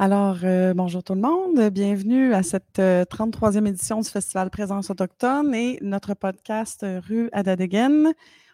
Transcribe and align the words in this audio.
Alors, 0.00 0.38
euh, 0.44 0.74
bonjour 0.74 1.02
tout 1.02 1.16
le 1.16 1.20
monde. 1.20 1.70
Bienvenue 1.70 2.32
à 2.32 2.44
cette 2.44 2.78
euh, 2.78 3.02
33e 3.04 3.66
édition 3.66 4.00
du 4.00 4.08
Festival 4.08 4.48
Présence 4.48 4.90
autochtone 4.90 5.52
et 5.56 5.76
notre 5.82 6.14
podcast 6.14 6.84
euh, 6.84 7.00
Rue 7.04 7.28
Adadegen. 7.32 8.12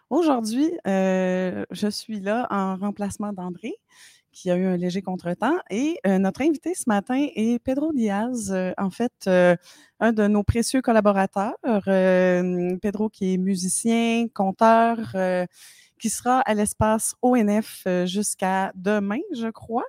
Aujourd'hui, 0.09 0.71
euh, 0.87 1.63
je 1.69 1.87
suis 1.87 2.19
là 2.19 2.47
en 2.49 2.75
remplacement 2.75 3.31
d'André, 3.31 3.75
qui 4.31 4.49
a 4.49 4.55
eu 4.55 4.65
un 4.65 4.75
léger 4.75 5.03
contretemps. 5.03 5.59
Et 5.69 5.99
euh, 6.07 6.17
notre 6.17 6.41
invité 6.41 6.73
ce 6.73 6.85
matin 6.87 7.27
est 7.35 7.59
Pedro 7.63 7.93
Diaz, 7.93 8.51
euh, 8.51 8.71
en 8.79 8.89
fait, 8.89 9.13
euh, 9.27 9.55
un 9.99 10.13
de 10.13 10.25
nos 10.25 10.41
précieux 10.41 10.81
collaborateurs. 10.81 11.53
Euh, 11.87 12.75
Pedro 12.81 13.07
qui 13.07 13.35
est 13.35 13.37
musicien, 13.37 14.25
conteur, 14.33 15.11
euh, 15.13 15.45
qui 15.99 16.09
sera 16.09 16.39
à 16.39 16.55
l'espace 16.55 17.13
ONF 17.21 17.83
euh, 17.85 18.07
jusqu'à 18.07 18.71
demain, 18.73 19.19
je 19.35 19.49
crois. 19.49 19.85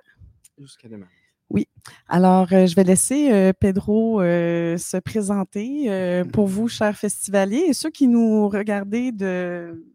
Jusqu'à 0.59 0.87
demain. 0.87 1.07
Oui. 1.49 1.67
Alors, 2.07 2.51
euh, 2.51 2.65
je 2.65 2.75
vais 2.75 2.83
laisser 2.83 3.31
euh, 3.31 3.53
Pedro 3.57 4.21
euh, 4.21 4.77
se 4.77 4.97
présenter 4.97 5.85
euh, 5.89 6.25
pour 6.25 6.47
vous, 6.47 6.67
chers 6.67 6.97
festivaliers, 6.97 7.65
et 7.69 7.73
ceux 7.73 7.89
qui 7.89 8.07
nous 8.07 8.49
regardez 8.49 9.11
de 9.11 9.85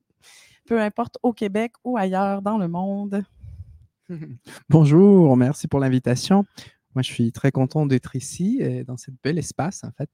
peu 0.67 0.81
importe 0.81 1.19
au 1.23 1.33
Québec 1.33 1.73
ou 1.85 1.99
ailleurs 1.99 2.41
dans 2.41 2.57
le 2.57 2.69
monde. 2.69 3.23
Bonjour, 4.69 5.37
merci 5.37 5.69
pour 5.69 5.81
l'invitation. 5.81 6.45
Moi, 6.95 7.03
je 7.03 7.11
suis 7.11 7.33
très 7.33 7.51
content 7.51 7.87
d'être 7.87 8.17
ici, 8.17 8.61
dans 8.87 8.99
cet 8.99 9.15
bel 9.25 9.39
espace, 9.39 9.83
en 9.83 9.91
fait. 9.93 10.11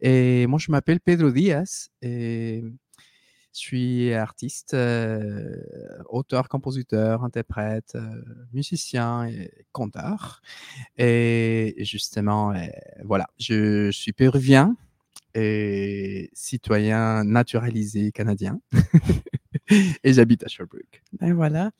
Et 0.00 0.48
moi, 0.48 0.58
je 0.58 0.70
m'appelle 0.72 0.98
Pedro 0.98 1.30
Diaz 1.30 1.90
et 2.02 2.64
je 3.58 3.66
suis 3.66 4.14
artiste, 4.14 4.74
euh, 4.74 5.56
auteur, 6.08 6.48
compositeur, 6.48 7.24
interprète, 7.24 7.94
euh, 7.96 8.00
musicien 8.52 9.26
et 9.26 9.50
conteur. 9.72 10.40
Et 10.96 11.74
justement, 11.78 12.52
euh, 12.52 12.58
voilà, 13.04 13.26
je 13.38 13.90
suis 13.90 14.12
péruvien 14.12 14.76
et 15.34 16.30
citoyen 16.34 17.24
naturalisé 17.24 18.12
canadien. 18.12 18.60
et 20.04 20.12
j'habite 20.12 20.44
à 20.44 20.48
Sherbrooke. 20.48 21.02
Ben 21.20 21.34
voilà. 21.34 21.72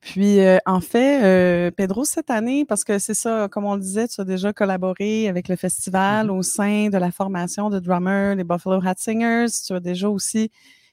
Puis, 0.00 0.38
en 0.66 0.80
fait, 0.80 1.70
Pedro, 1.72 2.04
cette 2.04 2.30
année, 2.30 2.64
parce 2.64 2.84
que 2.84 2.98
c'est 2.98 3.14
ça, 3.14 3.48
comme 3.50 3.64
on 3.64 3.74
le 3.74 3.80
disait, 3.80 4.06
tu 4.06 4.20
as 4.20 4.24
déjà 4.24 4.52
collaboré 4.52 5.28
avec 5.28 5.48
le 5.48 5.56
festival 5.56 6.26
Mhm. 6.26 6.36
au 6.36 6.42
sein 6.42 6.88
de 6.90 6.98
la 6.98 7.10
formation 7.10 7.70
de 7.70 7.80
drummer 7.80 8.36
des 8.36 8.44
Buffalo 8.44 8.80
Hat 8.86 8.94
Singers. 8.98 9.46
Tu 9.66 9.72
as 9.72 9.80
déjà 9.80 10.08
aussi 10.08 10.50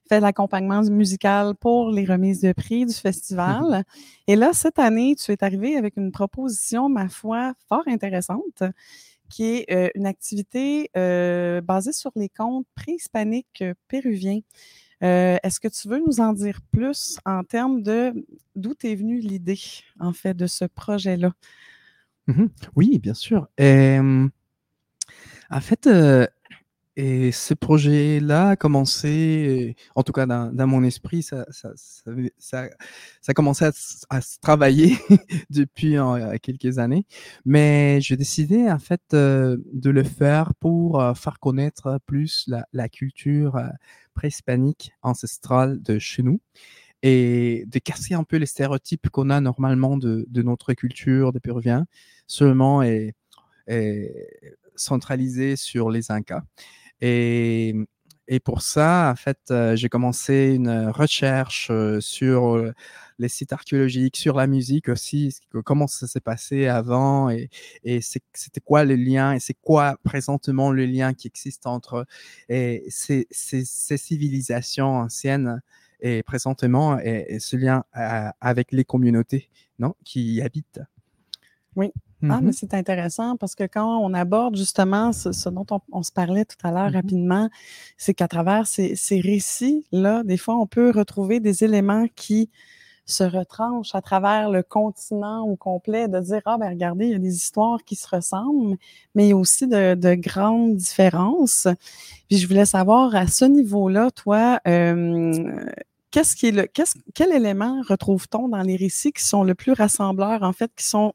fait 0.10 0.20
l'accompagnement 0.20 0.82
musical 0.84 1.54
pour 1.56 1.92
les 1.92 2.04
remises 2.04 2.42
de 2.42 2.52
prix 2.52 2.86
du 2.86 2.94
festival. 2.94 3.84
Et 4.28 4.36
là, 4.36 4.54
cette 4.54 4.80
année, 4.80 5.16
tu 5.16 5.32
es 5.32 5.44
arrivé 5.44 5.78
avec 5.78 5.98
une 5.98 6.12
proposition, 6.12 6.90
ma 6.90 7.08
foi, 7.08 7.54
fort 7.68 7.84
intéressante, 7.88 8.64
qui 9.30 9.44
est 9.46 9.72
euh, 9.72 9.90
une 9.94 10.08
activité 10.08 10.90
euh, 10.98 11.62
basée 11.62 11.94
sur 11.94 12.12
les 12.16 12.28
contes 12.28 12.66
préhispaniques 12.74 13.64
péruviens. 13.88 14.40
Euh, 15.04 15.38
Est-ce 15.44 15.60
que 15.60 15.68
tu 15.68 15.88
veux 15.88 16.00
nous 16.00 16.20
en 16.20 16.34
dire 16.34 16.60
plus 16.72 17.20
en 17.26 17.44
termes 17.44 17.84
de 17.84 18.26
d'où 18.56 18.74
t'es 18.74 18.96
venue 18.96 19.20
l'idée, 19.20 19.60
en 20.00 20.12
fait, 20.12 20.34
de 20.34 20.48
ce 20.48 20.66
projet-là? 20.66 21.32
Mhm. 22.26 22.50
Oui, 22.76 22.98
bien 22.98 23.14
sûr. 23.14 23.48
Em, 23.60 24.30
en 25.52 25.62
fait, 25.62 25.88
et 27.02 27.32
ce 27.32 27.54
projet-là 27.54 28.50
a 28.50 28.56
commencé, 28.58 29.78
en 29.96 30.04
tout 30.04 30.12
cas 30.12 30.26
dans, 30.26 30.68
mon 30.68 30.84
esprit, 30.84 31.24
ça, 31.24 31.46
ça, 31.50 31.72
ça, 31.74 32.12
ça, 32.38 32.68
a 33.30 33.34
commencé 33.34 33.64
à, 33.64 33.72
se 34.22 34.38
travailler 34.42 34.98
depuis 35.50 35.96
quelques 36.42 36.78
années. 36.78 37.06
Mais 37.46 38.02
j'ai 38.02 38.18
décidé 38.18 38.70
en 38.70 38.80
fait 38.80 39.02
euh, 39.14 39.56
de 39.72 39.90
le 39.90 40.04
faire 40.04 40.54
pour 40.56 41.00
euh, 41.00 41.14
faire 41.14 41.40
connaître 41.40 42.00
plus 42.06 42.50
la, 42.74 42.90
culture 42.90 43.56
euh, 43.56 43.70
préhispanique 44.14 44.92
ancestrale 45.02 45.82
de 45.82 46.00
chez 46.00 46.22
nous 46.22 46.42
et 47.02 47.64
de 47.68 47.80
casser 47.80 48.14
un 48.14 48.26
peu 48.26 48.36
les 48.36 48.46
stéréotypes 48.46 49.10
qu'on 49.10 49.30
a 49.30 49.40
normalement 49.40 49.96
de, 49.96 50.26
de 50.28 50.42
notre 50.42 50.74
culture 50.74 51.32
des 51.32 51.40
Péruviens, 51.40 51.86
seulement 52.28 52.84
et, 52.84 53.16
et 53.68 54.12
centralisé 54.76 55.56
sur 55.56 55.90
les 55.92 56.12
Incas. 56.12 56.44
Et, 57.02 57.76
et 58.32 58.40
pour 58.40 58.62
ça, 58.62 59.10
en 59.12 59.16
fait, 59.16 59.40
euh, 59.50 59.76
j'ai 59.76 59.90
commencé 59.90 60.54
une 60.54 60.90
recherche 60.90 61.70
euh, 61.72 62.00
sur 62.00 62.56
euh, 62.56 62.74
les 63.18 63.28
sites 63.28 63.52
archéologiques, 63.54 64.18
sur 64.18 64.36
la 64.36 64.46
musique 64.46 64.88
aussi, 64.88 65.36
comment 65.66 65.88
ça 65.88 66.06
s'est 66.06 66.20
passé 66.22 66.68
avant 66.68 67.32
et, 67.32 67.50
et 67.84 68.02
c'était 68.02 68.62
quoi 68.64 68.86
le 68.86 68.96
lien 68.96 69.34
et 69.34 69.40
c'est 69.40 69.56
quoi 69.56 69.98
présentement 70.04 70.72
le 70.72 70.86
lien 70.86 71.14
qui 71.16 71.28
existe 71.28 71.66
entre 71.66 72.06
et 72.50 72.86
ces, 72.90 73.28
ces, 73.32 73.66
ces 73.66 73.98
civilisations 73.98 75.00
anciennes 75.00 75.62
et 76.00 76.22
présentement 76.24 77.00
et, 77.00 77.40
ce 77.40 77.58
lien 77.58 77.84
avec 77.94 78.72
les 78.72 78.86
communautés 78.86 79.50
non, 79.80 79.96
qui 80.06 80.36
y 80.36 80.42
habitent? 80.42 80.82
Oui. 81.76 81.92
Ah, 82.24 82.42
Mhm. 82.42 82.42
mais 82.42 82.52
c'est 82.52 82.74
intéressant 82.74 83.38
parce 83.38 83.56
que 83.56 83.64
quand 83.64 83.98
on 84.00 84.14
aborde 84.14 84.56
justement 84.58 85.14
ce, 85.14 85.32
ce 85.32 85.48
dont 85.50 85.66
on, 85.72 85.80
on 85.92 86.04
se 86.04 86.12
parlait 86.12 86.44
tout 86.46 86.58
à 86.64 86.72
l'heure 86.72 86.90
Mhm. 86.90 86.96
rapidement, 86.96 87.50
c'est 87.98 88.14
qu'à 88.14 88.28
travers 88.28 88.68
ces, 88.68 88.96
ces 88.96 89.22
récits-là, 89.22 90.24
des 90.24 90.38
fois, 90.38 90.56
on 90.58 90.68
peut 90.68 90.92
retrouver 90.92 91.40
des 91.40 91.64
éléments 91.64 92.08
qui 92.16 92.50
se 93.06 93.24
retranchent 93.24 93.96
à 93.96 94.02
travers 94.02 94.50
le 94.52 94.64
continent 94.64 95.44
au 95.48 95.56
complet, 95.56 96.08
de 96.08 96.20
dire, 96.20 96.42
ah 96.46 96.58
ben 96.60 96.70
regardez, 96.70 97.06
il 97.08 97.12
y 97.12 97.16
a 97.16 97.20
des 97.20 97.36
histoires 97.36 97.84
qui 97.84 97.96
se 97.96 98.08
ressemblent, 98.08 98.78
mais 99.16 99.26
il 99.28 99.30
y 99.30 99.34
a 99.34 99.38
aussi 99.38 99.68
de, 99.68 99.96
de 99.96 100.16
grandes 100.16 100.76
différences. 100.78 101.68
Puis 102.30 102.38
je 102.38 102.48
voulais 102.48 102.66
savoir, 102.66 103.16
à 103.16 103.28
ce 103.28 103.46
niveau-là, 103.46 104.12
toi, 104.12 104.60
euh, 104.68 105.66
qu'est-ce 106.12 106.36
qui 106.36 106.48
est 106.48 106.52
le, 106.52 106.68
qu'est-ce, 106.68 106.96
quel 107.16 107.32
élément 107.34 107.82
retrouve-t-on 107.88 108.50
dans 108.50 108.62
les 108.62 108.76
récits 108.76 109.12
qui 109.14 109.24
sont 109.24 109.44
le 109.44 109.56
plus 109.56 109.74
rassembleurs, 109.74 110.44
en 110.44 110.54
fait, 110.54 110.72
qui 110.76 110.86
sont 110.86 111.14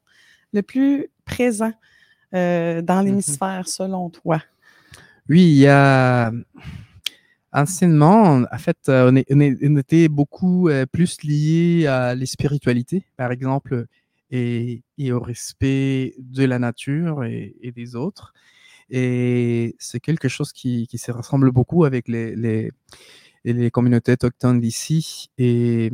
le 0.54 0.62
plus 0.62 1.08
présents 1.24 1.74
euh, 2.34 2.80
dans 2.80 3.00
Mhm. 3.00 3.06
l'hémisphère, 3.06 3.68
selon 3.68 4.08
toi? 4.10 4.42
Oui, 5.28 5.42
il 5.42 5.58
y 5.58 5.66
a 5.66 6.32
anciennement, 7.52 8.42
en 8.50 8.58
fait, 8.58 8.76
euh, 8.88 9.10
on, 9.10 9.16
est- 9.16 9.26
on 9.30 9.40
est- 9.40 9.58
on 9.62 9.76
était 9.76 10.08
beaucoup 10.08 10.68
euh, 10.68 10.86
plus 10.86 11.22
liés 11.22 11.86
à 11.86 12.14
les 12.14 12.26
spiritualités, 12.26 13.04
par 13.16 13.30
exemple, 13.32 13.86
et, 14.30 14.82
et 14.98 15.12
au 15.12 15.20
respect 15.20 16.14
de 16.18 16.44
la 16.44 16.58
nature 16.58 17.24
et, 17.24 17.54
et 17.60 17.70
des 17.70 17.94
autres. 17.94 18.32
Et 18.90 19.76
c'est 19.78 20.00
quelque 20.00 20.28
chose 20.28 20.52
qui, 20.52 20.86
qui 20.88 20.98
se 20.98 21.12
ressemble 21.12 21.50
beaucoup 21.52 21.84
avec 21.84 22.08
les, 22.08 22.34
les, 22.34 22.72
les 23.44 23.70
communautés 23.70 24.12
autochtones 24.12 24.60
d'ici. 24.60 25.30
Et, 25.38 25.90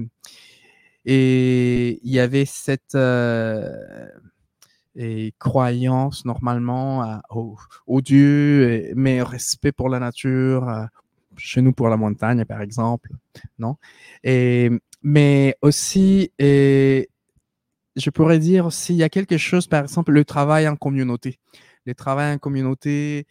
et 1.05 2.01
il 2.03 2.11
y 2.11 2.19
avait 2.19 2.47
cette 2.47 2.95
euh, 2.95 4.09
et 4.97 5.33
croyance 5.39 6.25
normalement 6.25 7.03
à- 7.03 7.23
au, 7.87 8.01
Dieu, 8.01 8.93
mais 8.97 9.23
respect 9.23 9.73
pour 9.73 9.89
la 9.89 9.99
nature, 9.99 10.69
euh, 10.69 10.85
chez 11.37 11.63
nous 11.63 11.73
pour 11.73 11.89
la 11.89 11.97
montagne 11.97 12.45
par 12.45 12.61
exemple, 12.63 13.11
non? 13.59 13.77
Et, 14.25 14.71
Mais 15.03 15.57
aussi, 15.63 16.31
je 17.97 18.11
pourrais 18.11 18.39
dire 18.39 18.67
aussi, 18.67 18.95
il 18.95 18.99
y 18.99 19.03
a 19.03 19.09
quelque 19.09 19.39
chose, 19.39 19.67
par 19.67 19.83
exemple, 19.85 20.13
le 20.13 20.25
travail 20.25 20.69
en 20.69 20.77
communauté. 20.77 21.39
Le 21.87 21.95
travail 21.95 22.35
en 22.35 22.39
communauté, 22.39 23.27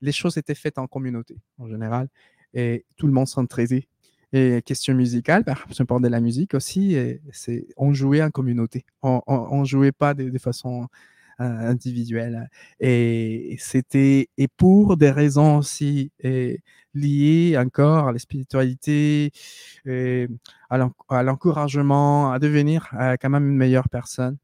les 0.00 0.12
choses 0.12 0.36
étaient 0.36 0.54
faites 0.54 0.78
en 0.78 0.86
communauté 0.86 1.36
en 1.58 1.68
général, 1.68 2.08
et 2.54 2.84
tout 2.96 3.06
le 3.06 3.12
monde 3.12 3.28
s'entraidait. 3.28 3.88
Et 4.32 4.62
question 4.62 4.94
musicale, 4.94 5.44
par 5.44 5.66
exemple, 5.68 6.00
de 6.02 6.08
la 6.08 6.20
musique 6.20 6.54
aussi, 6.54 6.96
c'est, 7.32 7.66
on 7.76 7.92
jouait 7.92 8.22
en 8.22 8.30
communauté. 8.30 8.84
On, 9.02 9.20
on 9.26 9.64
jouait 9.64 9.92
pas 9.92 10.14
de, 10.14 10.30
de 10.30 10.38
façon 10.38 10.88
euh, 11.40 11.44
individuelle. 11.44 12.48
Et 12.80 13.56
c'était, 13.60 14.28
et 14.38 14.48
pour 14.48 14.96
des 14.96 15.10
raisons 15.10 15.58
aussi 15.58 16.12
et 16.20 16.60
liées 16.94 17.56
encore 17.58 18.08
à 18.08 18.12
la 18.12 18.18
spiritualité, 18.18 19.32
et 19.86 20.28
à 20.70 20.78
l'en- 20.78 20.92
à 21.10 21.22
l'encouragement, 21.22 22.32
à 22.32 22.38
devenir 22.38 22.88
euh, 23.00 23.16
quand 23.20 23.30
même 23.30 23.48
une 23.48 23.56
meilleure 23.56 23.88
personne. 23.88 24.38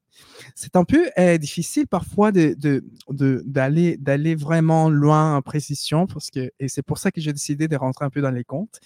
C'est 0.54 0.76
un 0.76 0.84
peu 0.84 1.08
euh, 1.18 1.38
difficile 1.38 1.86
parfois 1.86 2.32
de, 2.32 2.54
de, 2.58 2.84
de- 3.10 3.42
d'aller, 3.46 3.96
d'aller 3.96 4.34
vraiment 4.34 4.90
loin 4.90 5.36
en 5.36 5.42
précision, 5.42 6.06
parce 6.06 6.30
que, 6.30 6.50
et 6.58 6.68
c'est 6.68 6.82
pour 6.82 6.98
ça 6.98 7.10
que 7.10 7.20
j'ai 7.20 7.32
décidé 7.32 7.68
de 7.68 7.76
rentrer 7.76 8.04
un 8.04 8.10
peu 8.10 8.20
dans 8.20 8.30
les 8.30 8.44
contes. 8.44 8.80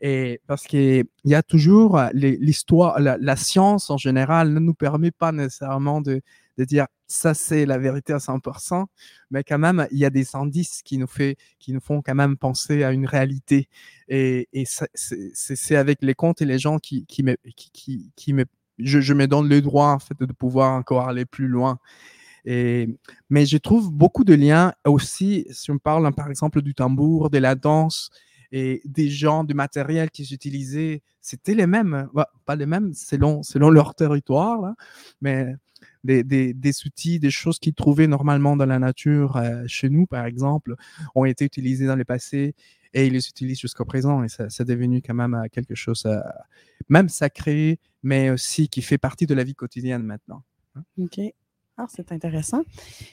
Et 0.00 0.40
parce 0.46 0.66
qu'il 0.66 1.04
y 1.24 1.34
a 1.34 1.42
toujours 1.42 1.98
euh, 1.98 2.08
l'histoire, 2.14 2.98
la, 2.98 3.36
science 3.36 3.90
en 3.90 3.98
général 3.98 4.52
ne 4.52 4.58
nous 4.58 4.74
permet 4.74 5.10
pas 5.10 5.30
nécessairement 5.30 6.00
de, 6.00 6.22
dire 6.58 6.86
ça 7.06 7.32
c'est 7.32 7.64
la 7.64 7.78
vérité 7.78 8.12
à 8.12 8.18
100%, 8.18 8.84
mais 9.30 9.42
quand 9.42 9.58
même 9.58 9.86
il 9.90 9.98
y 9.98 10.04
a 10.04 10.10
des 10.10 10.36
indices 10.36 10.82
qui 10.82 10.98
nous, 10.98 11.06
fait, 11.06 11.36
qui 11.58 11.72
nous 11.72 11.80
font 11.80 12.02
quand 12.02 12.14
même 12.14 12.36
penser 12.36 12.82
à 12.82 12.92
une 12.92 13.06
réalité. 13.06 13.68
Et, 14.08 14.48
c'est, 14.94 15.76
avec 15.76 15.98
les 16.02 16.14
contes 16.14 16.42
et 16.42 16.44
les 16.44 16.58
gens 16.58 16.78
qui, 16.78 17.06
me, 17.22 17.36
qui, 17.54 18.32
me 18.32 18.44
je, 18.78 19.00
je 19.00 19.14
me 19.14 19.26
donne 19.26 19.48
le 19.48 19.60
droit 19.62 19.88
en 19.88 19.98
fait 19.98 20.18
de 20.18 20.32
pouvoir 20.32 20.72
encore 20.72 21.08
aller 21.08 21.24
plus 21.24 21.48
loin. 21.48 21.78
Et, 22.44 22.88
mais 23.28 23.44
je 23.44 23.58
trouve 23.58 23.90
beaucoup 23.90 24.24
de 24.24 24.34
liens 24.34 24.72
aussi, 24.86 25.46
si 25.50 25.70
on 25.70 25.78
parle 25.78 26.10
par 26.14 26.30
exemple 26.30 26.62
du 26.62 26.74
tambour, 26.74 27.30
de 27.30 27.38
la 27.38 27.54
danse 27.54 28.10
et 28.52 28.82
des 28.84 29.08
gens, 29.08 29.44
du 29.44 29.54
matériel 29.54 30.10
qu'ils 30.10 30.32
utilisaient, 30.32 31.02
c'était 31.20 31.54
les 31.54 31.66
mêmes, 31.66 32.08
bah, 32.12 32.30
pas 32.46 32.56
les 32.56 32.66
mêmes 32.66 32.92
selon, 32.94 33.42
selon 33.42 33.70
leur 33.70 33.94
territoire, 33.94 34.60
là, 34.60 34.74
mais 35.20 35.54
des, 36.04 36.24
des, 36.24 36.54
des, 36.54 36.86
outils, 36.86 37.18
des 37.20 37.30
choses 37.30 37.58
qu'ils 37.58 37.74
trouvaient 37.74 38.06
normalement 38.06 38.56
dans 38.56 38.66
la 38.66 38.78
nature, 38.78 39.36
euh, 39.36 39.64
chez 39.66 39.88
nous 39.88 40.06
par 40.06 40.24
exemple, 40.26 40.74
ont 41.14 41.24
été 41.24 41.44
utilisés 41.44 41.86
dans 41.86 41.96
le 41.96 42.04
passé 42.04 42.54
et 42.92 43.06
ils 43.06 43.12
les 43.12 43.28
utilisent 43.28 43.60
jusqu'au 43.60 43.84
présent 43.84 44.22
et 44.22 44.28
ça, 44.28 44.50
c'est 44.50 44.64
devenu 44.64 45.02
quand 45.02 45.14
même 45.14 45.34
euh, 45.34 45.46
quelque 45.52 45.74
chose, 45.74 46.04
euh, 46.06 46.20
même 46.88 47.08
sacré, 47.08 47.78
mais 48.02 48.30
aussi 48.30 48.68
qui 48.68 48.82
fait 48.82 48.98
partie 48.98 49.26
de 49.26 49.34
la 49.34 49.44
vie 49.44 49.54
quotidienne 49.54 50.02
maintenant. 50.02 50.42
Hein. 50.74 50.82
OK. 50.98 51.20
Ah, 51.80 51.86
c'est 51.88 52.12
intéressant. 52.12 52.60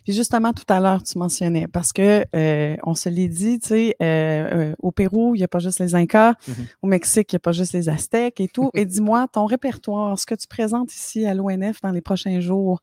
Puis 0.03 0.11
justement, 0.11 0.51
tout 0.51 0.65
à 0.67 0.81
l'heure, 0.81 1.01
tu 1.01 1.17
mentionnais, 1.17 1.67
parce 1.67 1.93
que 1.93 2.25
euh, 2.35 2.75
on 2.83 2.95
se 2.95 3.07
l'est 3.07 3.29
dit, 3.29 3.59
tu 3.59 3.67
sais, 3.69 3.95
euh, 4.01 4.71
euh, 4.71 4.75
au 4.79 4.91
Pérou, 4.91 5.35
il 5.35 5.37
n'y 5.37 5.43
a 5.45 5.47
pas 5.47 5.59
juste 5.59 5.79
les 5.79 5.95
Incas, 5.95 6.33
mm 6.33 6.51
-hmm. 6.51 6.67
au 6.81 6.87
Mexique, 6.87 7.31
il 7.31 7.35
n'y 7.35 7.37
a 7.37 7.45
pas 7.47 7.53
juste 7.53 7.71
les 7.71 7.87
Aztèques 7.87 8.41
et 8.41 8.49
tout. 8.49 8.69
et 8.73 8.85
dis-moi, 8.85 9.27
ton 9.31 9.45
répertoire, 9.45 10.19
ce 10.19 10.25
que 10.25 10.35
tu 10.35 10.47
présentes 10.47 10.93
ici 10.93 11.25
à 11.25 11.33
l'ONF 11.33 11.79
dans 11.81 11.91
les 11.91 12.01
prochains 12.01 12.41
jours, 12.41 12.81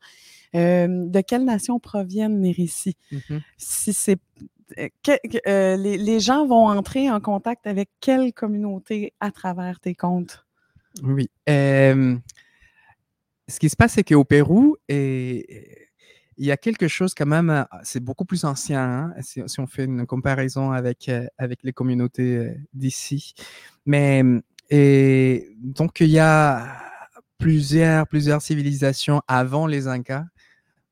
de 0.53 1.21
quelle 1.21 1.43
nation 1.43 1.79
proviennent 1.79 2.41
les 2.41 2.53
récits? 2.61 2.97
Mm 3.11 3.17
-hmm. 3.17 3.41
Si 3.57 3.93
c'est 3.93 4.19
que, 5.05 5.15
les, 5.83 5.97
les, 6.09 6.19
gens 6.27 6.47
vont 6.47 6.65
entrer 6.79 7.05
en 7.11 7.21
contact 7.31 7.67
avec 7.67 7.87
quelle 8.05 8.31
communauté 8.41 8.97
à 9.19 9.29
travers 9.39 9.75
tes 9.85 9.95
comptes? 10.05 10.35
Oui. 11.03 11.29
Euh, 11.49 12.17
ce 13.47 13.59
qui 13.59 13.69
se 13.69 13.75
passe, 13.75 13.93
c'est 13.93 14.03
qu'au 14.03 14.23
Pérou, 14.23 14.77
il 14.89 16.45
y 16.45 16.51
a 16.51 16.57
quelque 16.57 16.87
chose 16.87 17.13
quand 17.13 17.25
même, 17.25 17.65
c'est 17.83 18.03
beaucoup 18.03 18.25
plus 18.25 18.43
ancien, 18.43 19.13
hein, 19.17 19.21
si, 19.21 19.59
on 19.59 19.67
fait 19.67 19.85
une 19.85 20.05
comparaison 20.05 20.71
avec, 20.71 21.09
euh, 21.09 21.27
les 21.63 21.73
communautés 21.73 22.51
d'ici. 22.73 23.33
Mais, 23.85 24.23
et, 24.69 25.49
donc, 25.59 25.99
il 26.01 26.09
y 26.09 26.19
a 26.19 26.81
plusieurs, 27.37 28.41
civilisations 28.41 29.21
avant 29.27 29.67
les 29.67 29.87
Incas. 29.87 30.25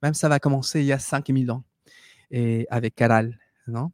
Même 0.02 0.14
ça 0.14 0.30
va 0.30 0.40
commencer 0.40 0.82
il 0.82 0.86
y 0.86 0.92
a 0.92 1.00
5000 1.00 1.52
ans, 1.52 1.64
avec 2.70 2.96
Caral. 2.96 3.38
Non? 3.68 3.92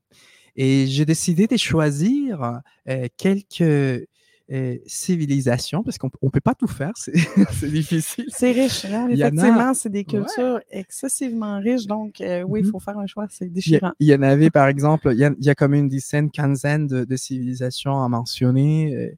Et 0.56 0.88
j'ai 0.88 1.06
décidé 1.06 1.48
de 1.48 1.56
choisir 1.58 2.62
euh, 2.90 3.08
quelques 3.18 4.09
euh, 4.52 4.78
civilisations, 4.88 5.84
parce 5.84 6.00
qu'on 6.00 6.10
ne 6.24 6.30
peut 6.30 6.40
pas 6.40 6.56
tout 6.56 6.68
faire, 6.68 6.94
c'est 6.96 7.12
difficile. 7.70 8.26
C'est 8.30 8.52
riche, 8.52 8.86
hein? 8.86 9.08
effectivement, 9.10 9.74
c'est 9.76 9.90
des 9.90 10.04
cultures 10.04 10.56
ouais. 10.56 10.66
excessivement 10.72 11.60
riches, 11.60 11.86
donc 11.86 12.20
euh, 12.20 12.42
oui, 12.42 12.62
il 12.62 12.66
mmh 12.66 12.72
faut 12.72 12.80
faire 12.80 12.98
un 12.98 13.06
choix, 13.06 13.28
c'est 13.30 13.52
déchirant. 13.52 13.92
Il 14.00 14.08
y, 14.08 14.16
en 14.16 14.24
avait, 14.24 14.50
par 14.50 14.68
exemple, 14.68 15.10
il 15.12 15.20
y, 15.20 15.24
a, 15.24 15.32
y, 15.40 15.50
a, 15.50 15.56
comme 15.56 15.76
une 15.76 15.88
dizaine, 15.88 16.32
quinzaine 16.32 16.88
de, 16.88 17.06
de 17.06 17.16
civilisations 17.16 18.04
à 18.04 18.10
mentionner, 18.10 18.96
euh, 18.96 19.16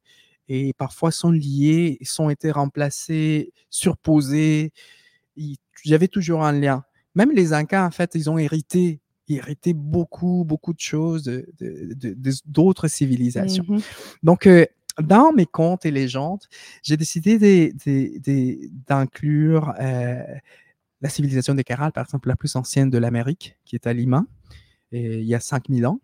et 0.50 0.74
parfois 0.74 1.12
sont 1.12 1.31
liées, 1.31 1.98
sont 2.04 2.30
été 2.30 2.51
remplacées, 2.51 3.54
surposées. 3.69 4.74
Il 5.38 5.56
y 5.86 5.94
avait 5.94 6.10
toujours 6.10 6.44
un 6.44 6.51
lien. 6.51 6.83
Même 7.16 7.31
les 7.31 7.54
Incas, 7.54 7.86
en 7.86 7.92
fait, 7.92 8.16
ils 8.16 8.30
ont 8.30 8.38
hérité 8.38 9.00
hérité 9.36 9.74
beaucoup, 9.74 10.44
beaucoup 10.45 10.74
de 10.74 10.80
choses 10.80 11.31
d'autres 12.45 12.88
civilisations. 12.88 13.66
Mmh 13.68 13.80
Donc, 14.24 14.48
euh, 14.48 14.66
dans 15.00 15.32
mes 15.32 15.46
contes 15.46 15.86
et 15.86 15.92
légendes, 15.92 16.44
j'ai 16.84 16.98
décidé 16.98 17.74
d'inclure 18.88 19.74
euh, 19.80 20.24
la 21.02 21.10
civilisation 21.10 21.56
des 21.56 21.64
Caral, 21.64 21.92
par 21.92 22.04
exemple, 22.06 22.28
la 22.30 22.36
plus 22.36 22.56
ancienne 22.56 22.90
de 22.90 22.98
l'Amérique, 22.98 23.58
qui 23.66 23.76
est 23.76 23.88
à 23.88 23.94
Lima, 23.94 24.26
il 24.92 25.24
y 25.24 25.36
a 25.36 25.40
5000 25.40 25.88
ans. 25.88 26.00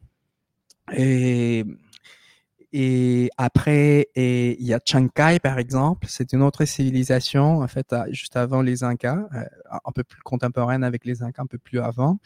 Et, 2.74 3.30
après, 3.38 4.07
il 4.16 4.63
y 4.63 4.74
a 4.74 4.80
Chancay, 4.84 5.39
par 5.39 5.60
exemple, 5.60 6.07
c'est 6.10 6.34
une 6.34 6.42
autre 6.42 6.66
civilisation, 6.66 7.60
en 7.60 7.68
fait, 7.68 7.94
juste 8.12 8.36
avant 8.36 8.62
les 8.62 8.84
Incas, 8.84 9.28
euh, 9.34 9.44
un 9.86 9.92
peu 9.92 10.04
plus 10.04 10.22
contemporaine 10.22 10.84
avec 10.84 11.06
les 11.06 11.24
Incas, 11.24 11.44
un 11.44 11.48
peu 11.48 11.57
plus 11.57 11.80
avant. 11.80 12.19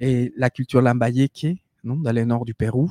Et 0.00 0.32
la 0.36 0.50
culture 0.50 0.80
lambayeque, 0.80 1.46
non, 1.84 1.96
dans 1.96 2.12
le 2.12 2.24
nord 2.24 2.44
du 2.44 2.54
Pérou, 2.54 2.90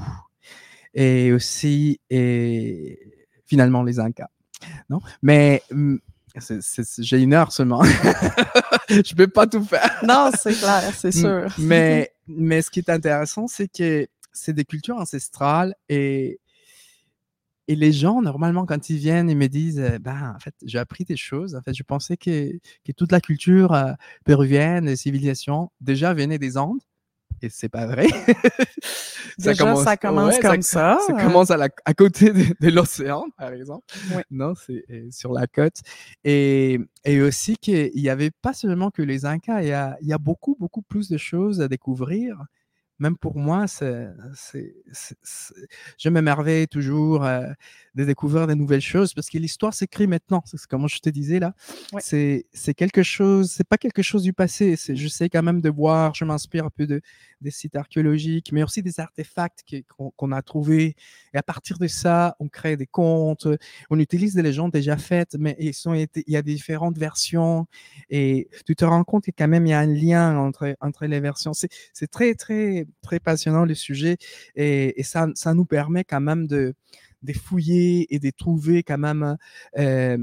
et 0.98 1.32
aussi 1.32 2.02
et 2.10 3.00
finalement 3.46 3.84
les 3.84 4.00
Incas. 4.00 4.30
Non, 4.90 5.00
mais 5.22 5.62
hum, 5.72 6.00
j'ai 7.00 7.22
une 7.22 7.34
heure 7.34 7.52
seulement. 7.52 7.84
je 8.90 9.16
peux 9.16 9.28
pas 9.28 9.46
tout 9.48 9.64
faire. 9.64 10.02
Non, 10.06 10.32
c'est 10.38 10.56
clair, 10.56 10.92
c'est 10.96 11.12
sûr. 11.12 11.48
Mais, 11.60 12.12
mais 12.28 12.62
ce 12.62 12.72
qui 12.72 12.80
est 12.80 12.90
intéressant, 12.90 13.48
c'est 13.48 13.68
que 13.68 14.08
c'est 14.34 14.54
des 14.54 14.66
cultures 14.66 14.98
ancestrales 14.98 15.76
et, 15.88 16.40
et 17.68 17.76
les 17.76 17.92
gens, 17.92 18.22
normalement, 18.22 18.66
quand 18.66 18.90
ils 18.90 18.98
viennent, 18.98 19.30
ils 19.30 19.38
me 19.38 19.48
disent, 19.48 19.84
ben, 20.02 20.34
en 20.36 20.40
fait, 20.40 20.56
j'ai 20.64 20.80
appris 20.80 21.06
des 21.06 21.18
choses. 21.18 21.56
En 21.56 21.62
fait, 21.62 21.76
je 21.76 21.84
pensais 21.84 22.18
que, 22.18 22.54
que 22.86 22.92
toute 22.92 23.12
la 23.12 23.22
culture 23.22 23.74
euh, 23.74 23.94
péruvienne, 24.26 24.86
les 24.86 24.96
civilisations, 24.96 25.70
déjà 25.80 26.14
venaient 26.14 26.40
des 26.40 26.58
Andes 26.58 26.82
et 27.42 27.50
c'est 27.50 27.70
pas 27.70 27.86
vrai. 27.86 28.08
ça 29.38 29.52
Déjà, 29.52 29.64
commence, 29.64 29.84
ça 29.84 29.98
commence 29.98 30.36
ouais, 30.36 30.42
comme 30.42 30.62
ça. 30.62 31.00
Ça, 31.00 31.14
ça 31.16 31.24
commence 31.24 31.52
à, 31.52 31.58
la, 31.58 31.70
à 31.86 31.94
côté 31.94 32.32
de, 32.32 32.44
de 32.60 32.70
l'océan, 32.70 33.26
par 33.38 33.54
exemple. 33.54 33.86
Ouais. 34.14 34.24
Non, 34.32 34.54
c'est 34.56 34.86
sur 35.12 35.34
la 35.34 35.48
côte. 35.48 35.82
Et, 36.24 36.80
et 37.06 37.22
aussi 37.22 37.56
qu'il 37.58 37.92
n'y 37.96 38.10
avait 38.10 38.32
pas 38.32 38.54
seulement 38.54 38.92
que 38.92 39.02
les 39.02 39.26
Incas, 39.26 39.62
il 39.62 39.70
y 39.70 39.74
a, 39.74 39.98
il 40.02 40.08
y 40.08 40.14
a 40.14 40.18
beaucoup, 40.18 40.56
beaucoup 40.60 40.82
plus 40.82 41.10
de 41.10 41.18
choses 41.18 41.62
à 41.62 41.68
découvrir 41.68 42.44
même 43.00 43.18
pour 43.18 43.38
moi, 43.38 43.68
c'est, 43.68 44.08
c'est, 44.36 44.76
c'est, 44.92 45.16
je 45.98 46.10
m'émerveille 46.10 46.68
toujours 46.68 47.24
euh, 47.24 47.48
de 47.96 48.04
découvrir 48.06 48.48
des 48.48 48.56
nouvelles 48.56 48.82
choses 48.82 49.14
parce 49.14 49.30
que 49.30 49.38
l'histoire 49.38 49.74
s'écrit 49.74 50.08
maintenant. 50.08 50.42
C'est 50.46 50.66
comme 50.68 50.88
je 50.88 51.00
te 51.00 51.10
disais 51.10 51.40
là. 51.40 51.54
Ouais. 51.94 52.02
C'est, 52.02 52.74
quelque 52.74 53.04
chose, 53.04 53.52
c'est 53.52 53.68
pas 53.68 53.78
quelque 53.78 54.02
chose 54.02 54.24
du 54.24 54.34
passé. 54.34 54.76
Je 54.78 55.08
sais 55.08 55.30
quand 55.30 55.44
même 55.44 55.62
de 55.62 55.70
voir, 55.70 56.16
je 56.16 56.26
m'inspire 56.26 56.66
un 56.66 56.70
peu 56.70 56.88
de, 56.88 57.02
des 57.42 57.52
sites 57.52 57.76
archéologiques, 57.76 58.52
mais 58.52 58.64
aussi 58.64 58.82
des 58.82 59.00
artefacts 59.00 59.64
qu'on, 59.96 60.12
qu'on 60.12 60.32
a 60.32 60.42
trouvés. 60.42 60.96
Et 61.34 61.38
à 61.38 61.44
partir 61.44 61.78
de 61.78 61.88
ça, 61.88 62.36
on 62.40 62.48
crée 62.48 62.78
des 62.78 62.88
contes, 62.88 63.48
on 63.90 64.00
utilise 64.00 64.34
des 64.34 64.42
légendes 64.42 64.72
déjà 64.72 64.98
faites, 64.98 65.36
mais 65.38 65.56
ils 65.60 65.74
sont, 65.74 65.94
il 65.94 66.08
y 66.28 66.36
a 66.36 66.42
différentes 66.42 66.98
versions 66.98 67.68
et 68.10 68.50
tu 68.66 68.76
te 68.76 68.86
rends 68.86 69.04
compte 69.04 69.26
que 69.26 69.32
quand 69.38 69.48
même 69.48 69.66
il 69.66 69.70
y 69.70 69.74
a 69.74 69.80
un 69.80 69.86
lien 69.86 70.38
entre, 70.38 70.76
entre 70.82 71.06
les 71.06 71.20
versions. 71.20 71.54
C'est 71.54 72.08
très, 72.08 72.34
très, 72.36 72.87
très 73.02 73.20
passionnant 73.20 73.66
le 73.66 73.76
sujet 73.76 74.18
et, 74.56 75.00
et 75.00 75.04
ça, 75.04 75.28
ça 75.36 75.54
nous 75.54 75.66
permet 75.66 76.04
quand 76.04 76.22
même 76.22 76.48
de, 76.48 76.74
de 77.24 77.34
fouiller 77.34 78.14
et 78.14 78.20
de 78.20 78.30
trouver 78.30 78.84
quand 78.84 78.98
même 78.98 79.38
euh, 79.78 80.18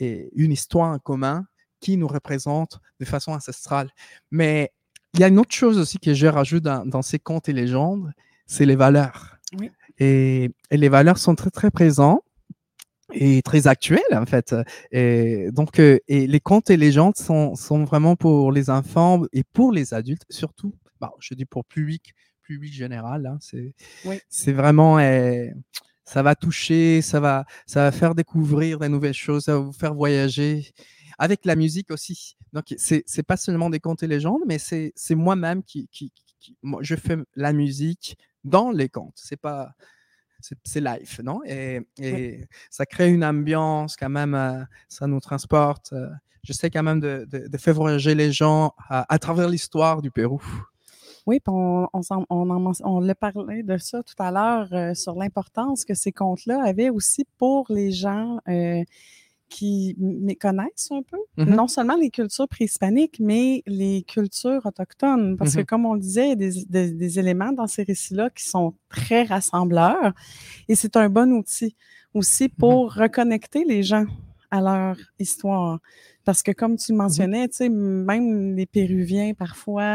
une 0.00 0.52
histoire 0.52 0.92
en 0.92 0.98
commun 0.98 1.46
qui 1.80 1.96
nous 1.96 2.08
représente 2.08 2.80
de 3.00 3.04
façon 3.04 3.32
ancestrale. 3.32 3.90
Mais 4.30 4.72
il 5.14 5.20
y 5.20 5.24
a 5.24 5.28
une 5.28 5.38
autre 5.38 5.54
chose 5.54 5.78
aussi 5.78 5.98
que 5.98 6.14
je 6.14 6.26
rajoute 6.26 6.62
dans, 6.62 6.84
dans 6.86 7.02
ces 7.02 7.18
contes 7.18 7.48
et 7.48 7.52
légendes, 7.52 8.12
c'est 8.46 8.66
les 8.66 8.76
valeurs. 8.76 9.38
Oui. 9.58 9.70
Et, 9.98 10.50
et, 10.70 10.76
les 10.76 10.88
valeurs 10.88 11.18
sont 11.18 11.34
très, 11.34 11.50
très 11.50 11.70
présentes 11.70 12.22
et 13.12 13.42
très 13.42 13.66
actuelles, 13.66 14.00
en 14.12 14.26
fait. 14.26 14.54
Et 14.92 15.50
donc, 15.50 15.80
euh, 15.80 15.98
et 16.08 16.26
les 16.26 16.40
contes 16.40 16.70
et 16.70 16.76
légendes 16.76 17.16
sont, 17.16 17.54
sont 17.54 17.84
vraiment 17.84 18.14
pour 18.16 18.52
les 18.52 18.70
enfants 18.70 19.22
et 19.32 19.42
pour 19.44 19.72
les 19.72 19.94
adultes, 19.94 20.26
surtout 20.30 20.74
bon, 21.00 21.10
je 21.20 21.34
dis 21.34 21.44
pour 21.44 21.64
public, 21.64 22.14
public 22.42 22.72
général, 22.72 23.26
hein, 23.26 23.38
c'est 23.40 23.74
oui. 24.04 24.20
vraiment, 24.52 24.98
euh, 24.98 25.48
ça 26.04 26.22
va 26.22 26.34
toucher, 26.34 27.02
ça 27.02 27.20
va, 27.20 27.44
ça 27.66 27.82
va 27.82 27.92
faire 27.92 28.14
découvrir 28.14 28.78
des 28.78 28.88
nouvelles 28.88 29.12
choses, 29.14 29.44
ça 29.44 29.52
va 29.54 29.58
vous 29.60 29.72
faire 29.72 29.94
voyager. 29.94 30.72
Avec 31.20 31.44
la 31.44 31.56
musique 31.56 31.90
aussi. 31.90 32.36
Donc, 32.52 32.72
c'est, 32.76 33.02
c'est 33.04 33.24
pas 33.24 33.36
seulement 33.36 33.70
des 33.70 33.80
contes 33.80 34.04
et 34.04 34.06
légendes, 34.06 34.42
mais 34.46 34.58
c'est, 34.58 34.92
moi-même 35.10 35.64
qui, 35.64 35.88
qui, 35.88 36.12
qui 36.38 36.56
moi, 36.62 36.80
je 36.82 36.94
fais 36.94 37.16
la 37.34 37.52
musique 37.52 38.16
dans 38.44 38.70
les 38.70 38.88
contes. 38.88 39.16
C'est 39.16 39.36
pas, 39.36 39.74
c'est, 40.40 40.80
live, 40.80 41.20
non? 41.22 41.40
Et, 41.44 41.80
et 41.98 42.48
ça 42.70 42.86
crée 42.86 43.10
une 43.10 43.24
ambiance 43.24 43.96
quand 43.96 44.08
même, 44.08 44.34
euh, 44.34 44.62
ça 44.88 45.06
nous 45.06 45.20
transporte. 45.20 45.92
Euh, 45.92 46.08
j'essaie 46.42 46.70
quand 46.70 46.82
même 46.82 47.00
de, 47.00 47.26
de, 47.28 47.48
de, 47.48 47.58
faire 47.58 47.74
voyager 47.74 48.14
les 48.14 48.32
gens 48.32 48.74
à, 48.88 49.12
à 49.12 49.18
travers 49.18 49.48
l'histoire 49.48 50.00
du 50.02 50.10
Pérou. 50.10 50.40
Oui, 51.28 51.40
on, 51.46 51.86
on, 51.92 52.00
on, 52.30 52.50
on, 52.50 52.72
on 52.84 53.00
l'a 53.00 53.14
parlé 53.14 53.62
de 53.62 53.76
ça 53.76 54.02
tout 54.02 54.14
à 54.18 54.30
l'heure 54.30 54.68
euh, 54.72 54.94
sur 54.94 55.14
l'importance 55.14 55.84
que 55.84 55.92
ces 55.92 56.10
contes-là 56.10 56.56
avaient 56.64 56.88
aussi 56.88 57.26
pour 57.36 57.66
les 57.68 57.90
gens 57.92 58.38
euh, 58.48 58.82
qui 59.50 59.94
méconnaissent 59.98 60.90
un 60.90 61.02
peu, 61.10 61.18
mm 61.36 61.44
-hmm. 61.44 61.54
non 61.60 61.68
seulement 61.74 61.98
les 62.04 62.10
cultures 62.18 62.48
préhispaniques, 62.56 63.18
mais 63.30 63.62
les 63.66 63.96
cultures 64.14 64.64
autochtones. 64.70 65.36
Parce 65.38 65.54
mm 65.54 65.58
-hmm. 65.58 65.64
que, 65.64 65.70
comme 65.70 65.84
on 65.92 65.96
disait, 66.06 66.26
il 66.26 66.30
y 66.30 66.38
a 66.38 66.40
des, 66.46 66.52
des, 66.76 66.86
des 67.02 67.12
éléments 67.22 67.52
dans 67.60 67.68
ces 67.74 67.84
récits-là 67.90 68.26
qui 68.36 68.44
sont 68.54 68.68
très 68.98 69.22
rassembleurs 69.34 70.12
et 70.68 70.74
c'est 70.80 70.94
un 71.04 71.08
bon 71.18 71.28
outil 71.40 71.70
aussi 72.18 72.46
pour 72.62 72.80
mm 72.84 72.88
-hmm. 72.88 73.00
reconnecter 73.02 73.62
les 73.72 73.82
gens 73.90 74.06
à 74.56 74.58
leur 74.68 74.96
histoire. 75.24 75.74
Parce 76.26 76.42
que 76.46 76.52
comme 76.60 76.74
tu 76.82 76.88
le 76.94 76.98
mentionnais, 77.04 77.46
même 78.12 78.26
les 78.58 78.68
Péruviens, 78.76 79.30
parfois, 79.44 79.94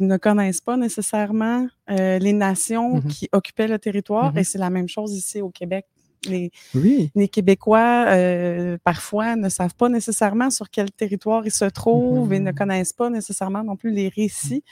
ne 0.00 0.16
connaissent 0.16 0.60
pas 0.60 0.76
nécessairement 0.76 1.66
euh, 1.90 2.18
les 2.18 2.32
nations 2.32 2.96
Mmh 2.96 3.06
qui 3.08 3.28
occupaient 3.32 3.68
le 3.68 3.78
territoire. 3.78 4.32
Mmh 4.34 4.38
Et 4.38 4.44
c'est 4.44 4.58
la 4.58 4.70
même 4.70 4.88
chose 4.88 5.14
ici 5.14 5.40
au 5.40 5.50
Québec. 5.50 5.86
Les, 6.28 6.50
Oui. 6.74 7.10
les 7.14 7.28
Québécois, 7.28 8.06
euh, 8.08 8.76
parfois, 8.82 9.36
ne 9.36 9.48
savent 9.48 9.74
pas 9.76 9.88
nécessairement 9.88 10.50
sur 10.50 10.68
quel 10.68 10.90
territoire 10.90 11.46
ils 11.46 11.52
se 11.52 11.64
trouvent 11.66 12.32
et 12.32 12.40
ne 12.40 12.50
Mhm. 12.50 12.54
connaissent 12.56 12.92
pas 12.92 13.08
nécessairement 13.08 13.62
non 13.62 13.76
plus 13.76 13.90
les 13.92 14.08
récits 14.08 14.64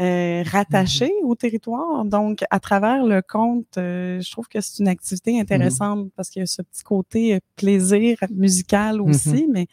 euh, 0.00 0.44
rattachés 0.46 1.12
au 1.24 1.34
territoire. 1.34 2.04
Donc, 2.04 2.44
à 2.50 2.60
travers 2.60 3.04
le 3.04 3.20
conte, 3.20 3.78
euh, 3.78 4.20
je 4.20 4.30
trouve 4.30 4.46
que 4.46 4.60
c'est 4.60 4.78
une 4.80 4.86
activité 4.88 5.40
intéressante 5.40 6.08
parce 6.14 6.30
qu'il 6.30 6.38
y 6.38 6.42
a 6.44 6.46
ce 6.46 6.62
petit 6.62 6.84
côté 6.84 7.34
euh, 7.34 7.38
plaisir 7.56 8.16
musical 8.30 9.00
aussi. 9.00 9.48
Mais 9.52 9.66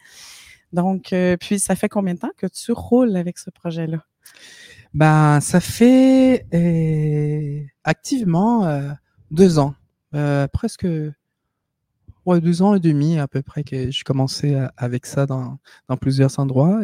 donc, 0.72 1.14
puis, 1.40 1.58
ça 1.60 1.76
fait 1.76 1.88
combien 1.88 2.14
de 2.14 2.18
temps 2.18 2.32
que 2.36 2.46
tu 2.48 2.72
roules 2.72 3.16
avec 3.16 3.38
ce 3.38 3.50
projet-là? 3.50 4.04
Ben, 4.96 5.40
ça 5.42 5.60
fait 5.60 6.46
euh, 6.54 7.60
activement 7.84 8.66
euh, 8.66 8.92
deux 9.30 9.58
ans, 9.58 9.74
euh, 10.14 10.48
presque 10.48 10.86
deux 12.26 12.62
ans 12.62 12.74
et 12.74 12.80
demi 12.80 13.18
à 13.18 13.28
peu 13.28 13.42
près 13.42 13.62
que 13.62 13.90
j'ai 13.90 14.02
commencé 14.04 14.56
avec 14.78 15.04
ça 15.04 15.26
dans, 15.26 15.58
plusieurs 16.00 16.38
endroits 16.38 16.80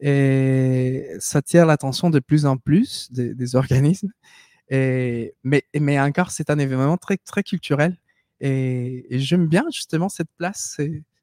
et, 0.00 1.06
ça 1.20 1.40
tire 1.40 1.66
l'attention 1.66 2.10
de 2.10 2.18
plus 2.18 2.46
en 2.46 2.56
plus 2.56 3.12
des, 3.12 3.54
organismes. 3.54 4.10
Mais, 4.68 6.00
encore, 6.00 6.32
c'est 6.32 6.50
un 6.50 6.58
événement 6.58 6.96
très, 6.96 7.16
culturel 7.44 7.96
et, 8.40 9.06
j'aime 9.20 9.46
bien 9.46 9.66
justement 9.72 10.08
cette 10.08 10.30
place. 10.36 10.80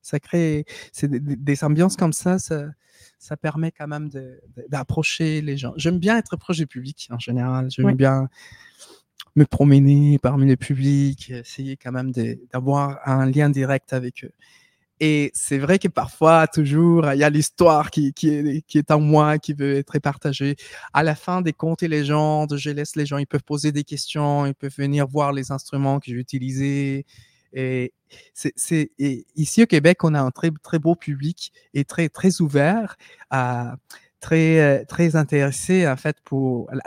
Ça 0.07 0.19
crée 0.21 0.65
c'est 0.93 1.09
des, 1.09 1.63
ambiances 1.65 1.97
comme 1.97 2.13
ça, 2.13 2.39
ça, 2.39 2.65
ça 3.19 3.35
permet 3.35 3.71
quand 3.71 3.87
même 3.87 4.09
d'approcher 4.69 5.41
les 5.41 5.57
gens. 5.57 5.73
J'aime 5.75 5.99
bien 5.99 6.17
être 6.17 6.37
proche 6.37 6.57
du 6.57 6.67
public 6.67 7.09
en 7.11 7.19
général. 7.19 7.69
J'aime 7.69 7.87
Oui. 7.87 7.93
bien 7.95 8.29
me 9.35 9.45
promener 9.45 10.17
parmi 10.17 10.47
le 10.47 10.55
public, 10.55 11.29
essayer 11.29 11.75
quand 11.75 11.91
même 11.91 12.11
d'avoir 12.53 12.99
un 13.05 13.25
lien 13.29 13.49
direct 13.49 13.91
avec 13.91 14.23
eux. 14.23 14.31
Et 14.99 15.29
c'est 15.33 15.59
vrai 15.59 15.77
que 15.77 15.89
parfois, 15.89 16.47
toujours, 16.47 17.11
il 17.13 17.19
y 17.19 17.23
a 17.23 17.29
l'histoire 17.29 17.91
qui, 17.91 18.13
qui, 18.13 18.29
est, 18.29 18.61
qui 18.65 18.79
est 18.79 18.89
en 18.89 18.99
moi, 18.99 19.37
qui 19.37 19.53
veut 19.53 19.75
être 19.75 19.99
partagée. 19.99 20.55
À 20.93 21.03
la 21.03 21.13
fin 21.15 21.41
des 21.41 21.53
contes 21.53 21.83
et 21.83 21.87
légendes, 21.87 22.55
je 22.57 22.71
laisse 22.71 22.95
les 22.95 23.05
gens, 23.05 23.17
ils 23.17 23.27
peuvent 23.27 23.43
poser 23.43 23.71
des 23.71 23.83
questions, 23.83 24.47
ils 24.47 24.55
peuvent 24.55 24.73
venir 24.75 25.05
voir 25.05 25.33
les 25.33 25.51
instruments 25.51 25.99
que 25.99 26.07
j'ai 26.07 26.17
utilisés. 26.17 27.05
Et, 27.53 27.93
ici 29.35 29.63
au 29.63 29.65
Québec, 29.65 30.03
on 30.03 30.13
a 30.13 30.21
un 30.21 30.31
très, 30.31 30.51
très 30.63 30.79
beau 30.79 30.95
public 30.95 31.51
et 31.73 31.85
très, 31.85 32.09
très 32.09 32.41
ouvert, 32.41 32.97
très, 34.19 34.85
très 34.85 35.15
intéressé 35.15 35.87
en 35.87 35.97
fait 35.97 36.17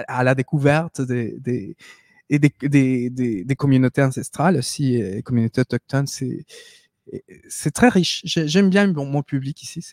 à 0.08 0.24
la 0.24 0.34
découverte 0.34 1.00
des, 1.00 1.36
des, 1.38 1.76
des, 3.44 3.56
communautés 3.56 4.02
ancestrales 4.02 4.56
aussi, 4.56 4.96
et 4.96 5.22
communautés 5.22 5.62
autochtones. 5.62 6.06
C'est, 6.06 6.44
très 7.72 7.88
riche. 7.88 8.22
J'ai- 8.24 8.48
J'aime 8.48 8.70
bien 8.70 8.92
mon 8.92 9.22
public 9.22 9.62
ici. 9.62 9.84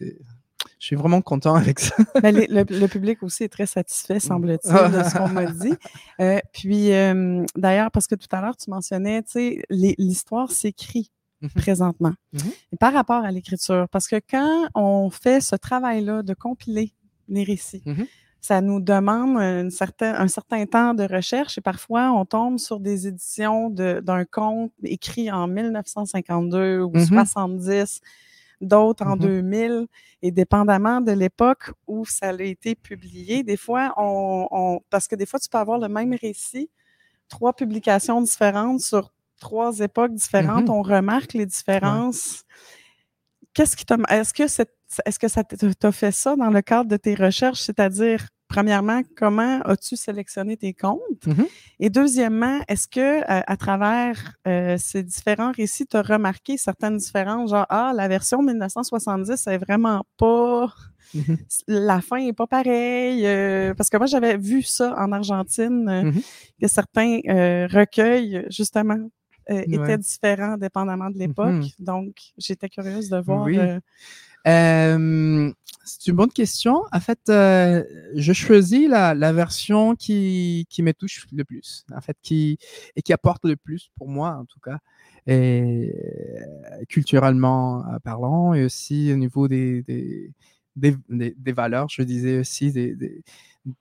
Je 0.79 0.85
suis 0.87 0.95
vraiment 0.95 1.21
content 1.21 1.55
avec 1.63 1.79
ça. 1.79 1.95
Ben, 2.21 2.35
les- 2.35 2.47
le, 2.47 2.63
le 2.69 2.87
public 2.87 3.23
aussi 3.23 3.43
est 3.43 3.49
très 3.49 3.65
satisfait, 3.65 4.19
semble-t-il, 4.19 4.71
de 4.73 5.03
ce 5.03 5.17
qu'on 5.17 5.27
m'a 5.29 5.45
dit. 5.51 5.73
Euh, 6.21 6.39
puis, 6.53 6.93
euh, 6.93 7.43
d'ailleurs, 7.55 7.89
parce 7.91 8.07
que 8.07 8.15
tout 8.15 8.27
à 8.31 8.41
l'heure, 8.41 8.55
tu 8.57 8.69
mentionnais, 8.69 9.23
tu 9.23 9.31
sais, 9.31 9.61
l'histoire 9.69 10.51
s'écrit 10.51 11.11
Mhm. 11.39 11.49
présentement. 11.51 12.13
Mhm. 12.33 12.51
Et 12.73 12.77
par 12.77 12.93
rapport 12.93 13.23
à 13.23 13.29
l'écriture, 13.29 13.87
parce 13.91 14.07
que 14.07 14.15
quand 14.27 14.67
on 14.73 15.11
fait 15.11 15.39
ce 15.39 15.55
travail-là 15.55 16.23
de 16.23 16.33
compiler 16.33 16.93
les 17.27 17.43
récits, 17.43 17.83
Mhm. 17.85 18.07
ça 18.41 18.59
nous 18.59 18.79
demande 18.79 19.37
une 19.37 19.69
certain, 19.69 20.15
un 20.15 20.27
certain 20.29 20.65
temps 20.65 20.95
de 20.95 21.03
recherche 21.03 21.59
et 21.59 21.61
parfois 21.61 22.11
on 22.11 22.25
tombe 22.25 22.57
sur 22.57 22.79
des 22.79 23.07
éditions 23.07 23.69
de- 23.69 23.99
d'un 24.03 24.25
conte 24.25 24.71
écrit 24.83 25.29
en 25.29 25.47
1952 25.47 26.81
ou 26.81 26.89
Mhm. 26.95 27.05
70, 27.05 28.01
d'autres 28.61 29.05
en 29.05 29.15
Mhm. 29.15 29.19
2000, 29.21 29.87
et 30.21 30.31
dépendamment 30.31 31.01
de 31.01 31.11
l'époque 31.11 31.71
où 31.87 32.05
ça 32.05 32.29
a 32.29 32.41
été 32.41 32.75
publié, 32.75 33.43
des 33.43 33.57
fois, 33.57 33.93
on, 33.97 34.47
on- 34.51 34.79
parce 34.89 35.07
que 35.07 35.15
des 35.15 35.25
fois, 35.25 35.39
tu 35.39 35.49
peux 35.49 35.57
avoir 35.59 35.79
le 35.79 35.87
même 35.87 36.13
récit, 36.19 36.69
trois 37.29 37.53
publications 37.53 38.21
différentes 38.21 38.79
sur 38.81 39.13
trois 39.39 39.79
époques 39.79 40.13
différentes, 40.15 40.69
Mhm. 40.69 40.75
on 40.75 40.81
remarque 40.81 41.33
les 41.33 41.45
différences. 41.45 42.43
Qu'est-ce 43.53 43.75
qui 43.75 43.85
t'a, 43.85 43.97
est-ce 44.09 44.33
que 44.33 44.43
est-ce 45.05 45.19
que 45.19 45.27
ça 45.27 45.43
t'a 45.43 45.91
fait 45.91 46.11
ça 46.11 46.35
dans 46.35 46.49
le 46.49 46.61
cadre 46.61 46.89
de 46.89 46.97
tes 46.97 47.13
recherches, 47.15 47.61
c'est-à-dire, 47.61 48.27
premièrement, 48.47 49.01
comment 49.15 49.61
as-tu 49.63 49.95
sélectionné 49.95 50.57
tes 50.57 50.73
comptes? 50.73 51.25
Mhm. 51.27 51.45
Et 51.79 51.89
deuxièmement, 51.89 52.59
est-ce 52.67 52.87
que 52.87 52.99
euh, 53.21 53.41
à 53.45 53.57
travers 53.57 54.33
euh, 54.47 54.77
ces 54.79 55.03
différents 55.03 55.51
récits, 55.51 55.85
tu 55.87 55.97
as 55.97 56.01
remarqué 56.01 56.57
certaines 56.57 56.97
différences, 56.97 57.49
genre 57.51 57.65
ah 57.69 57.91
la 57.95 58.07
version 58.07 58.41
1970 58.41 59.47
est 59.47 59.57
vraiment 59.57 60.03
pas 60.17 60.73
Mhm. 61.13 61.37
la 61.69 62.01
fin 62.01 62.17
est 62.17 62.33
pas 62.33 62.47
pareille 62.47 63.25
euh, 63.25 63.73
parce 63.73 63.89
que 63.89 63.95
moi 63.95 64.07
j'avais 64.07 64.35
vu 64.35 64.61
ça 64.61 64.93
en 64.99 65.13
Argentine 65.13 65.85
Mhm. 66.03 66.21
que 66.61 66.67
certains 66.67 67.21
recueils 67.71 68.45
justement 68.49 69.09
étaient 69.49 69.77
Ouais. 69.79 69.97
différents 69.97 70.57
dépendamment 70.57 71.09
de 71.09 71.17
l'époque. 71.17 71.63
Donc 71.79 72.15
j'étais 72.37 72.67
curieuse 72.67 73.07
de 73.09 73.19
voir. 73.19 73.45
Oui. 73.45 73.57
Euh, 74.47 75.51
c'est 75.85 76.07
une 76.07 76.15
bonne 76.15 76.31
question. 76.31 76.83
En 76.91 76.99
fait, 76.99 77.19
euh, 77.29 77.83
je 78.15 78.33
choisis 78.33 78.87
la, 78.89 79.13
la 79.13 79.33
version 79.33 79.95
qui, 79.95 80.65
qui 80.69 80.83
me 80.83 80.93
touche 80.93 81.27
le 81.31 81.43
plus, 81.45 81.85
en 81.95 82.01
fait, 82.01 82.17
qui, 82.21 82.57
et 82.95 83.01
qui 83.01 83.13
apporte 83.13 83.45
le 83.45 83.55
plus 83.57 83.89
pour 83.97 84.09
moi, 84.09 84.31
en 84.39 84.45
tout 84.45 84.59
cas, 84.59 84.79
et, 85.27 85.93
euh, 86.81 86.85
culturellement 86.89 87.85
euh, 87.93 87.99
parlant, 87.99 88.53
et 88.53 88.63
aussi 88.65 89.11
au 89.13 89.17
niveau 89.17 89.47
des, 89.47 89.83
des, 89.83 90.31
des, 90.75 90.95
des- 91.09 91.51
valeurs, 91.53 91.87
je 91.89 92.01
disais 92.03 92.39
aussi, 92.39 92.71
des, 92.71 92.95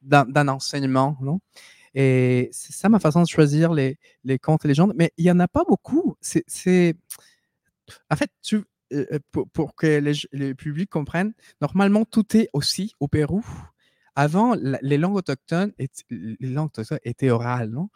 d'un 0.02 0.49
enseignement, 0.49 1.16
non? 1.20 1.40
Et 1.94 2.50
c'est 2.52 2.73
ça 2.75 2.88
ma 2.90 3.00
façon 3.00 3.23
de 3.23 3.28
choisir 3.28 3.73
les, 3.75 3.99
les 4.25 4.38
contes 4.38 4.64
et 4.64 4.68
légendes. 4.68 4.94
Mais 4.96 5.12
il 5.18 5.25
n'y 5.25 5.30
en 5.32 5.40
a 5.40 5.49
pas 5.49 5.64
beaucoup. 5.68 6.16
C'est. 6.23 6.96
En 8.11 8.16
fait, 8.16 8.30
tu, 8.42 8.62
pour, 9.33 9.49
pour 9.50 9.75
que 9.75 9.87
les, 9.99 10.12
les 10.33 10.55
publics 10.55 10.90
comprennent, 10.90 11.33
normalement, 11.61 12.05
tout 12.05 12.37
est 12.37 12.49
aussi 12.52 12.93
au 13.00 13.09
Pérou. 13.09 13.45
Avant, 14.14 14.55
la- 14.55 14.78
les 14.83 14.97
langues 14.99 15.16
autochtones, 15.16 15.73
étaient- 15.78 16.05
les 16.11 16.49
langues 16.49 16.69
autochtones 16.69 16.99
étaient 17.05 17.31
orales, 17.31 17.71
non? 17.71 17.88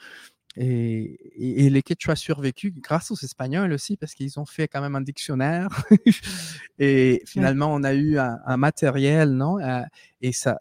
Et, 0.57 1.17
et, 1.37 1.67
et 1.67 1.71
les 1.71 1.81
Quechua 1.83 2.17
survécu 2.17 2.73
grâce 2.73 3.13
aux 3.13 3.17
Espagnols 3.23 3.73
aussi, 3.73 3.97
parce 3.97 4.15
qu'ils 4.15 4.39
ont 4.41 4.45
fait 4.47 4.67
quand 4.69 4.81
même 4.81 4.97
un 4.97 5.01
dictionnaire. 5.01 5.69
et 6.79 7.23
finalement, 7.25 7.73
on 7.73 7.85
a 7.85 7.95
eu 7.95 8.19
un, 8.19 8.39
un 8.45 8.57
matériel, 8.57 9.31
non? 9.31 9.59
Euh, 9.61 9.83
et 10.21 10.33
ça, 10.33 10.59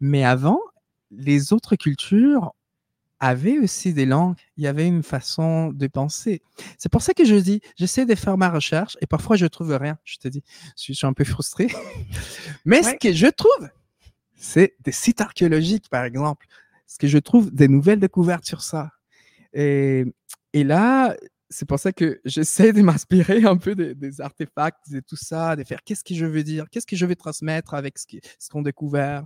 mais 0.00 0.24
avant, 0.24 0.60
les 1.10 1.52
autres 1.52 1.76
cultures 1.76 2.52
avaient 3.20 3.58
aussi 3.58 3.92
des 3.92 4.06
langues, 4.06 4.36
il 4.56 4.64
y 4.64 4.66
avait 4.66 4.86
une 4.86 5.02
façon 5.02 5.72
de 5.72 5.86
penser. 5.86 6.42
C'est 6.76 6.90
pour 6.90 7.02
ça 7.02 7.14
que 7.14 7.24
je 7.24 7.34
dis, 7.34 7.60
j'essaie 7.76 8.06
de 8.06 8.14
faire 8.14 8.38
ma 8.38 8.48
recherche 8.48 8.96
et 9.00 9.06
parfois 9.06 9.36
je 9.36 9.46
trouve 9.46 9.74
rien. 9.74 9.98
Je 10.04 10.18
te 10.18 10.28
dis, 10.28 10.42
je 10.76 10.92
suis, 10.92 11.06
un 11.06 11.12
peu 11.12 11.24
frustré. 11.24 11.68
Mais 12.64 12.82
ce 12.82 12.94
que 12.94 13.12
je 13.12 13.26
trouve, 13.26 13.68
c'est 14.36 14.76
des 14.80 14.92
sites 14.92 15.20
archéologiques, 15.20 15.88
par 15.88 16.04
exemple. 16.04 16.46
Ce 16.86 16.98
que 16.98 17.06
je 17.06 17.18
trouve 17.18 17.50
des 17.52 17.68
nouvelles 17.68 18.00
découvertes 18.00 18.44
sur 18.44 18.62
ça. 18.62 18.90
Et, 19.52 20.04
et 20.52 20.64
là, 20.64 21.16
c'est 21.50 21.66
pour 21.66 21.78
ça 21.78 21.92
que 21.92 22.20
j'essaie 22.24 22.72
de 22.72 22.82
m'inspirer 22.82 23.44
un 23.44 23.56
peu 23.56 23.74
des, 23.74 24.20
artefacts 24.20 24.92
et 24.92 25.02
tout 25.02 25.16
ça, 25.16 25.56
de 25.56 25.64
faire 25.64 25.82
qu'est-ce 25.82 26.04
que 26.04 26.14
je 26.14 26.26
veux 26.26 26.42
dire, 26.42 26.66
qu'est-ce 26.70 26.86
que 26.86 26.96
je 26.96 27.06
vais 27.06 27.14
transmettre 27.14 27.74
avec 27.74 27.98
ce 27.98 28.06
qui- 28.06 28.20
ce 28.38 28.48
qu'on 28.50 28.62
découvert. 28.62 29.24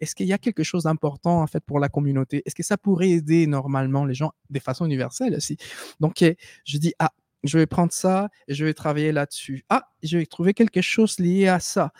Est-ce 0.00 0.14
qu'il 0.14 0.26
y 0.26 0.32
a 0.32 0.38
quelque 0.38 0.62
chose 0.62 0.84
d'important 0.84 1.42
en 1.42 1.46
fait 1.46 1.60
pour 1.64 1.80
la 1.80 1.88
communauté? 1.88 2.42
Est-ce 2.46 2.54
que 2.54 2.62
ça 2.62 2.76
pourrait 2.76 3.10
aider 3.10 3.46
normalement 3.46 4.04
les 4.04 4.14
gens 4.14 4.32
de 4.50 4.58
façon 4.58 4.84
universelle 4.86 5.34
aussi? 5.34 5.56
Donc, 6.00 6.22
eh, 6.22 6.36
je 6.64 6.78
dis 6.78 6.94
ah, 6.98 7.12
je 7.42 7.58
vais 7.58 7.66
prendre 7.66 7.92
ça 7.92 8.28
et 8.48 8.54
je 8.54 8.64
vais 8.64 8.74
travailler 8.74 9.12
là-dessus. 9.12 9.64
Ah, 9.68 9.88
je 10.02 10.18
vais 10.18 10.26
trouver 10.26 10.54
quelque 10.54 10.80
chose 10.80 11.18
lié 11.18 11.48
à 11.48 11.60
ça. 11.60 11.92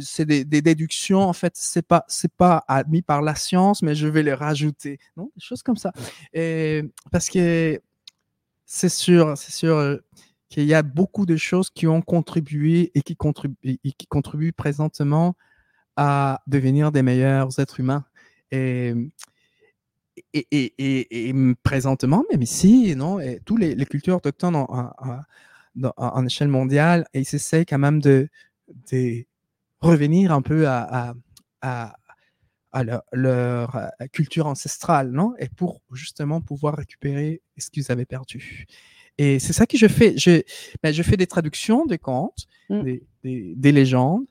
C'est 0.00 0.26
des, 0.26 0.44
déductions 0.44 1.20
en 1.20 1.32
fait, 1.32 1.52
c'est 1.56 1.86
pas 1.86 2.04
pas 2.36 2.64
admis 2.66 3.02
par 3.02 3.22
la 3.22 3.36
science, 3.36 3.82
mais 3.82 3.94
je 3.94 4.08
vais 4.08 4.24
les 4.24 4.34
rajouter. 4.34 4.98
Non, 5.16 5.30
des 5.36 5.40
choses 5.40 5.62
comme 5.62 5.76
ça. 5.76 5.92
Et 6.32 6.82
parce 7.12 7.30
que 7.30 7.80
c'est 8.66 8.88
sûr, 8.88 9.38
c'est 9.38 9.52
sûr 9.52 9.76
euh, 9.76 9.96
qu'il 10.48 10.64
y 10.64 10.74
a 10.74 10.82
beaucoup 10.82 11.24
de 11.26 11.36
choses 11.36 11.70
qui 11.70 11.86
ont 11.86 12.02
contribué 12.02 12.90
et 12.94 13.02
qui 13.02 13.16
contribuent, 13.16 14.52
présentement 14.52 15.36
à 15.96 16.42
devenir 16.46 16.92
des 16.92 17.02
meilleurs 17.02 17.58
êtres 17.58 17.80
humains. 17.80 18.04
Et, 18.52 18.94
présentement, 21.62 22.24
même 22.30 22.42
ici, 22.42 22.94
non, 22.96 23.20
et 23.20 23.40
les, 23.58 23.86
cultures 23.86 24.16
autochtones 24.16 24.56
en, 24.56 24.92
en 25.96 26.26
échelle 26.26 26.48
mondiale 26.48 27.06
ils 27.12 27.20
essaient 27.20 27.64
quand 27.64 27.78
même 27.78 28.00
de, 28.00 28.28
revenir 29.80 30.32
un 30.32 30.42
peu 30.42 30.66
à, 30.68 31.14
à 32.78 32.84
leur, 32.84 33.02
leur, 33.12 33.76
euh, 33.76 34.06
culture 34.12 34.46
ancestrale, 34.46 35.10
non? 35.10 35.34
Et 35.38 35.48
pour 35.48 35.80
justement 35.92 36.40
pouvoir 36.40 36.76
récupérer 36.76 37.40
ce 37.56 37.70
qu'ils 37.70 37.90
avaient 37.92 38.04
perdu. 38.16 38.66
Et 39.18 39.38
c'est 39.38 39.54
ça 39.54 39.66
que 39.66 39.78
je 39.78 39.88
fais. 39.88 40.16
Je, 40.18 40.42
ben, 40.82 40.92
je 40.92 41.02
fais 41.02 41.16
des 41.16 41.26
traductions 41.26 41.86
des 41.86 41.98
contes, 41.98 42.46
Mm. 42.68 42.82
des, 42.82 43.02
des, 43.24 43.54
des 43.56 43.72
légendes. 43.72 44.24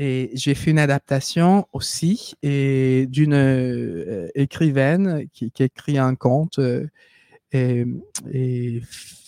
Et 0.00 0.30
j'ai 0.34 0.54
fait 0.54 0.70
une 0.70 0.78
adaptation 0.78 1.66
aussi 1.72 2.34
et 2.42 3.06
d'une 3.08 3.34
euh, 3.34 4.28
écrivaine 4.36 5.26
qui, 5.32 5.50
qui 5.50 5.64
écrit 5.64 5.98
un 5.98 6.14
conte 6.14 6.60
euh, 6.60 6.86
et, 7.50 7.84
et, 8.32 8.80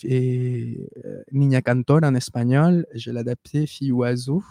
et 0.05 0.79
euh, 1.05 1.23
Niña 1.33 1.61
Cantor 1.61 2.01
en 2.05 2.15
espagnol. 2.15 2.87
Je 2.95 3.11
l'ai 3.11 3.19
adapté 3.19 3.67
Fille 3.67 3.91
oiseau. 3.91 4.45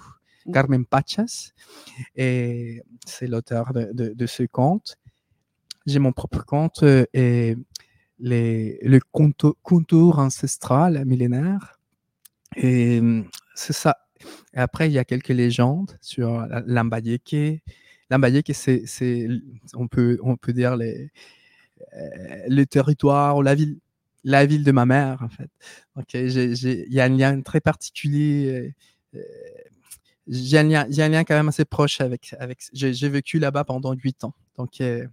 Carmen 0.51 0.85
Pachas. 0.85 1.51
Et 2.15 2.81
c'est 3.05 3.27
l'auteur 3.27 3.73
de, 3.73 4.25
ce 4.27 4.43
conte. 4.43 4.97
J'ai 5.85 5.99
mon 5.99 6.11
propre 6.11 6.45
conte 6.45 6.83
euh, 6.83 7.05
et 7.13 7.55
le 8.19 8.99
contour, 9.11 10.19
ancestral 10.19 11.05
millénaire. 11.05 11.79
Et 12.55 12.99
hum, 12.99 13.27
c'est 13.55 13.73
ça. 13.73 13.97
Après, 14.53 14.89
il 14.89 14.93
y 14.93 14.99
a 14.99 15.05
quelques 15.05 15.29
légendes 15.29 15.97
sur 16.01 16.45
la- 16.47 16.61
Lambayeque. 16.65 17.63
Lambayeque, 18.09 18.51
c'est, 18.53 18.83
on 19.75 19.87
peut, 19.87 20.19
on 20.23 20.35
peut 20.37 20.53
dire 20.53 20.73
euh, 20.73 21.07
le 22.47 22.63
territoire 22.65 23.37
ou 23.37 23.41
la 23.41 23.55
ville, 23.55 23.79
la 24.23 24.45
ville 24.45 24.63
de 24.63 24.71
ma 24.71 24.85
mère, 24.85 25.21
en 25.23 25.29
fait. 25.29 25.49
Il 26.13 26.93
y 26.93 26.99
a 26.99 27.05
un 27.05 27.09
lien 27.09 27.41
très 27.41 27.61
particulier. 27.61 28.73
euh, 29.15 29.19
j'ai 30.29 30.59
un 30.59 30.63
lien, 30.63 30.85
j'ai 30.89 31.03
un 31.03 31.09
lien 31.09 31.23
quand 31.23 31.35
même 31.35 31.49
assez 31.49 31.65
proche 31.65 32.01
avec, 32.01 32.35
avec, 32.39 32.59
j'ai, 32.73 32.93
j'ai 32.93 33.09
vécu 33.09 33.39
là-bas 33.39 33.63
pendant 33.63 33.93
huit 33.93 34.23
ans. 34.23 34.33
Donc, 34.57 34.79
euh, 34.81 35.07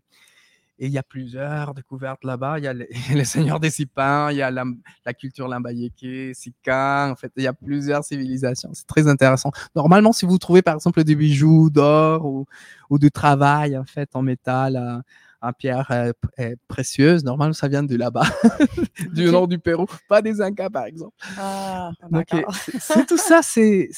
et 0.78 0.86
il 0.86 0.92
y 0.92 0.98
a 0.98 1.02
plusieurs 1.02 1.72
découvertes 1.72 2.22
là-bas. 2.22 2.58
Il 2.58 2.64
y 2.64 2.68
a 2.68 2.74
les, 2.74 2.88
les 3.14 3.24
seigneurs 3.24 3.60
des 3.60 3.70
Sipins, 3.70 4.30
il 4.30 4.36
y 4.36 4.42
a 4.42 4.50
la, 4.50 4.64
la 5.06 5.14
culture 5.14 5.48
Lambayeque, 5.48 6.34
Sika. 6.34 7.08
En 7.10 7.16
fait, 7.16 7.32
il 7.36 7.44
y 7.44 7.46
a 7.46 7.54
plusieurs 7.54 8.04
civilisations. 8.04 8.70
C'est 8.74 8.86
très 8.86 9.08
intéressant. 9.08 9.50
Normalement, 9.74 10.12
si 10.12 10.26
vous 10.26 10.36
trouvez 10.38 10.62
par 10.62 10.74
exemple 10.74 11.02
des 11.02 11.14
bijoux 11.14 11.70
d'or 11.70 12.26
ou, 12.26 12.46
ou 12.90 12.98
du 12.98 13.10
travail 13.10 13.78
en 13.78 13.84
fait 13.84 14.10
en 14.14 14.22
métal, 14.22 14.76
euh, 14.76 15.00
en 15.42 15.52
pierre 15.52 15.90
euh, 15.90 16.12
euh, 16.40 16.54
précieuse, 16.68 17.24
normalement 17.24 17.52
ça 17.52 17.68
vient 17.68 17.82
de 17.82 17.96
là-bas, 17.96 18.24
du 19.12 19.24
nord 19.26 19.48
du 19.48 19.58
Pérou, 19.58 19.86
pas 20.08 20.22
des 20.22 20.40
Incas 20.40 20.70
par 20.70 20.84
exemple. 20.86 21.14
Ah, 21.36 21.90
d'accord. 22.10 22.54
c'est- 22.80 23.06
tout 23.06 23.16
ça, 23.18 23.40
c'est 23.42 23.90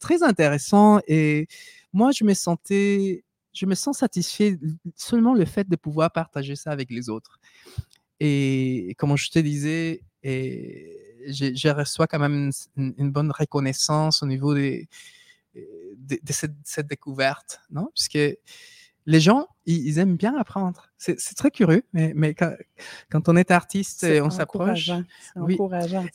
très 0.00 0.22
intéressant 0.22 1.00
et 1.06 1.46
moi 1.92 2.10
je 2.12 2.24
me 2.24 2.34
sentais, 2.34 3.24
je 3.52 3.66
me 3.66 3.74
sens 3.74 3.98
satisfait 3.98 4.58
seulement 4.96 5.34
le 5.34 5.44
fait 5.44 5.68
de 5.68 5.76
pouvoir 5.76 6.10
partager 6.12 6.56
ça 6.56 6.70
avec 6.70 6.90
les 6.90 7.08
autres. 7.08 7.38
Et 8.20 8.94
comme 8.98 9.16
je 9.16 9.30
te 9.30 9.38
disais, 9.38 10.02
et 10.22 11.24
je 11.26 11.68
reçois 11.68 12.06
quand 12.06 12.18
même 12.18 12.34
une, 12.34 12.52
une- 12.76 12.94
une 12.98 13.10
bonne 13.10 13.30
reconnaissance 13.30 14.22
au 14.22 14.26
niveau 14.26 14.54
des, 14.54 14.88
de, 15.54 16.18
de 16.22 16.32
cette, 16.32 16.54
cette 16.64 16.86
découverte, 16.86 17.60
non? 17.70 17.88
Puisque 17.94 18.18
les 19.06 19.20
gens, 19.20 19.46
ils, 19.66 19.86
ils 19.86 19.98
aiment 19.98 20.16
bien 20.16 20.36
apprendre. 20.36 20.90
C'est 20.98 21.16
très 21.36 21.50
curieux, 21.50 21.82
mais, 21.92 22.12
mais 22.14 22.34
quand, 22.34 22.52
quand 23.10 23.28
on 23.28 23.36
est 23.36 23.50
artiste 23.50 24.04
et 24.04 24.20
on 24.20 24.30
s'approche, 24.30 24.86
oui. 25.36 25.56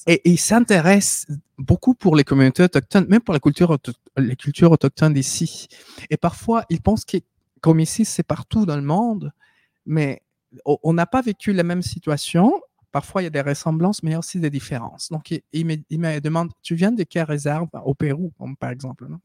et, 0.08 0.14
et 0.14 0.30
ils 0.30 0.38
s'intéressent 0.40 1.28
beaucoup 1.58 1.96
pour 1.96 2.16
les 2.16 2.24
communautés 2.24 2.64
autochtones, 2.64 3.08
même 3.08 3.22
pour 3.22 3.34
la 3.34 3.40
culture 3.40 3.70
auto- 3.72 3.94
les 4.18 4.36
cultures 4.36 4.72
autochtones 4.72 5.14
d'ici. 5.14 5.68
Et 6.10 6.18
parfois, 6.18 6.66
ils 6.70 6.82
pensent 6.82 7.06
que, 7.06 7.18
comme 7.62 7.80
ici, 7.80 8.06
c'est 8.06 8.24
partout 8.24 8.66
dans 8.66 8.76
le 8.76 8.84
monde, 8.84 9.34
mais 9.86 10.22
on 10.66 10.94
n'a 10.94 11.06
pas 11.06 11.22
vécu 11.22 11.52
la 11.52 11.64
même 11.64 11.82
situation. 11.82 12.62
Parfois, 12.96 13.22
il 13.22 13.26
y 13.26 13.28
a 13.28 13.30
des 13.30 13.42
ressemblances, 13.42 14.02
mais 14.04 14.12
il 14.12 14.14
y 14.14 14.16
a 14.16 14.20
aussi 14.20 14.40
des 14.40 14.50
différences. 14.50 15.10
Donc, 15.12 15.30
ils 15.52 15.66
me, 15.66 16.20
demandent, 16.22 16.54
tu 16.62 16.76
viens 16.76 16.94
de 16.94 17.04
quelle 17.04 17.26
réserve 17.26 17.68
au 17.84 17.94
Pérou, 17.94 18.32
par 18.58 18.70
exemple 18.70 19.06
non? 19.10 19.20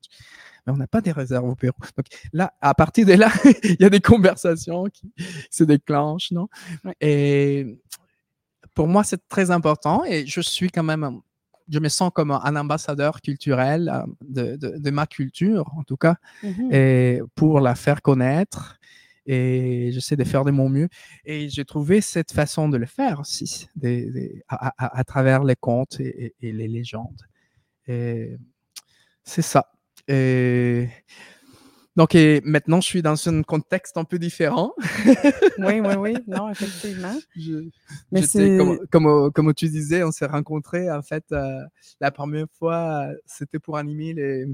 Mais 0.66 0.72
on 0.72 0.76
n'a 0.76 0.88
pas 0.88 1.00
des 1.00 1.12
réserves 1.12 1.48
au 1.48 1.54
Pérou. 1.54 1.76
Donc 1.96 2.06
là, 2.32 2.52
à 2.60 2.74
partir 2.74 3.06
de 3.06 3.12
là, 3.12 3.30
il 3.62 3.76
y 3.78 3.84
a 3.84 3.88
des 3.88 4.00
conversations 4.00 4.86
qui 4.86 5.12
se 5.52 5.62
déclenchent, 5.62 6.32
non? 6.32 6.48
Et 7.00 7.78
pour 8.74 8.88
moi, 8.88 9.04
c'est 9.04 9.28
très 9.28 9.52
important 9.52 10.04
et 10.04 10.26
je 10.26 10.40
suis 10.40 10.68
quand 10.70 10.82
même, 10.82 11.20
je 11.68 11.78
me 11.78 11.88
sens 11.88 12.10
comme 12.12 12.32
un 12.32 12.56
ambassadeur 12.56 13.20
culturel 13.20 13.88
euh, 13.88 14.02
de, 14.28 14.56
de- 14.56 14.78
de 14.78 14.90
ma 14.90 15.06
culture, 15.06 15.70
en 15.76 15.84
tout 15.84 15.96
cas, 15.96 16.16
Mhm. 16.42 16.72
et 16.72 17.20
pour 17.36 17.60
la 17.60 17.76
faire 17.76 18.02
connaître. 18.02 18.78
Et 19.26 19.90
j'essaie 19.92 20.16
de 20.16 20.24
faire 20.24 20.44
de 20.44 20.50
mon 20.50 20.68
mieux. 20.68 20.88
Et 21.24 21.48
j'ai 21.48 21.64
trouvé 21.64 22.00
cette 22.00 22.32
façon 22.32 22.68
de 22.68 22.76
le 22.76 22.86
faire 22.86 23.20
aussi, 23.20 23.68
des- 23.76 24.10
des- 24.10 24.42
à, 24.48 24.68
à- 24.86 24.98
à 24.98 25.04
travers 25.04 25.44
les 25.44 25.56
contes 25.56 26.00
et, 26.00 26.26
et- 26.26 26.48
et 26.48 26.52
les 26.52 26.68
légendes. 26.68 27.22
Et 27.86 28.36
c'est 29.24 29.42
ça. 29.42 29.70
Et 30.08 30.88
donc, 31.96 32.14
et 32.14 32.40
maintenant, 32.44 32.80
je 32.80 32.86
suis 32.86 33.02
dans 33.02 33.28
un 33.28 33.42
contexte 33.42 33.96
un 33.98 34.04
peu 34.04 34.18
différent. 34.18 34.72
Oui, 35.58 35.80
oui, 35.80 35.94
oui. 35.98 36.14
Non, 36.26 36.48
effectivement. 36.48 37.14
Je- 37.36 37.68
Mais 38.12 38.22
c'est. 38.22 38.56
comme, 38.56 38.78
comme, 38.90 39.32
comme 39.32 39.54
tu 39.54 39.68
disais, 39.68 40.02
on 40.04 40.10
s'est 40.12 40.26
rencontrés. 40.26 40.90
En 40.90 41.02
fait, 41.02 41.24
euh, 41.32 41.58
la 42.00 42.10
première 42.10 42.46
fois, 42.58 43.08
euh, 43.10 43.14
c'était 43.26 43.58
pour 43.58 43.76
animer 43.76 44.14
les, 44.14 44.46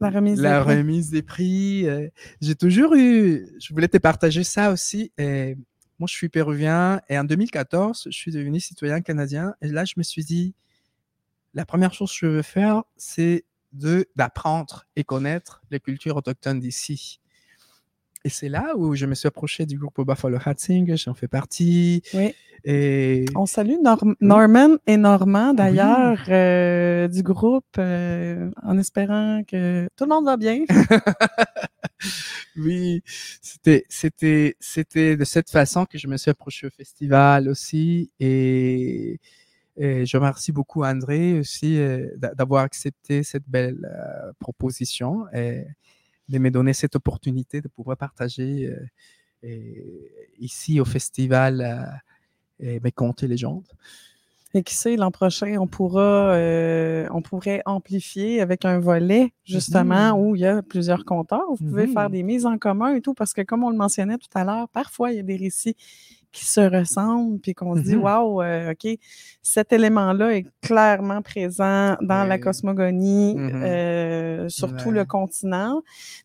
La 0.00 0.10
remise 0.10 0.40
la 0.40 0.58
des 0.60 0.64
prix. 0.64 0.76
remise 0.76 1.10
des 1.10 1.22
prix. 1.22 1.86
euh, 1.88 2.08
J'ai 2.40 2.54
toujours 2.54 2.94
eu, 2.94 3.48
je 3.60 3.72
voulais 3.72 3.88
te 3.88 3.98
partager 3.98 4.44
ça 4.44 4.70
aussi. 4.72 5.12
Et 5.18 5.56
moi, 5.98 6.06
je 6.08 6.14
suis 6.14 6.28
péruvien 6.28 7.00
et 7.08 7.18
en 7.18 7.24
2014, 7.24 8.04
je 8.06 8.16
suis 8.16 8.30
devenu 8.30 8.60
citoyen 8.60 9.00
canadien. 9.00 9.54
Et 9.60 9.68
là, 9.68 9.84
je 9.84 9.94
me 9.96 10.02
suis 10.04 10.24
dit, 10.24 10.54
la 11.54 11.64
première 11.66 11.92
chose 11.92 12.12
que 12.12 12.18
je 12.18 12.26
veux 12.26 12.42
faire, 12.42 12.84
c'est 12.96 13.44
d'apprendre 14.16 14.84
et 14.96 15.04
connaître 15.04 15.62
les 15.70 15.80
cultures 15.80 16.16
autochtones 16.16 16.60
d'ici. 16.60 17.20
Et 18.24 18.28
c'est 18.30 18.48
là 18.48 18.74
où 18.76 18.94
je 18.94 19.06
me 19.06 19.14
suis 19.14 19.28
approché 19.28 19.64
du 19.64 19.78
groupe 19.78 20.00
Buffalo 20.06 20.38
Hatzing, 20.44 20.96
j'en 20.96 21.14
fais 21.14 21.28
partie. 21.28 22.02
Oui. 22.14 22.34
Et 22.64 23.24
On 23.36 23.46
salue 23.46 23.76
Norm- 23.82 24.16
Norman 24.20 24.76
et 24.86 24.96
Normand, 24.96 25.54
d'ailleurs, 25.54 26.18
euh, 26.28 27.06
du 27.06 27.22
groupe, 27.22 27.64
euh, 27.78 28.50
en 28.64 28.76
espérant 28.78 29.42
que 29.46 29.88
tout 29.96 30.04
le 30.04 30.08
monde 30.10 30.24
va 30.24 30.36
bien. 30.36 30.64
oui, 32.56 33.02
c'était, 33.40 33.84
c'était, 33.88 34.56
c'était 34.58 35.16
de 35.16 35.24
cette 35.24 35.50
façon 35.50 35.84
que 35.86 35.98
je 35.98 36.08
me 36.08 36.16
suis 36.16 36.30
approché 36.30 36.66
au 36.66 36.70
festival 36.70 37.48
aussi. 37.48 38.10
Et, 38.18 39.20
et 39.76 40.04
je 40.04 40.16
remercie 40.16 40.50
beaucoup 40.50 40.82
André 40.82 41.38
aussi 41.38 41.78
euh, 41.78 42.08
d'a- 42.16 42.34
d'avoir 42.34 42.64
accepté 42.64 43.22
cette 43.22 43.48
belle 43.48 43.78
proposition 44.40 45.26
et 45.32 45.64
de 46.28 46.38
me 46.38 46.50
donner 46.50 46.72
cette 46.72 46.96
opportunité 46.96 47.60
de 47.60 47.68
pouvoir 47.68 47.96
partager 47.96 48.70
euh, 49.44 49.48
ici 50.38 50.80
au 50.80 50.84
festival 50.84 51.60
euh, 51.60 52.66
et 52.74 52.80
mes 52.80 52.92
contes 52.92 53.22
et 53.22 53.28
légendes. 53.28 53.66
Et 54.54 54.62
qui 54.62 54.74
sait, 54.74 54.96
l'an 54.96 55.10
prochain, 55.10 55.58
on 55.58 55.66
pourra, 55.66 56.32
euh, 56.34 57.06
on 57.12 57.20
pourrait 57.20 57.60
amplifier 57.66 58.40
avec 58.40 58.64
un 58.64 58.78
volet, 58.78 59.32
justement, 59.44 60.16
Mhm. 60.16 60.20
où 60.26 60.36
il 60.36 60.40
y 60.40 60.46
a 60.46 60.62
plusieurs 60.62 61.04
compteurs. 61.04 61.44
Vous 61.50 61.56
pouvez 61.68 61.86
faire 61.86 62.08
des 62.08 62.22
mises 62.22 62.46
en 62.46 62.56
commun 62.56 62.94
et 62.94 63.02
tout, 63.02 63.12
parce 63.12 63.34
que 63.34 63.42
comme 63.42 63.62
on 63.62 63.68
le 63.70 63.76
mentionnait 63.76 64.16
tout 64.16 64.30
à 64.34 64.44
l'heure, 64.44 64.68
parfois, 64.70 65.12
il 65.12 65.16
y 65.16 65.20
a 65.20 65.22
des 65.22 65.36
récits 65.36 65.76
qui 66.30 66.44
se 66.44 66.60
ressemblent, 66.60 67.38
puis 67.40 67.54
qu'on 67.54 67.74
se 67.76 67.80
dit, 67.80 67.96
Mhm. 67.96 68.02
waouh, 68.02 68.42
euh, 68.42 68.72
OK, 68.72 68.86
cet 69.42 69.72
élément-là 69.72 70.36
est 70.36 70.46
clairement 70.60 71.22
présent 71.22 71.96
dans 72.02 72.24
la 72.28 72.38
cosmogonie, 72.38 73.34
Mhm. 73.34 73.62
euh, 73.64 74.48
sur 74.50 74.76
tout 74.76 74.90
le 74.90 75.04
continent. 75.06 75.80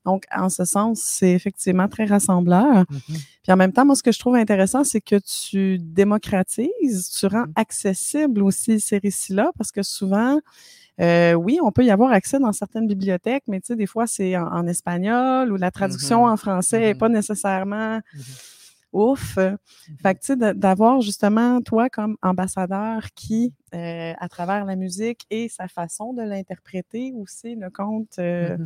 Donc, 0.05 0.25
en 0.35 0.49
ce 0.49 0.65
sens, 0.65 0.99
c'est 1.01 1.31
effectivement 1.31 1.87
très 1.87 2.05
rassembleur. 2.05 2.83
Mhm. 2.89 2.99
Puis 3.43 3.51
en 3.51 3.55
même 3.57 3.71
temps, 3.71 3.85
moi, 3.85 3.95
ce 3.95 4.03
que 4.03 4.11
je 4.11 4.19
trouve 4.19 4.35
intéressant, 4.35 4.83
c'est 4.83 5.01
que 5.01 5.15
tu 5.17 5.77
démocratises, 5.79 7.09
tu 7.17 7.25
rends 7.27 7.45
accessible 7.55 8.43
aussi 8.43 8.79
ces 8.79 8.97
récits-là, 8.97 9.51
parce 9.57 9.71
que 9.71 9.83
souvent, 9.83 10.39
euh, 11.01 11.33
oui, 11.33 11.59
on 11.63 11.71
peut 11.71 11.83
y 11.83 11.91
avoir 11.91 12.11
accès 12.11 12.39
dans 12.39 12.51
certaines 12.51 12.87
bibliothèques, 12.87 13.43
mais 13.47 13.59
tu 13.61 13.67
sais, 13.67 13.75
des 13.75 13.87
fois, 13.87 14.05
c'est 14.05 14.37
en, 14.37 14.47
en 14.47 14.67
espagnol 14.67 15.51
ou 15.51 15.55
la 15.55 15.71
traduction 15.71 16.25
en 16.25 16.37
français 16.37 16.79
n'est 16.81 16.93
pas 16.95 17.09
nécessairement. 17.09 17.99
Ouf. 18.93 19.35
Fait 20.01 20.15
que, 20.15 20.19
tu 20.19 20.25
sais, 20.39 20.53
d'avoir 20.53 21.01
justement, 21.01 21.61
toi, 21.61 21.89
comme 21.89 22.15
ambassadeur 22.21 23.07
qui, 23.15 23.53
euh, 23.73 24.13
à 24.17 24.29
travers 24.29 24.65
la 24.65 24.75
musique 24.75 25.25
et 25.29 25.49
sa 25.49 25.67
façon 25.67 26.13
de 26.13 26.21
l'interpréter 26.21 27.13
aussi, 27.15 27.55
le 27.55 27.69
conte, 27.69 28.19
euh, 28.19 28.57
Mhm. 28.57 28.65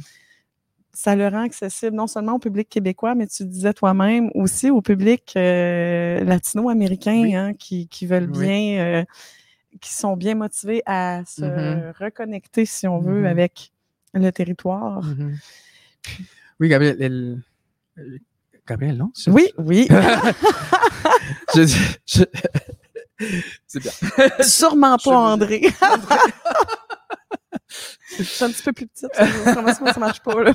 ça 0.94 1.16
le 1.16 1.28
rend 1.28 1.44
accessible 1.44 1.96
non 1.96 2.08
seulement 2.08 2.34
au 2.36 2.40
public 2.40 2.70
québécois, 2.70 3.13
mais 3.16 3.28
tu 3.28 3.46
disais 3.46 3.74
toi-même 3.74 4.32
aussi 4.36 4.70
au 4.72 4.82
public 4.82 5.34
euh, 5.38 6.24
latino-américain 6.24 7.22
Oui. 7.24 7.36
hein, 7.36 7.54
qui, 7.54 7.88
qui 7.88 8.06
veulent 8.08 8.30
Oui. 8.32 8.48
bien, 8.48 9.06
qui 9.80 9.94
sont 9.94 10.18
bien 10.18 10.34
motivés 10.36 10.82
à 10.88 11.22
se 11.26 11.46
Mhm. 11.46 11.94
reconnecter, 12.00 12.66
si 12.66 12.88
on 12.88 13.00
veut, 13.00 13.22
Mhm. 13.22 13.26
avec 13.28 13.72
le 14.13 14.32
territoire. 14.32 15.04
Mhm. 15.04 15.36
Oui, 16.60 16.70
Gabriel. 16.70 17.44
Gabriel, 18.67 18.97
non? 18.97 19.12
Oui, 19.27 19.49
oui. 19.58 19.88
je- 21.56 21.88
je- 22.06 22.23
C'est 23.67 23.80
bien. 23.80 23.91
Sûrement 24.41 24.97
pas 24.97 25.10
veux- 25.10 25.15
André. 25.15 25.62
Je 28.17 28.23
suis 28.23 28.43
un 28.43 28.49
petit 28.51 28.63
peu 28.63 28.73
plus 28.73 28.88
petite. 28.88 29.08
ça- 29.13 29.53
Comment 29.53 29.73
ça, 29.73 29.93
ça 29.93 29.99
marche 29.99 30.21
pas, 30.21 30.43
là? 30.43 30.53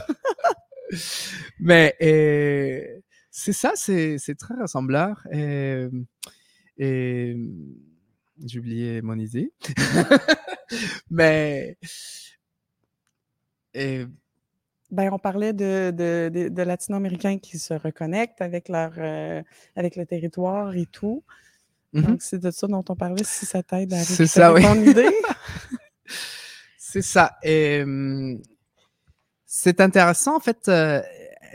Mais 1.61 1.97
euh, 2.03 3.01
c'est 3.31 3.53
ça, 3.53 3.73
c'est 3.75 4.19
c'est 4.19 4.35
très 4.35 4.55
rassembleur. 4.55 5.21
Et, 5.33 5.87
et 6.79 7.37
j'ai 8.45 8.59
oublié 8.59 9.01
mon 9.03 9.19
idée. 9.19 9.53
Mais 11.11 11.77
et, 13.75 14.07
Ben, 14.93 15.11
on 15.13 15.19
parlait 15.19 15.53
de, 15.55 15.91
de, 15.91 16.31
de, 16.33 16.49
de 16.49 16.63
latino-américains 16.63 17.39
qui 17.39 17.59
se 17.59 17.75
reconnectent 17.75 18.43
avec 18.43 18.69
leur 18.69 18.93
euh, 18.99 19.43
avec 19.75 19.97
le 19.97 20.05
territoire 20.07 20.77
et 20.77 20.87
tout. 20.87 21.25
Mhm. 21.95 22.03
Donc, 22.03 22.23
c'est 22.23 22.39
de 22.39 22.51
ça 22.51 22.67
dont 22.67 22.85
on 22.89 22.95
parlait, 22.97 23.25
si 23.25 23.47
ça 23.47 23.63
t'aide 23.63 23.93
à 23.95 24.03
C'est 24.05 24.27
ça, 24.27 24.51
récupérer 24.53 24.75
ton 24.85 24.91
idée. 24.91 25.17
c'est 26.79 27.03
ça. 27.03 27.37
Et 27.43 27.83
hum, 27.83 28.41
c'est 29.47 29.81
intéressant 29.81 30.37
en 30.37 30.41
fait 30.41 30.69
euh, 30.69 31.03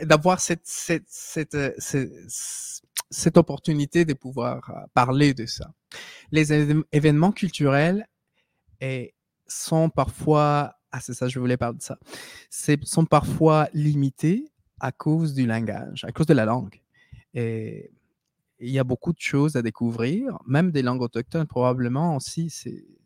d'avoir 0.02 0.40
cette 0.40 0.66
cette 0.66 1.04
cette, 1.08 1.54
euh, 1.54 1.72
ce- 1.78 2.80
cette 3.10 3.36
opportunité 3.36 4.04
de 4.04 4.14
pouvoir 4.14 4.68
euh, 4.70 4.86
parler 4.94 5.32
de 5.32 5.46
ça. 5.46 5.70
Les 6.32 6.52
événements 6.92 7.32
culturels 7.32 8.06
et 8.80 9.14
sont 9.46 9.88
parfois 9.90 10.77
ah 10.92 11.00
c'est 11.00 11.14
ça 11.14 11.28
je 11.28 11.38
voulais 11.38 11.56
parler 11.56 11.78
de 11.78 11.82
ça. 11.82 11.98
Sont 12.84 13.04
parfois 13.06 13.68
limités 13.74 14.50
à 14.80 14.92
cause 14.92 15.34
du 15.34 15.46
langage 15.46 16.04
à 16.04 16.12
cause 16.12 16.26
de 16.26 16.34
la 16.34 16.44
langue. 16.44 16.80
Et 17.34 17.90
il 18.60 18.70
y 18.70 18.78
a 18.78 18.84
beaucoup 18.84 19.12
de 19.12 19.20
choses 19.20 19.56
à 19.56 19.62
découvrir 19.62 20.38
même 20.46 20.70
des 20.72 20.82
langues 20.82 21.02
autochtones 21.02 21.46
probablement 21.46 22.16
aussi. 22.16 22.50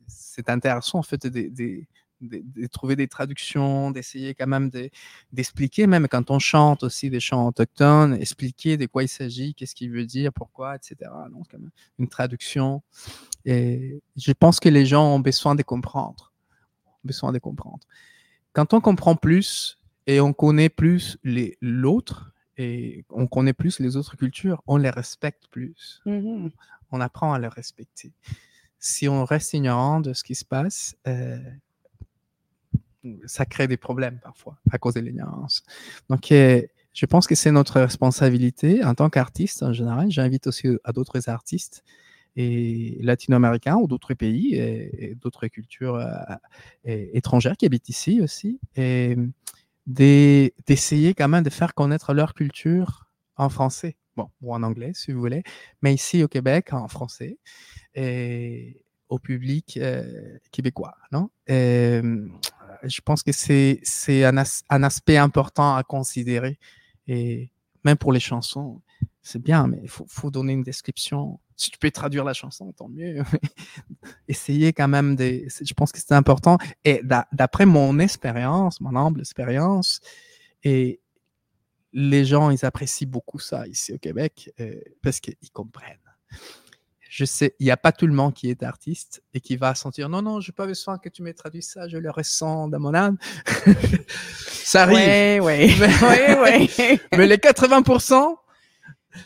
C'est 0.08 0.48
intéressant 0.48 0.98
en 1.00 1.02
fait 1.02 1.26
de, 1.26 1.48
de- 1.48 1.84
de- 2.20 2.66
trouver 2.68 2.94
des 2.96 3.08
traductions 3.08 3.90
d'essayer 3.90 4.32
quand 4.34 4.46
même 4.46 4.70
de- 4.70 4.90
d'expliquer 5.32 5.86
même 5.88 6.06
quand 6.08 6.30
on 6.30 6.38
chante 6.38 6.84
aussi 6.84 7.10
des 7.10 7.18
chants 7.20 7.48
autochtones 7.48 8.14
expliquer 8.14 8.76
de 8.76 8.86
quoi 8.86 9.02
il 9.02 9.08
s'agit 9.08 9.54
qu'est-ce 9.54 9.74
qu'il 9.74 9.90
veut 9.90 10.06
dire 10.06 10.32
pourquoi 10.32 10.76
etc 10.76 11.10
donc 11.32 11.46
une 11.98 12.08
traduction. 12.08 12.82
Et 13.44 14.00
je 14.16 14.32
pense 14.32 14.60
que 14.60 14.68
les 14.68 14.86
gens 14.86 15.16
ont 15.16 15.20
besoin 15.20 15.54
de 15.56 15.62
comprendre. 15.64 16.31
Besoin 17.04 17.32
de 17.32 17.38
comprendre. 17.38 17.80
Quand 18.52 18.74
on 18.74 18.80
comprend 18.80 19.16
plus 19.16 19.78
et 20.06 20.20
on 20.20 20.32
connaît 20.32 20.68
plus 20.68 21.18
l'autre 21.60 22.32
et 22.58 23.04
on 23.10 23.26
connaît 23.26 23.52
plus 23.52 23.80
les 23.80 23.96
autres 23.96 24.16
cultures, 24.16 24.62
on 24.66 24.76
les 24.76 24.90
respecte 24.90 25.46
plus. 25.50 26.00
Mhm. 26.06 26.50
On 26.90 27.00
apprend 27.00 27.32
à 27.32 27.38
les 27.38 27.48
respecter. 27.48 28.12
Si 28.78 29.08
on 29.08 29.24
reste 29.24 29.54
ignorant 29.54 30.00
de 30.00 30.12
ce 30.12 30.22
qui 30.22 30.34
se 30.34 30.44
passe, 30.44 30.96
euh, 31.06 31.38
ça 33.26 33.46
crée 33.46 33.68
des 33.68 33.76
problèmes 33.76 34.18
parfois 34.20 34.58
à 34.70 34.78
cause 34.78 34.94
de 34.94 35.00
l'ignorance. 35.00 35.62
Donc, 36.10 36.30
euh, 36.30 36.62
je 36.92 37.06
pense 37.06 37.26
que 37.26 37.34
c'est 37.34 37.50
notre 37.50 37.80
responsabilité 37.80 38.84
en 38.84 38.94
tant 38.94 39.08
qu'artiste 39.08 39.62
en 39.62 39.72
général. 39.72 40.10
J'invite 40.10 40.46
aussi 40.46 40.68
à 40.84 40.92
d'autres 40.92 41.28
artistes 41.28 41.84
et 42.36 42.98
latino-américains 43.02 43.76
ou 43.76 43.86
d'autres 43.86 44.14
pays 44.14 44.54
et, 44.54 45.14
d'autres 45.16 45.46
cultures 45.48 45.96
euh, 45.96 46.16
étrangères 46.84 47.56
qui 47.56 47.66
habitent 47.66 47.88
ici 47.88 48.20
aussi, 48.22 48.58
des- 49.86 50.54
d'essayer 50.66 51.14
quand 51.14 51.28
même 51.28 51.44
de 51.44 51.50
faire 51.50 51.74
connaître 51.74 52.14
leur 52.14 52.34
culture 52.34 53.06
en 53.36 53.48
français, 53.48 53.96
bon, 54.16 54.28
ou 54.40 54.54
en 54.54 54.62
anglais 54.62 54.92
si 54.94 55.12
vous 55.12 55.20
voulez, 55.20 55.42
mais 55.82 55.94
ici 55.94 56.22
au 56.22 56.28
Québec 56.28 56.72
en 56.72 56.88
français 56.88 57.38
et 57.94 58.80
au 59.08 59.18
public 59.18 59.76
euh, 59.76 60.38
québécois, 60.52 60.94
non? 61.10 61.30
Euh, 61.50 62.26
je 62.84 63.00
pense 63.02 63.22
que 63.22 63.32
c'est 63.32 64.24
un, 64.24 64.36
as- 64.38 64.62
un 64.70 64.82
aspect 64.82 65.16
important 65.18 65.74
à 65.76 65.82
considérer 65.82 66.58
et 67.06 67.50
même 67.84 67.96
pour 67.96 68.12
les 68.12 68.20
chansons, 68.20 68.80
c'est 69.22 69.42
bien, 69.42 69.66
mais 69.66 69.80
il 69.82 69.88
faut 69.88 70.30
donner 70.30 70.52
une 70.52 70.62
description. 70.62 71.40
Si 71.62 71.70
tu 71.70 71.78
peux 71.78 71.90
traduire 71.92 72.24
la 72.24 72.32
chanson, 72.34 72.72
tant 72.72 72.88
mieux. 72.88 73.22
Essayer 74.28 74.72
quand 74.72 74.88
même 74.88 75.14
de. 75.16 75.44
c'est- 75.48 75.64
Je 75.64 75.74
pense 75.74 75.92
que 75.92 75.98
c'est 76.00 76.12
important. 76.12 76.58
Et 76.84 77.00
d'a- 77.04 77.28
d'après 77.32 77.66
mon 77.66 77.98
expérience, 77.98 78.80
mon 78.80 78.96
humble 78.96 79.20
expérience, 79.20 80.00
et 80.64 81.00
les 81.92 82.24
gens, 82.24 82.50
ils 82.50 82.64
apprécient 82.64 83.08
beaucoup 83.08 83.38
ça 83.38 83.66
ici 83.68 83.92
au 83.92 83.98
Québec 83.98 84.50
euh, 84.60 84.80
parce 85.02 85.20
qu'ils 85.20 85.36
comprennent. 85.52 85.98
Je 87.08 87.26
sais, 87.26 87.54
il 87.60 87.64
n'y 87.66 87.70
a 87.70 87.76
pas 87.76 87.92
tout 87.92 88.06
le 88.06 88.14
monde 88.14 88.32
qui 88.32 88.48
est 88.48 88.62
artiste 88.62 89.22
et 89.34 89.40
qui 89.40 89.56
va 89.56 89.74
sentir 89.74 90.08
non, 90.08 90.22
non, 90.22 90.40
je 90.40 90.50
n'ai 90.50 90.54
pas 90.54 90.66
besoin 90.66 90.96
que 90.96 91.10
tu 91.10 91.22
me 91.22 91.34
traduises 91.34 91.68
ça, 91.68 91.86
je 91.86 91.98
le 91.98 92.10
ressens 92.10 92.68
dans 92.68 92.80
mon 92.80 92.94
âme. 92.94 93.18
ça 94.48 94.84
arrive. 94.84 95.42
Oui, 95.42 95.66
oui. 95.68 95.76
Mais- 95.78 96.36
oui, 96.42 96.68
oui. 96.78 97.00
Mais 97.16 97.26
les 97.26 97.36
80%, 97.36 98.36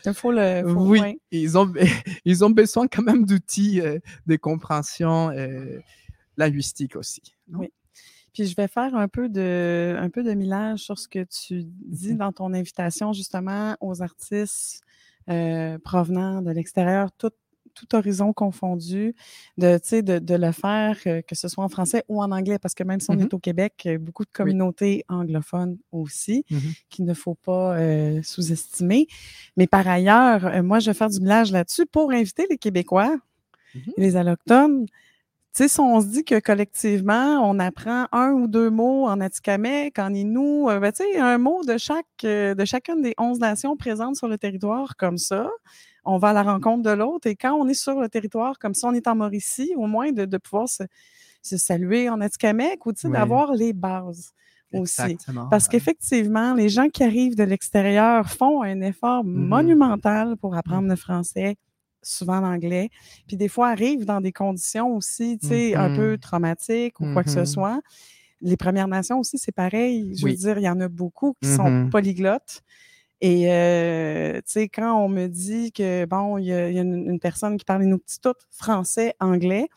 Il 0.05 0.13
faut 0.13 0.31
le. 0.31 0.63
faut- 0.63 0.87
oui, 0.87 0.99
ouais. 0.99 1.19
ils, 1.31 1.57
ont, 1.57 1.71
ils 2.25 2.43
ont 2.45 2.49
besoin 2.49 2.87
quand 2.87 3.03
même 3.03 3.25
d'outils 3.25 3.81
euh, 3.81 3.99
de 4.25 4.35
compréhension 4.35 5.29
euh, 5.31 5.79
linguistique 6.37 6.95
aussi. 6.95 7.21
Oui. 7.53 7.71
Puis 8.33 8.45
je 8.45 8.55
vais 8.55 8.67
faire 8.67 8.95
un 8.95 9.07
peu 9.07 9.29
de 9.29 9.95
un 9.97 10.09
peu 10.09 10.21
de 10.23 10.31
millage 10.33 10.79
sur 10.79 10.99
ce 10.99 11.07
que 11.07 11.23
tu 11.23 11.63
dis 11.65 12.11
Mhm. 12.11 12.17
dans 12.17 12.31
ton 12.31 12.53
invitation 12.53 13.11
justement 13.13 13.75
aux 13.79 14.01
artistes 14.03 14.81
euh, 15.29 15.77
provenant 15.79 16.41
de 16.41 16.51
l'extérieur, 16.51 17.11
tout, 17.17 17.31
tout 17.77 17.95
horizon 17.95 18.33
confondu, 18.33 19.15
de, 19.57 19.79
de, 20.01 20.19
de 20.19 20.35
le 20.35 20.51
faire, 20.51 20.97
euh, 21.05 21.21
que 21.21 21.35
ce 21.35 21.47
soit 21.47 21.63
en 21.63 21.69
français 21.69 22.03
ou 22.07 22.21
en 22.21 22.31
anglais, 22.31 22.57
parce 22.59 22.73
que 22.73 22.83
même 22.83 22.99
si 22.99 23.09
on 23.11 23.13
Mhm. 23.15 23.21
est 23.23 23.33
au 23.33 23.39
Québec, 23.39 23.73
il 23.85 23.91
y 23.91 23.93
a 23.93 23.97
beaucoup 23.97 24.25
de 24.25 24.31
communautés 24.33 25.03
anglophones 25.09 25.77
aussi 25.91 26.45
Mhm. 26.51 26.59
qu'il 26.89 27.05
ne 27.05 27.13
faut 27.13 27.35
pas 27.35 27.77
euh, 27.77 28.21
sous-estimer. 28.23 29.07
Mais 29.57 29.67
par 29.67 29.87
ailleurs, 29.87 30.45
euh, 30.45 30.63
moi, 30.63 30.79
je 30.79 30.89
vais 30.89 30.93
faire 30.93 31.09
du 31.09 31.19
millage 31.19 31.51
là-dessus 31.51 31.85
pour 31.85 32.11
inviter 32.11 32.47
les 32.49 32.57
Québécois 32.57 33.15
Mhm. 33.75 33.81
et 33.97 34.01
les 34.01 34.15
Allochtones. 34.15 34.85
Tu 35.55 35.63
sais, 35.63 35.69
si 35.69 35.79
on 35.79 35.99
se 36.01 36.05
dit 36.07 36.23
que 36.23 36.39
collectivement, 36.39 37.41
on 37.49 37.57
apprend 37.57 38.05
un 38.11 38.31
ou 38.31 38.47
deux 38.47 38.69
mots 38.69 39.07
en 39.07 39.19
Atikamekw, 39.19 39.99
en 39.99 40.13
euh, 40.13 40.79
ben, 40.79 40.91
tu 40.91 41.03
sais, 41.03 41.17
un 41.17 41.39
mot 41.39 41.63
de 41.63 41.77
chaque 41.79 42.05
de 42.23 42.63
chacune 42.65 43.01
des 43.01 43.15
11 43.17 43.39
nations 43.39 43.75
présentes 43.75 44.15
sur 44.17 44.27
le 44.27 44.37
territoire 44.37 44.95
comme 44.97 45.17
ça, 45.17 45.49
on 46.07 46.17
va 46.17 46.29
à 46.29 46.33
la 46.33 46.43
rencontre 46.43 46.83
de 46.83 46.89
l'autre. 46.95 47.27
Et 47.27 47.35
quand 47.35 47.53
on 47.53 47.67
est 47.67 47.73
sur 47.73 47.99
le 47.99 48.09
territoire, 48.09 48.57
comme 48.59 48.73
si 48.73 48.85
on 48.85 48.93
est 48.93 49.07
en 49.07 49.15
Mauricie, 49.15 49.73
au 49.75 49.87
moins 49.87 50.11
de, 50.11 50.25
de 50.25 50.37
pouvoir 50.37 50.67
se, 50.69 50.83
se 51.41 51.57
saluer 51.57 52.09
en 52.09 52.19
Atikamekw 52.21 52.87
ou 52.87 52.91
Oui. 53.05 53.11
d'avoir 53.11 53.53
les 53.53 53.73
bases 53.73 54.31
aussi. 54.73 55.01
Exactement. 55.01 55.47
Parce 55.49 55.67
qu'effectivement, 55.67 56.53
les 56.53 56.69
gens 56.69 56.89
qui 56.89 57.03
arrivent 57.03 57.35
de 57.35 57.43
l'extérieur 57.43 58.29
font 58.29 58.63
un 58.63 58.81
effort 58.81 59.23
Mhm. 59.23 59.47
monumental 59.47 60.37
pour 60.37 60.55
apprendre 60.55 60.87
le 60.89 60.95
français, 60.95 61.55
souvent 62.03 62.39
l'anglais, 62.41 62.89
puis 63.27 63.37
des 63.37 63.47
fois 63.47 63.69
arrivent 63.69 64.05
dans 64.05 64.21
des 64.21 64.31
conditions 64.31 64.95
aussi, 64.95 65.37
tu 65.39 65.47
sais, 65.47 65.75
un 65.75 65.89
peu 65.95 66.11
Mhm. 66.13 66.17
traumatiques 66.19 66.99
ou 66.99 67.05
quoi 67.13 67.23
que 67.23 67.29
ce 67.29 67.45
soit. 67.45 67.79
Les 68.41 68.55
Premières 68.57 68.87
Nations 68.87 69.19
aussi, 69.19 69.37
c'est 69.37 69.51
pareil. 69.51 70.13
Je 70.15 70.25
veux 70.25 70.33
dire, 70.37 70.57
il 70.59 70.63
y 70.63 70.69
en 70.69 70.79
a 70.79 70.87
beaucoup 70.89 71.33
qui 71.41 71.49
sont 71.55 71.89
polyglottes. 71.89 72.61
Et, 73.21 73.51
euh, 73.51 74.35
tu 74.37 74.43
sais, 74.45 74.69
quand 74.69 74.93
on 75.03 75.09
me 75.09 75.27
dit 75.27 75.71
que, 75.71 76.05
bon, 76.05 76.37
il 76.37 76.45
y 76.45 76.53
a, 76.53 76.69
il 76.69 76.75
y 76.75 76.79
a 76.79 76.81
une, 76.83 77.09
une 77.09 77.19
personne 77.19 77.57
qui 77.57 77.65
parle 77.65 77.83
nous 77.83 77.97
petits 77.97 78.19
toutes 78.19 78.45
français, 78.51 79.15
anglais, 79.19 79.67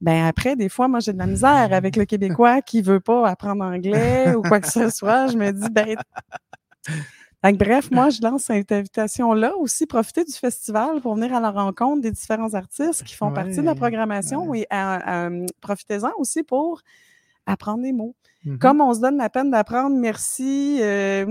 ben 0.00 0.24
après, 0.24 0.56
des 0.56 0.68
fois, 0.68 0.88
moi, 0.88 1.00
j'ai 1.00 1.12
de 1.12 1.18
la 1.18 1.26
misère 1.26 1.72
avec 1.72 1.96
le 1.96 2.06
Québécois 2.06 2.62
qui 2.62 2.80
veut 2.80 3.00
pas 3.00 3.28
apprendre 3.28 3.62
anglais 3.64 4.34
ou 4.34 4.42
quoi 4.42 4.60
que 4.60 4.70
ce 4.70 4.88
soit. 4.88 5.26
Je 5.26 5.36
me 5.36 5.52
dis, 5.52 5.68
ben, 5.70 5.96
que 7.42 7.56
bref, 7.56 7.90
moi, 7.90 8.08
je 8.08 8.22
lance 8.22 8.44
cette 8.44 8.72
invitation-là 8.72 9.54
aussi. 9.58 9.86
Profitez 9.86 10.24
du 10.24 10.32
festival 10.32 11.02
pour 11.02 11.16
venir 11.16 11.34
à 11.34 11.40
la 11.40 11.50
rencontre 11.50 12.00
des 12.00 12.12
différents 12.12 12.54
artistes 12.54 13.04
qui 13.04 13.14
font 13.14 13.30
partie 13.30 13.56
de 13.56 13.62
la 13.62 13.74
programmation 13.74 14.46
ouais. 14.46 14.60
et 14.60 14.66
euh, 14.74 14.98
euh, 15.06 15.46
profitez-en 15.60 16.12
aussi 16.16 16.42
pour 16.44 16.80
apprendre 17.44 17.82
des 17.82 17.92
mots. 17.92 18.14
Mhm. 18.44 18.58
Comme 18.58 18.80
on 18.80 18.94
se 18.94 19.00
donne 19.00 19.18
la 19.18 19.28
peine 19.28 19.50
d'apprendre 19.50 19.96
merci, 19.96 20.78
euh, 20.80 21.26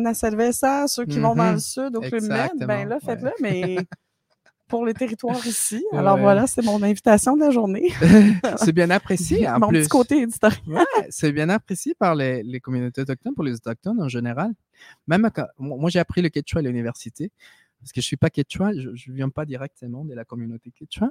ceux 0.87 1.05
qui 1.05 1.19
vont 1.19 1.35
dans 1.35 1.43
Mhm. 1.45 1.53
le 1.53 1.59
sud, 1.59 1.95
au 1.95 2.01
Club 2.01 2.23
Med, 2.23 2.51
ben 2.67 2.87
là, 2.87 2.99
faites-le, 2.99 3.29
ouais. 3.29 3.33
mais 3.41 3.75
pour 4.67 4.85
le 4.85 4.93
territoire 4.93 5.43
ici. 5.47 5.83
Alors 5.91 6.15
Ouais. 6.15 6.21
voilà, 6.21 6.45
c'est 6.45 6.61
mon 6.63 6.83
invitation 6.83 7.35
de 7.35 7.41
la 7.41 7.49
journée. 7.49 7.89
c'est 8.57 8.71
bien 8.73 8.91
apprécié 8.91 9.47
en 9.49 9.59
mon 9.59 9.69
plus. 9.69 9.79
petit 9.79 9.89
côté 9.89 10.21
éditorial. 10.21 10.59
Ouais, 10.67 11.07
c'est 11.09 11.31
bien 11.31 11.49
apprécié 11.49 11.95
par 11.95 12.13
les, 12.13 12.43
les 12.43 12.59
communautés 12.59 13.01
autochtones, 13.01 13.33
pour 13.33 13.43
les 13.43 13.53
autochtones 13.55 13.99
en 14.01 14.07
général. 14.07 14.51
Même 15.07 15.27
quand, 15.33 15.47
moi, 15.57 15.89
j'ai 15.89 15.99
appris 15.99 16.21
le 16.21 16.29
quechua 16.29 16.59
à 16.59 16.61
l'université, 16.61 17.31
parce 17.79 17.91
que 17.91 18.01
je 18.01 18.05
suis 18.05 18.17
pas 18.17 18.29
quechua, 18.29 18.71
je 18.77 18.89
ne 18.89 19.15
viens 19.15 19.29
pas 19.29 19.45
directement 19.45 20.05
de 20.05 20.13
la 20.13 20.25
communauté 20.25 20.71
quechua. 20.71 21.09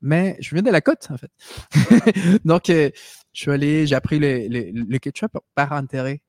Mais 0.00 0.36
je 0.40 0.54
viens 0.54 0.62
de 0.62 0.70
la 0.70 0.80
côte, 0.80 1.08
en 1.10 1.16
fait. 1.16 1.30
Donc, 2.44 2.70
euh, 2.70 2.90
je 3.32 3.40
suis 3.40 3.50
allé, 3.50 3.86
j'ai 3.86 3.94
appris 3.94 4.18
le, 4.18 4.48
le, 4.48 4.70
le 4.72 4.98
quechua 4.98 5.28
par, 5.54 5.72
intérêt 5.72 6.20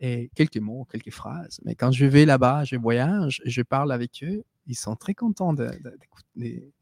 et 0.00 0.30
quelques 0.34 0.58
mots, 0.58 0.86
quelques 0.90 1.12
phrases. 1.12 1.60
Mais 1.64 1.74
quand 1.74 1.90
je 1.92 2.06
vais 2.06 2.24
là-bas, 2.26 2.64
je 2.64 2.76
voyage, 2.76 3.42
je 3.44 3.62
parle 3.62 3.92
avec 3.92 4.22
eux, 4.22 4.44
ils 4.66 4.76
sont 4.76 4.96
très 4.96 5.14
contents 5.14 5.52
de- 5.52 5.66
de- 5.66 5.96
d'écouter. 6.00 6.72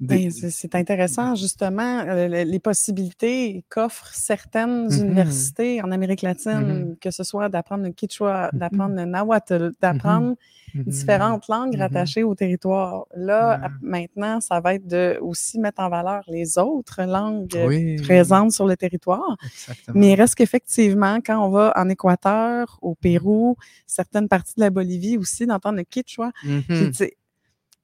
Des- 0.00 0.28
Ben, 0.28 0.30
c'est- 0.50 0.74
intéressant, 0.74 1.36
justement, 1.36 2.00
euh, 2.00 2.26
le- 2.26 2.50
les 2.50 2.58
possibilités 2.58 3.64
qu'offrent 3.70 4.12
certaines 4.12 4.86
Mhm. 4.92 5.04
universités 5.06 5.80
en 5.82 5.92
Amérique 5.92 6.22
latine, 6.22 6.88
Mhm. 6.90 6.96
que 7.00 7.12
ce 7.12 7.22
soit 7.22 7.48
d'apprendre 7.48 7.84
le 7.84 7.92
quichua, 7.92 8.50
Mhm. 8.52 8.58
d'apprendre 8.58 8.94
le 8.96 9.04
nahuatl, 9.04 9.70
d'apprendre 9.80 10.34
différentes 10.74 11.46
langues 11.46 11.76
rattachées 11.76 12.24
au 12.24 12.34
territoire. 12.34 13.06
Là, 13.14 13.70
maintenant, 13.80 14.40
ça 14.40 14.58
va 14.58 14.74
être 14.74 14.86
de 14.88 15.16
aussi 15.22 15.60
mettre 15.60 15.80
en 15.80 15.88
valeur 15.88 16.24
les 16.26 16.58
autres 16.58 17.02
langues 17.04 17.56
Oui, 17.68 17.94
présentes 18.02 18.50
sur 18.50 18.66
le 18.66 18.76
territoire. 18.76 19.36
Exactement. 19.44 19.96
Mais 20.00 20.10
il 20.12 20.14
reste 20.16 20.34
qu'effectivement, 20.34 21.18
quand 21.24 21.38
on 21.46 21.50
va 21.50 21.72
en 21.76 21.88
Équateur, 21.88 22.80
au 22.82 22.96
Pérou, 22.96 23.54
certaines 23.86 24.26
parties 24.26 24.54
de 24.56 24.62
la 24.62 24.70
Bolivie 24.70 25.16
aussi, 25.16 25.46
d'entendre 25.46 25.76
le 25.78 25.84
quichua, 25.84 26.32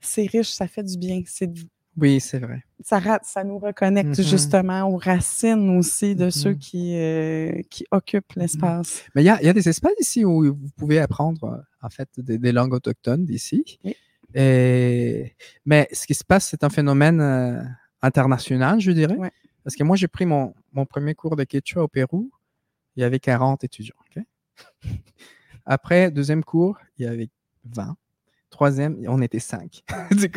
c'est 0.00 0.26
riche, 0.26 0.50
ça 0.50 0.66
fait 0.66 0.82
du 0.82 0.98
bien. 0.98 1.22
C'est 1.26 1.48
Oui, 1.96 2.20
c'est 2.20 2.38
vrai. 2.38 2.62
ça, 2.82 3.44
nous 3.44 3.58
reconnecte 3.58 4.18
Mhm. 4.18 4.24
justement 4.24 4.82
aux 4.88 4.96
racines 4.96 5.76
aussi 5.76 6.14
de 6.14 6.30
ceux 6.30 6.50
Mhm. 6.52 6.58
qui, 6.58 6.96
euh, 6.96 7.62
qui 7.68 7.84
occupent 7.90 8.32
l'espace. 8.36 9.04
Mais 9.14 9.22
il 9.22 9.26
y 9.26 9.28
a, 9.28 9.40
il 9.42 9.46
y 9.46 9.48
a 9.48 9.52
des 9.52 9.68
espaces 9.68 9.92
ici 10.00 10.24
où 10.24 10.44
vous 10.54 10.70
pouvez 10.76 10.98
apprendre 10.98 11.44
euh, 11.44 11.56
en 11.82 11.90
fait 11.90 12.08
des, 12.18 12.38
des 12.38 12.52
langues 12.52 12.72
autochtones 12.74 13.24
d'ici. 13.26 13.78
Oui. 13.84 13.94
Et- 14.34 15.34
Mais 15.66 15.88
ce 15.92 16.06
qui 16.06 16.14
se 16.14 16.24
passe, 16.24 16.48
c'est 16.48 16.62
un 16.64 16.70
phénomène 16.70 17.20
euh, 17.20 17.62
international, 18.02 18.80
je 18.80 18.92
dirais. 18.92 19.16
Ouais. 19.16 19.32
Parce 19.64 19.74
que 19.76 19.82
moi, 19.84 19.96
j'ai 19.96 20.08
pris 20.08 20.24
mon, 20.24 20.54
mon 20.72 20.86
premier 20.86 21.14
cours 21.14 21.36
de 21.36 21.44
quechua 21.44 21.82
au 21.82 21.88
Pérou. 21.88 22.30
Il 22.96 23.00
y 23.00 23.04
avait 23.04 23.18
40 23.20 23.62
étudiants. 23.64 23.94
Après, 25.66 26.10
deuxième 26.10 26.42
cours, 26.44 26.78
il 26.98 27.04
y 27.04 27.08
avait 27.08 27.28
20. 27.64 27.96
Troisième, 28.60 28.98
on 29.08 29.22
était 29.22 29.38
5. 29.38 29.82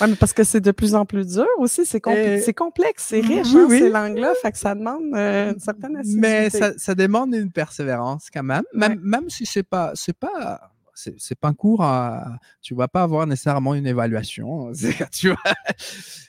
Ouais, 0.00 0.06
mais 0.08 0.16
parce 0.16 0.32
que 0.32 0.42
c'est 0.42 0.60
de 0.62 0.70
plus 0.70 0.94
en 0.94 1.04
plus 1.04 1.26
dur 1.34 1.46
aussi, 1.58 1.84
c'est 1.84 2.02
compl- 2.02 2.40
c'est 2.40 2.54
complexe, 2.54 3.04
c'est 3.08 3.20
Oui, 3.20 3.40
riche, 3.40 3.54
hein, 3.54 3.66
oui. 3.68 3.78
ces 3.78 3.90
langues-là, 3.90 4.32
fait 4.40 4.50
que 4.52 4.58
ça 4.58 4.74
demande 4.74 5.02
euh, 5.14 5.52
une 5.52 5.60
certaine 5.60 5.96
assiduité. 5.96 6.20
Mais 6.28 6.50
ça, 6.50 6.72
ça 6.78 6.94
demande 6.94 7.34
une 7.34 7.52
persévérance 7.52 8.28
quand 8.32 8.42
même, 8.42 8.62
même, 8.72 8.92
Ouais. 8.92 8.98
même 9.02 9.28
si 9.30 9.44
c'est 9.46 9.62
pas, 9.62 9.92
c'est 9.94 10.16
pas, 10.16 10.70
c'est 10.94 11.38
pas 11.38 11.48
un 11.48 11.54
cours 11.54 11.82
à, 11.82 12.38
tu 12.62 12.74
vas 12.74 12.88
pas 12.88 13.02
avoir 13.02 13.26
nécessairement 13.26 13.74
une 13.74 13.86
évaluation, 13.86 14.70
c'est 14.74 15.08
tu 15.10 15.30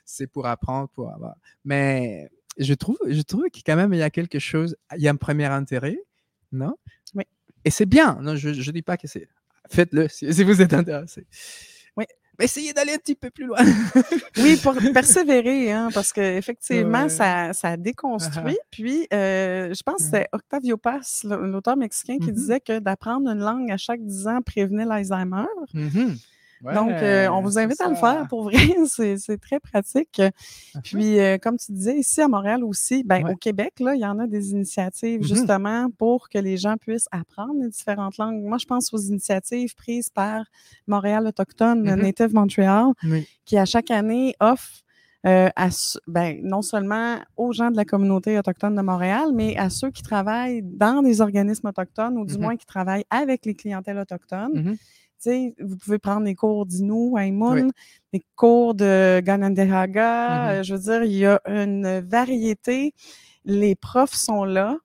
c'est 0.05 0.27
pour 0.27 0.45
apprendre, 0.45 0.89
pour 0.89 1.09
avoir. 1.09 1.35
Mais 1.63 2.29
je 2.59 2.73
trouve, 2.73 2.97
je 3.07 3.21
trouve 3.21 3.45
que 3.45 3.59
quand 3.65 3.77
même 3.77 3.93
il 3.93 3.99
y 3.99 4.03
a 4.03 4.09
quelque 4.09 4.39
chose, 4.39 4.75
il 4.95 5.01
y 5.01 5.07
a 5.07 5.11
un 5.11 5.15
premier 5.15 5.45
intérêt, 5.45 5.97
non? 6.51 6.75
Oui. 7.15 7.23
Et 7.63 7.71
c'est 7.71 7.85
bien, 7.87 8.19
non, 8.21 8.35
je, 8.35 8.51
je 8.53 8.71
dis 8.71 8.81
pas 8.83 8.97
que 8.97 9.07
c'est, 9.07 9.27
faites-le 9.69 10.07
si, 10.07 10.33
si 10.33 10.43
vous 10.43 10.61
êtes 10.61 10.73
intéressé. 10.73 11.25
Oui. 11.97 12.05
Mais 12.37 12.45
essayez 12.45 12.73
d'aller 12.73 12.91
un 12.93 12.97
petit 12.97 13.15
peu 13.15 13.29
plus 13.29 13.45
loin. 13.45 13.57
Oui, 14.37 14.57
pour 14.61 14.75
persévérer, 14.93 15.71
hein, 15.71 15.89
parce 15.93 16.11
qu'effectivement, 16.11 17.03
Ouais. 17.03 17.09
ça, 17.09 17.53
ça 17.53 17.77
déconstruit. 17.77 18.57
Puis, 18.69 19.07
euh, 19.13 19.73
je 19.73 19.81
pense 19.83 20.03
que 20.03 20.09
c'est 20.11 20.27
Octavio 20.33 20.75
Paz, 20.75 21.21
l'auteur 21.23 21.77
mexicain, 21.77 22.17
qui 22.17 22.27
Mhm. 22.31 22.35
disait 22.35 22.59
que 22.59 22.79
d'apprendre 22.79 23.29
une 23.29 23.39
langue 23.39 23.71
à 23.71 23.77
chaque 23.77 24.05
10 24.05 24.27
ans 24.27 24.41
prévenait 24.45 24.83
l'Alzheimer. 24.83 25.45
Donc, 26.61 26.89
euh, 26.91 27.27
on 27.29 27.41
vous 27.41 27.59
invite 27.59 27.79
à 27.81 27.89
le 27.89 27.95
faire 27.95 28.27
pour 28.27 28.43
vrai. 28.43 28.53
C'est 28.87 29.37
très 29.39 29.59
pratique. 29.59 30.21
Puis, 30.83 31.19
euh, 31.19 31.37
comme 31.37 31.57
tu 31.57 31.71
disais, 31.71 31.97
ici 31.99 32.21
à 32.21 32.27
Montréal 32.27 32.63
aussi, 32.63 33.03
ben, 33.03 33.23
Ouais. 33.23 33.33
au 33.33 33.35
Québec, 33.35 33.73
là, 33.79 33.93
il 33.95 34.01
y 34.01 34.05
en 34.05 34.17
a 34.19 34.25
des 34.27 34.51
initiatives 34.51 35.21
Mhm. 35.21 35.27
justement 35.27 35.87
pour 35.97 36.29
que 36.29 36.37
les 36.39 36.57
gens 36.57 36.75
puissent 36.77 37.07
apprendre 37.11 37.55
les 37.61 37.69
différentes 37.69 38.17
langues. 38.17 38.41
Moi, 38.43 38.57
je 38.57 38.65
pense 38.65 38.93
aux 38.93 38.97
initiatives 38.97 39.75
prises 39.75 40.09
par 40.09 40.45
Montréal 40.87 41.27
Autochtone, 41.27 41.81
Mhm. 41.83 42.01
Native 42.01 42.33
Montreal, 42.33 42.87
Oui. 43.03 43.27
qui 43.45 43.57
à 43.57 43.65
chaque 43.65 43.91
année 43.91 44.35
offre 44.39 44.81
euh, 45.27 45.49
à, 45.55 45.69
ben, 46.05 46.39
non 46.43 46.61
seulement 46.61 47.17
aux 47.35 47.51
gens 47.51 47.71
de 47.71 47.75
la 47.77 47.83
communauté 47.83 48.37
autochtone 48.37 48.75
de 48.75 48.81
Montréal, 48.83 49.29
mais 49.33 49.57
à 49.57 49.71
ceux 49.71 49.89
qui 49.89 50.03
travaillent 50.03 50.61
dans 50.61 51.01
des 51.01 51.19
organismes 51.19 51.67
autochtones 51.67 52.15
ou 52.19 52.25
du 52.27 52.35
Mhm. 52.35 52.41
moins 52.41 52.55
qui 52.57 52.67
travaillent 52.67 53.05
avec 53.09 53.43
les 53.47 53.55
clientèles 53.55 53.97
autochtones. 53.97 54.77
Sais, 55.19 55.55
vous 55.59 55.77
pouvez 55.77 55.99
prendre 55.99 56.25
des 56.25 56.35
cours 56.35 56.65
d'Innu, 56.65 57.17
Aïmoun, 57.17 57.65
Oui. 57.65 57.71
des 58.13 58.25
cours 58.35 58.75
de 58.75 59.19
Ganandehaga. 59.21 60.29
Mhm. 60.29 60.49
euh, 60.59 60.63
je 60.63 60.75
veux 60.75 60.81
dire, 60.81 61.03
il 61.03 61.17
y 61.17 61.25
a 61.25 61.41
une 61.45 61.99
variété. 61.99 62.93
Les 63.45 63.75
profs 63.75 64.13
sont 64.15 64.43
là. 64.43 64.77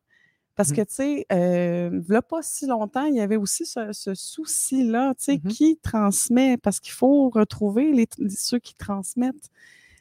Parce 0.57 0.71
Mhm. 0.71 0.77
que, 0.77 0.81
tu 0.83 0.95
sais, 0.95 1.27
euh, 1.33 2.03
là, 2.09 2.21
pas 2.21 2.43
si 2.43 2.67
longtemps, 2.67 3.07
il 3.07 3.15
y 3.15 3.21
avait 3.21 3.37
aussi 3.37 3.65
ce, 3.65 3.93
ce 3.93 4.15
souci-là, 4.15 5.15
tu 5.15 5.25
sais, 5.25 5.41
Mhm. 5.43 5.51
qui 5.51 5.79
transmet, 5.83 6.57
parce 6.59 6.81
qu'il 6.81 6.93
faut 6.93 7.31
retrouver 7.31 7.93
les, 7.93 8.07
ceux 8.29 8.59
qui 8.59 8.75
transmettent 8.75 9.49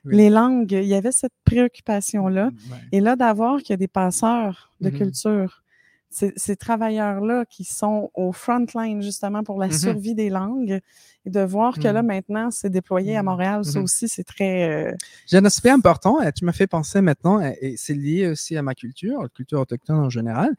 Oui. 0.04 0.16
les 0.18 0.30
langues. 0.30 0.72
Il 0.74 0.84
y 0.88 0.96
avait 0.96 1.14
cette 1.14 1.32
préoccupation-là. 1.46 2.52
Et 2.92 3.00
là, 3.00 3.16
d'avoir 3.16 3.60
qu'il 3.60 3.70
y 3.70 3.74
a 3.74 3.78
des 3.78 3.88
passeurs 3.88 4.74
de 4.82 4.90
culture, 4.90 5.64
ces, 6.10 6.56
travailleurs-là 6.56 7.46
qui 7.46 7.64
sont 7.64 8.10
au 8.16 8.32
front 8.32 8.66
line 8.76 9.02
justement 9.02 9.44
pour 9.44 9.60
la 9.60 9.68
Mhm. 9.68 9.74
survie 9.74 10.16
des 10.16 10.30
langues, 10.30 10.80
et 11.26 11.30
de 11.30 11.40
voir 11.42 11.76
que 11.78 11.88
là, 11.88 12.02
Mhm. 12.02 12.08
maintenant, 12.08 12.52
c'est 12.52 12.70
déployé 12.70 13.16
à 13.16 13.22
Mhm. 13.22 13.26
Montréal, 13.30 13.66
ça 13.66 13.80
aussi, 13.80 14.08
c'est 14.08 14.24
très... 14.24 14.70
euh, 14.70 14.96
J'ai 15.28 15.38
un 15.38 15.46
aspect 15.46 15.70
important, 15.70 16.22
et 16.22 16.32
tu 16.32 16.46
m'as 16.46 16.52
fait 16.52 16.68
penser 16.68 17.02
maintenant, 17.02 17.40
et, 17.42 17.58
et 17.62 17.78
c'est 17.78 17.94
lié 17.94 18.28
aussi 18.28 18.58
à 18.58 18.62
ma 18.64 18.74
culture, 18.74 19.22
la 19.22 19.30
culture 19.30 19.60
autochtone 19.60 20.00
en 20.00 20.10
général, 20.10 20.56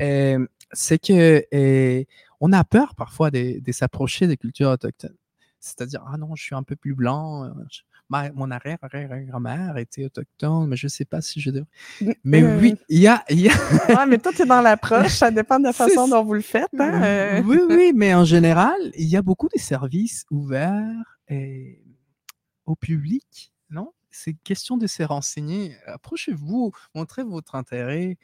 euh, 0.00 0.44
c'est 0.72 0.98
que 0.98 1.44
euh, 1.54 2.04
on 2.40 2.52
a 2.52 2.64
peur 2.64 2.94
parfois 2.94 3.30
de, 3.30 3.60
de 3.60 3.72
s'approcher 3.72 4.26
des 4.26 4.36
cultures 4.36 4.70
autochtones. 4.70 5.16
C'est-à-dire, 5.60 6.04
ah 6.06 6.16
non, 6.16 6.34
je 6.36 6.42
suis 6.42 6.54
un 6.54 6.62
peu 6.62 6.76
plus 6.76 6.94
blanc, 6.94 7.44
euh, 7.44 7.50
je- 7.70 7.80
ma- 8.08 8.30
mon 8.32 8.50
arrière-arrière-grand-mère 8.50 9.76
était 9.78 10.04
autochtone, 10.04 10.68
mais 10.68 10.76
je 10.76 10.86
ne 10.86 10.90
sais 10.90 11.04
pas 11.04 11.20
si 11.20 11.40
je 11.40 11.50
devrais. 11.50 12.16
Mais 12.24 12.42
euh, 12.42 12.58
oui, 12.60 12.74
il 12.88 13.00
y 13.00 13.06
a, 13.06 13.24
y 13.30 13.48
a 13.48 13.52
Ouais, 13.88 14.06
mais 14.06 14.18
toi, 14.18 14.32
tu 14.34 14.42
es 14.42 14.46
dans 14.46 14.60
l'approche, 14.60 15.12
ça 15.12 15.30
dépend 15.30 15.58
de 15.58 15.64
la 15.64 15.72
façon 15.74 16.08
dont 16.08 16.24
vous 16.24 16.34
le 16.34 16.40
faites. 16.40 16.68
Hein? 16.78 17.02
euh. 17.02 17.42
Oui, 17.44 17.58
oui, 17.68 17.92
mais 17.96 18.14
en 18.14 18.24
général, 18.24 18.78
il 18.96 19.06
y 19.08 19.16
a 19.16 19.22
beaucoup 19.22 19.48
de 19.54 19.58
services 19.60 20.24
ouverts 20.30 21.18
et 21.28 21.82
au 22.66 22.74
public, 22.76 23.52
non? 23.70 23.92
C'est 24.10 24.34
question 24.42 24.76
de 24.78 24.86
se 24.86 25.02
renseigner. 25.02 25.76
Approchez-vous, 25.86 26.72
montrez 26.94 27.22
votre 27.24 27.54
intérêt 27.54 28.16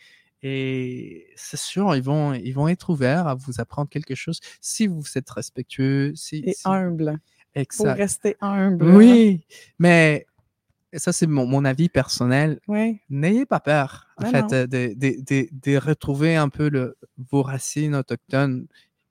et 0.42 1.27
c'est 1.37 1.59
sûr, 1.59 1.94
ils 1.97 2.03
vont, 2.03 2.35
ils 2.35 2.53
vont 2.53 2.68
être 2.68 2.90
ouverts 2.90 3.27
à 3.29 3.35
vous 3.35 3.61
apprendre 3.61 3.88
quelque 3.88 4.14
chose 4.14 4.40
si 4.61 4.87
vous 4.87 5.03
êtes 5.16 5.31
respectueux. 5.31 6.12
Si, 6.16 6.42
Et 6.47 6.53
si- 6.53 6.62
humble. 6.64 7.18
Exact. 7.55 7.95
rester 7.97 8.37
humble. 8.40 8.85
hein. 8.88 8.97
Oui, 8.97 9.47
mais 9.79 10.27
ça, 10.95 11.12
c'est 11.12 11.27
mon, 11.27 11.47
mon 11.47 11.64
avis 11.64 11.88
personnel. 11.88 12.61
Oui. 12.69 13.01
N'ayez 13.11 13.47
pas 13.47 13.61
peur, 13.61 14.07
en 14.17 14.27
fait, 14.27 14.53
euh, 14.53 14.67
de, 14.67 14.95
de- 14.95 15.21
de- 15.25 15.49
de 15.53 15.77
retrouver 15.77 16.37
un 16.37 16.49
peu 16.49 16.69
le, 16.69 16.97
vos 17.31 17.43
racines 17.43 17.95
autochtones 17.97 18.67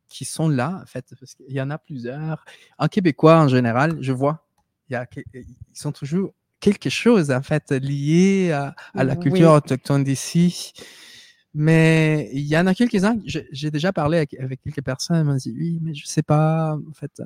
qui 0.08 0.26
sont 0.26 0.48
là, 0.50 0.80
en 0.82 0.86
fait, 0.86 1.06
parce 1.20 1.34
qu'il 1.36 1.52
y 1.52 1.62
en 1.62 1.70
a 1.72 1.78
plusieurs. 1.78 2.46
En 2.78 2.88
québécois, 2.88 3.40
en 3.40 3.48
général, 3.48 3.98
je 4.02 4.12
vois, 4.14 4.46
il 4.90 4.94
y 4.94 4.96
a, 4.96 5.06
que- 5.06 5.22
ils 5.34 5.46
sont 5.74 5.92
toujours 5.92 6.34
quelque 6.60 6.90
chose, 6.90 7.32
en 7.32 7.42
fait, 7.42 7.72
lié 7.72 8.52
à, 8.54 8.76
à 8.94 9.04
la 9.04 9.16
Oui. 9.16 9.20
culture 9.20 9.52
autochtone 9.52 10.04
d'ici. 10.04 10.72
Mais 11.54 12.30
il 12.34 12.42
y 12.48 12.58
en 12.58 12.66
a 12.66 12.74
quelques-uns, 12.74 13.18
j'ai 13.26 13.70
déjà 13.72 13.92
parlé 13.94 14.18
avec, 14.18 14.34
avec 14.40 14.62
quelques 14.62 14.82
personnes, 14.84 15.18
elles 15.18 15.24
m'ont 15.26 15.36
dit, 15.36 15.54
oui, 15.56 15.80
mais 15.82 15.94
je 15.94 16.06
sais 16.06 16.24
pas, 16.24 16.76
en 16.76 16.94
fait, 16.94 17.12
euh, 17.20 17.26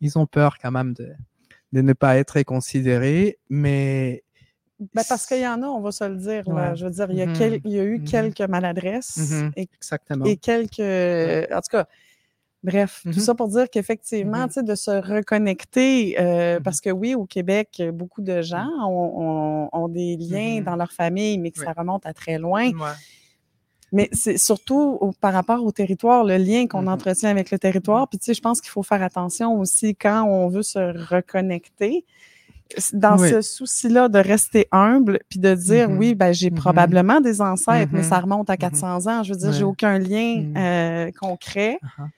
ils 0.00 0.18
ont 0.18 0.26
peur 0.26 0.58
quand 0.58 0.70
même 0.70 0.92
de, 0.94 1.12
de 1.72 1.80
ne 1.82 1.92
pas 1.92 2.16
être 2.18 2.42
considérés, 2.42 3.38
mais 3.48 4.22
Ben, 4.94 5.02
parce 5.08 5.26
qu'il 5.26 5.40
y 5.40 5.46
en 5.46 5.60
a, 5.62 5.66
on 5.66 5.80
va 5.80 5.90
se 5.92 6.04
le 6.04 6.16
dire. 6.16 6.48
là. 6.50 6.74
Je 6.76 6.84
veux 6.84 6.90
dire, 6.92 7.10
il 7.10 7.16
y 7.16 7.22
a, 7.22 7.26
Mhm. 7.26 7.32
quel- 7.36 7.60
il 7.64 7.72
y 7.72 7.80
a 7.80 7.84
eu 7.84 7.98
Mhm. 7.98 8.04
quelques 8.04 8.40
maladresses 8.48 9.16
Mhm. 9.16 9.52
et 9.56 9.62
exactement. 9.74 10.24
et 10.24 10.36
quelques. 10.36 10.78
En 11.52 11.60
tout 11.60 11.70
cas, 11.72 11.86
bref, 12.62 13.00
tout 13.04 13.12
ça 13.14 13.34
pour 13.34 13.48
dire 13.48 13.68
qu'effectivement, 13.70 14.46
tu 14.46 14.54
sais, 14.54 14.62
de 14.62 14.74
se 14.76 14.90
reconnecter, 14.90 16.16
euh, 16.20 16.60
parce 16.60 16.80
que 16.80 16.90
oui, 16.90 17.14
au 17.16 17.24
Québec, 17.26 17.82
beaucoup 17.92 18.22
de 18.22 18.40
gens 18.40 18.68
ont, 18.86 19.22
ont- 19.22 19.68
ont 19.72 19.88
des 19.88 20.16
liens 20.16 20.60
dans 20.62 20.76
leur 20.76 20.92
famille, 20.92 21.38
mais 21.38 21.50
que 21.50 21.58
ça 21.58 21.72
remonte 21.72 22.06
à 22.06 22.12
très 22.14 22.38
loin. 22.38 22.70
Mais 23.92 24.08
c'est 24.12 24.36
surtout 24.36 24.98
au- 25.00 25.12
par 25.12 25.32
rapport 25.32 25.64
au 25.64 25.72
territoire, 25.72 26.22
le 26.24 26.36
lien 26.36 26.66
qu'on 26.66 26.82
Mhm. 26.82 26.88
entretient 26.88 27.30
avec 27.30 27.50
le 27.50 27.58
territoire. 27.58 28.06
Puis, 28.08 28.18
tu 28.18 28.26
sais, 28.26 28.34
je 28.34 28.40
pense 28.42 28.60
qu'il 28.60 28.70
faut 28.70 28.82
faire 28.82 29.02
attention 29.02 29.58
aussi 29.58 29.94
quand 29.96 30.24
on 30.24 30.48
veut 30.48 30.62
se 30.62 30.78
reconnecter. 31.08 32.04
Dans 32.92 33.18
Oui. 33.18 33.30
ce 33.30 33.40
souci-là 33.40 34.10
de 34.10 34.18
rester 34.18 34.68
humble, 34.72 35.20
puis 35.30 35.38
de 35.38 35.54
dire, 35.54 35.88
Mhm. 35.88 35.98
oui, 35.98 36.14
ben, 36.14 36.32
j'ai 36.32 36.50
probablement 36.50 37.20
des 37.22 37.40
ancêtres, 37.40 37.90
mais 37.94 38.02
ça 38.02 38.20
remonte 38.20 38.50
à 38.50 38.54
Mhm. 38.54 38.58
400 38.58 39.06
ans. 39.06 39.22
Je 39.22 39.32
veux 39.32 39.38
dire, 39.38 39.52
j'ai 39.52 39.64
aucun 39.64 39.98
lien 39.98 40.44
euh, 40.54 41.10
concret. 41.18 41.78
Uh-huh. 41.82 42.08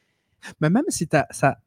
Mais 0.60 0.68
même 0.70 0.82
si 0.88 1.06
t'as- 1.06 1.28
ça, 1.30 1.58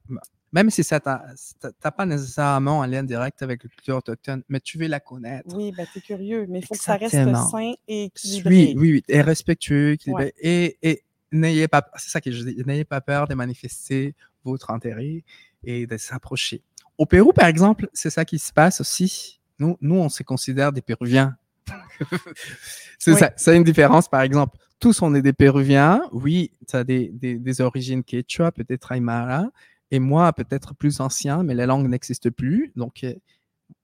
même 0.53 0.69
si 0.69 0.83
ça 0.83 1.01
n'a 1.03 1.91
pas 1.91 2.05
nécessairement 2.05 2.83
un 2.83 2.87
lien 2.87 3.03
direct 3.03 3.41
avec 3.41 3.63
la 3.63 3.69
culture 3.69 3.97
autochtone, 3.97 4.43
mais 4.47 4.59
tu 4.59 4.77
veux 4.77 4.87
la 4.87 4.99
connaître. 4.99 5.53
Oui, 5.55 5.73
ben, 5.75 5.85
tu 5.91 5.97
es 5.97 6.01
curieux, 6.01 6.45
mais 6.47 6.59
il 6.59 6.65
faut 6.65 6.75
que 6.75 6.81
ça 6.81 6.95
reste 6.95 7.11
sain 7.11 7.73
et 7.87 8.05
équilibré. 8.05 8.53
Oui, 8.53 8.73
oui, 8.77 8.91
oui, 8.93 9.03
et 9.07 9.21
respectueux, 9.21 9.97
Et, 10.39 10.77
et 10.83 11.03
n'ayez 11.31 11.67
pas, 11.67 11.83
c'est 11.95 12.11
ça 12.11 12.21
que 12.21 12.31
je 12.31 12.43
dis, 12.43 12.63
n'ayez 12.65 12.85
pas 12.85 13.01
peur 13.01 13.27
de 13.27 13.33
manifester 13.33 14.13
votre 14.45 14.69
intérêt 14.69 15.23
et 15.63 15.87
de 15.87 15.97
s'approcher. 15.97 16.61
Au 16.99 17.07
Pérou, 17.07 17.33
par 17.33 17.47
exemple, 17.47 17.89
c'est 17.91 18.11
ça 18.11 18.23
qui 18.23 18.37
se 18.37 18.53
passe 18.53 18.79
aussi. 18.79 19.39
Nous, 19.57 19.75
nous 19.81 19.95
on 19.95 20.09
se 20.09 20.21
considère 20.21 20.71
des 20.71 20.83
Péruviens. 20.83 21.35
c'est 22.99 23.15
ça, 23.15 23.31
c'est 23.37 23.57
une 23.57 23.63
différence, 23.63 24.07
par 24.07 24.21
exemple. 24.21 24.57
Tous, 24.79 25.01
on 25.01 25.15
est 25.15 25.21
des 25.23 25.33
Péruviens. 25.33 26.03
Oui, 26.11 26.51
tu 26.67 26.75
as 26.75 26.83
des, 26.83 27.09
des, 27.09 27.39
des, 27.39 27.61
origines 27.61 28.03
quechua, 28.03 28.51
peut-être 28.51 28.91
aymara, 28.91 29.45
et 29.93 29.99
moi, 29.99 30.33
peut-être 30.33 30.73
plus 30.73 31.01
ancien, 31.01 31.43
mais 31.43 31.53
la 31.53 31.67
langue 31.67 31.87
n'existe 31.87 32.31
plus. 32.31 32.71
Donc, 32.75 33.03
euh, 33.03 33.13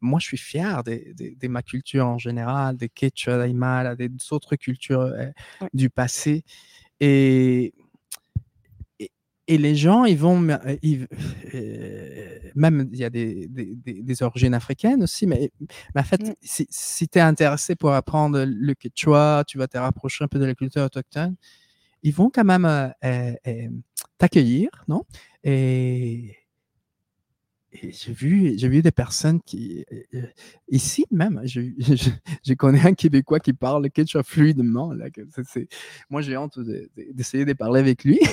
moi, 0.01 0.19
je 0.19 0.25
suis 0.25 0.37
fier 0.37 0.83
de, 0.83 1.47
ma 1.47 1.61
culture 1.61 2.07
en 2.07 2.17
général, 2.17 2.77
des 2.77 2.89
quechua, 2.89 3.37
d'aymara, 3.37 3.95
des 3.95 4.09
autres 4.31 4.55
cultures 4.55 5.01
euh, 5.01 5.27
du 5.71 5.91
passé. 5.91 6.43
Et, 6.99 7.75
et, 9.47 9.57
les 9.59 9.75
gens, 9.75 10.05
ils 10.05 10.17
vont. 10.17 10.47
Ils, 10.81 11.07
euh, 11.53 12.39
même, 12.55 12.89
il 12.91 12.97
y 12.97 13.03
a 13.03 13.11
des, 13.11 13.47
des, 13.47 14.23
origines 14.23 14.55
africaines 14.55 15.03
aussi, 15.03 15.27
mais, 15.27 15.51
en 15.95 16.03
fait, 16.03 16.21
mmh. 16.21 16.33
si, 16.41 17.07
tu 17.07 17.19
es 17.19 17.21
intéressé 17.21 17.75
pour 17.75 17.93
apprendre 17.93 18.43
le 18.47 18.73
quechua, 18.73 19.43
tu 19.45 19.59
vas 19.59 19.67
te 19.67 19.77
rapprocher 19.77 20.23
un 20.23 20.27
peu 20.27 20.39
de 20.39 20.45
la 20.45 20.55
culture 20.55 20.81
autochtone, 20.81 21.35
ils 22.03 22.13
vont 22.13 22.29
quand 22.29 22.43
même 22.45 22.93
t'accueillir, 24.17 24.69
non? 24.87 25.03
Et, 25.43 26.35
j'ai 27.71 28.13
vu, 28.13 28.53
j'ai 28.57 28.67
vu 28.67 28.81
des 28.81 28.91
personnes 28.91 29.39
qui, 29.41 29.85
ici 30.69 31.05
même, 31.11 31.41
je, 31.45 31.61
je, 32.43 32.53
connais 32.53 32.81
un 32.85 32.93
Québécois 32.93 33.39
qui 33.39 33.53
parle 33.53 33.89
quechua 33.89 34.23
fluidement. 34.23 34.93
Là, 34.93 35.05
moi, 36.09 36.21
j'ai 36.21 36.35
honte 36.37 36.59
d'essayer 37.13 37.45
de, 37.45 37.53
parler 37.53 37.79
avec 37.79 38.03
lui. 38.03 38.19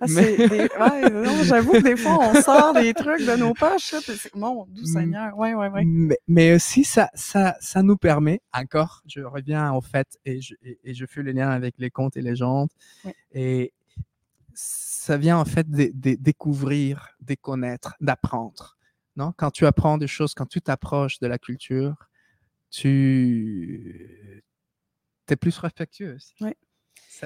Ah, 0.00 1.00
j'avoue 1.44 1.72
que 1.72 1.82
des 1.82 1.96
fois, 1.96 2.18
on 2.20 2.42
sort 2.42 2.74
des 2.74 2.92
trucs 2.92 3.24
de 3.24 3.36
nos 3.36 3.54
poches. 3.54 3.94
mon 4.34 4.66
doux 4.66 4.84
Seigneur. 4.84 5.36
Ouais, 5.38 5.54
ouais, 5.54 5.68
ouais. 5.68 5.82
Mais, 5.84 6.18
mais, 6.26 6.54
aussi, 6.54 6.84
ça, 6.84 7.08
ça, 7.14 7.56
ça 7.60 7.82
nous 7.82 7.96
permet, 7.96 8.40
encore, 8.52 9.02
je 9.06 9.20
reviens 9.20 9.72
au 9.72 9.80
fait 9.80 10.06
et 10.26 10.40
je, 10.40 10.54
et, 10.84 10.92
je 10.92 11.06
fais 11.06 11.22
le 11.22 11.32
lien 11.32 11.48
avec 11.48 11.74
les 11.78 11.90
contes 11.90 12.16
et 12.18 12.22
légendes. 12.22 12.68
Et 13.32 13.72
ça 15.08 15.16
vient 15.16 15.38
en 15.38 15.46
fait 15.46 15.70
de, 15.70 15.90
découvrir, 16.16 17.08
de 17.22 17.34
connaître, 17.34 17.94
d'apprendre. 17.98 18.76
Non? 19.16 19.32
Quand 19.38 19.50
tu 19.50 19.64
apprends 19.64 19.96
des 19.96 20.06
choses, 20.06 20.34
quand 20.34 20.44
tu 20.44 20.60
t'approches 20.60 21.18
de 21.18 21.26
la 21.26 21.38
culture, 21.38 21.94
tu 22.70 24.44
es 25.30 25.36
plus 25.36 25.56
respectueux 25.56 26.16
aussi. 26.16 26.34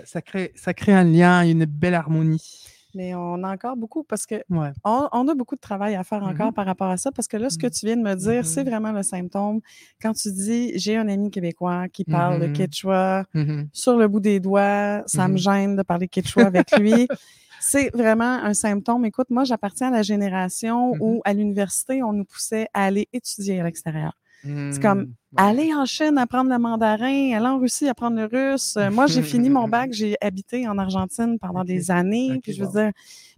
Ça, 0.04 0.22
crée, 0.22 0.52
ça 0.54 0.74
crée 0.74 0.92
un 0.92 1.02
lien, 1.02 1.42
une 1.42 1.64
belle 1.64 1.94
harmonie. 1.94 2.62
Mais 2.94 3.16
on 3.16 3.42
a 3.42 3.52
encore 3.52 3.76
beaucoup 3.76 4.04
parce 4.04 4.26
que 4.26 4.44
on, 4.84 5.28
a 5.28 5.34
beaucoup 5.34 5.56
de 5.56 5.60
travail 5.60 5.96
à 5.96 6.04
faire 6.04 6.22
encore 6.22 6.50
mm-hmm. 6.50 6.54
par 6.54 6.66
rapport 6.66 6.90
à 6.90 6.98
ça 6.98 7.10
parce 7.10 7.26
que 7.26 7.36
là, 7.36 7.50
ce 7.50 7.58
que 7.58 7.66
mm-hmm. 7.66 7.80
tu 7.80 7.86
viens 7.86 7.96
de 7.96 8.02
me 8.02 8.14
dire, 8.14 8.46
c'est 8.46 8.62
mm-hmm. 8.62 8.68
vraiment 8.68 8.92
le 8.92 9.02
symptôme. 9.02 9.60
Quand 10.00 10.12
tu 10.12 10.30
dis 10.30 10.78
j'ai 10.78 10.96
un 10.96 11.08
ami 11.08 11.32
québécois 11.32 11.88
qui 11.88 12.04
parle 12.04 12.38
de 12.38 12.46
quechua 12.46 13.24
sur 13.72 13.96
le 13.96 14.06
bout 14.06 14.20
des 14.20 14.38
doigts, 14.38 15.02
ça 15.06 15.26
me 15.26 15.36
gêne 15.36 15.74
de 15.74 15.82
parler 15.82 16.06
quechua 16.06 16.46
avec 16.46 16.70
lui. 16.78 17.08
C'est 17.64 17.94
vraiment 17.94 18.25
un 18.25 18.55
symptôme. 18.55 19.05
Écoute, 19.05 19.31
moi, 19.31 19.44
j'appartiens 19.44 19.88
à 19.88 19.90
la 19.92 20.03
génération 20.03 20.94
où, 21.01 21.22
à 21.25 21.33
l'université, 21.33 22.03
on 22.03 22.12
nous 22.12 22.25
poussait 22.25 22.66
à 22.75 22.85
aller 22.85 23.09
étudier 23.12 23.61
à 23.61 23.64
l'extérieur. 23.64 24.18
C'est 24.44 24.83
comme 24.83 25.03
mmh, 25.03 25.14
aller 25.37 25.72
en 25.72 25.85
Chine 25.85 26.18
apprendre 26.18 26.51
le 26.51 26.59
mandarin, 26.59 27.33
aller 27.33 27.46
en 27.46 27.61
Russie 27.61 27.88
apprendre 27.88 28.16
le 28.16 28.25
russe. 28.25 28.77
Euh, 28.77 28.90
moi, 28.90 29.07
j'ai 29.07 29.22
fini 29.22 29.48
mon 29.48 29.68
bac, 29.68 29.90
j'ai 29.92 30.16
habité 30.20 30.66
en 30.66 30.79
Argentine 30.79 31.38
pendant 31.38 31.62
des 31.62 31.92
années. 31.92 32.40
puis 32.42 32.53
je 32.53 32.64
veux 32.64 32.70
dire, 32.72 32.90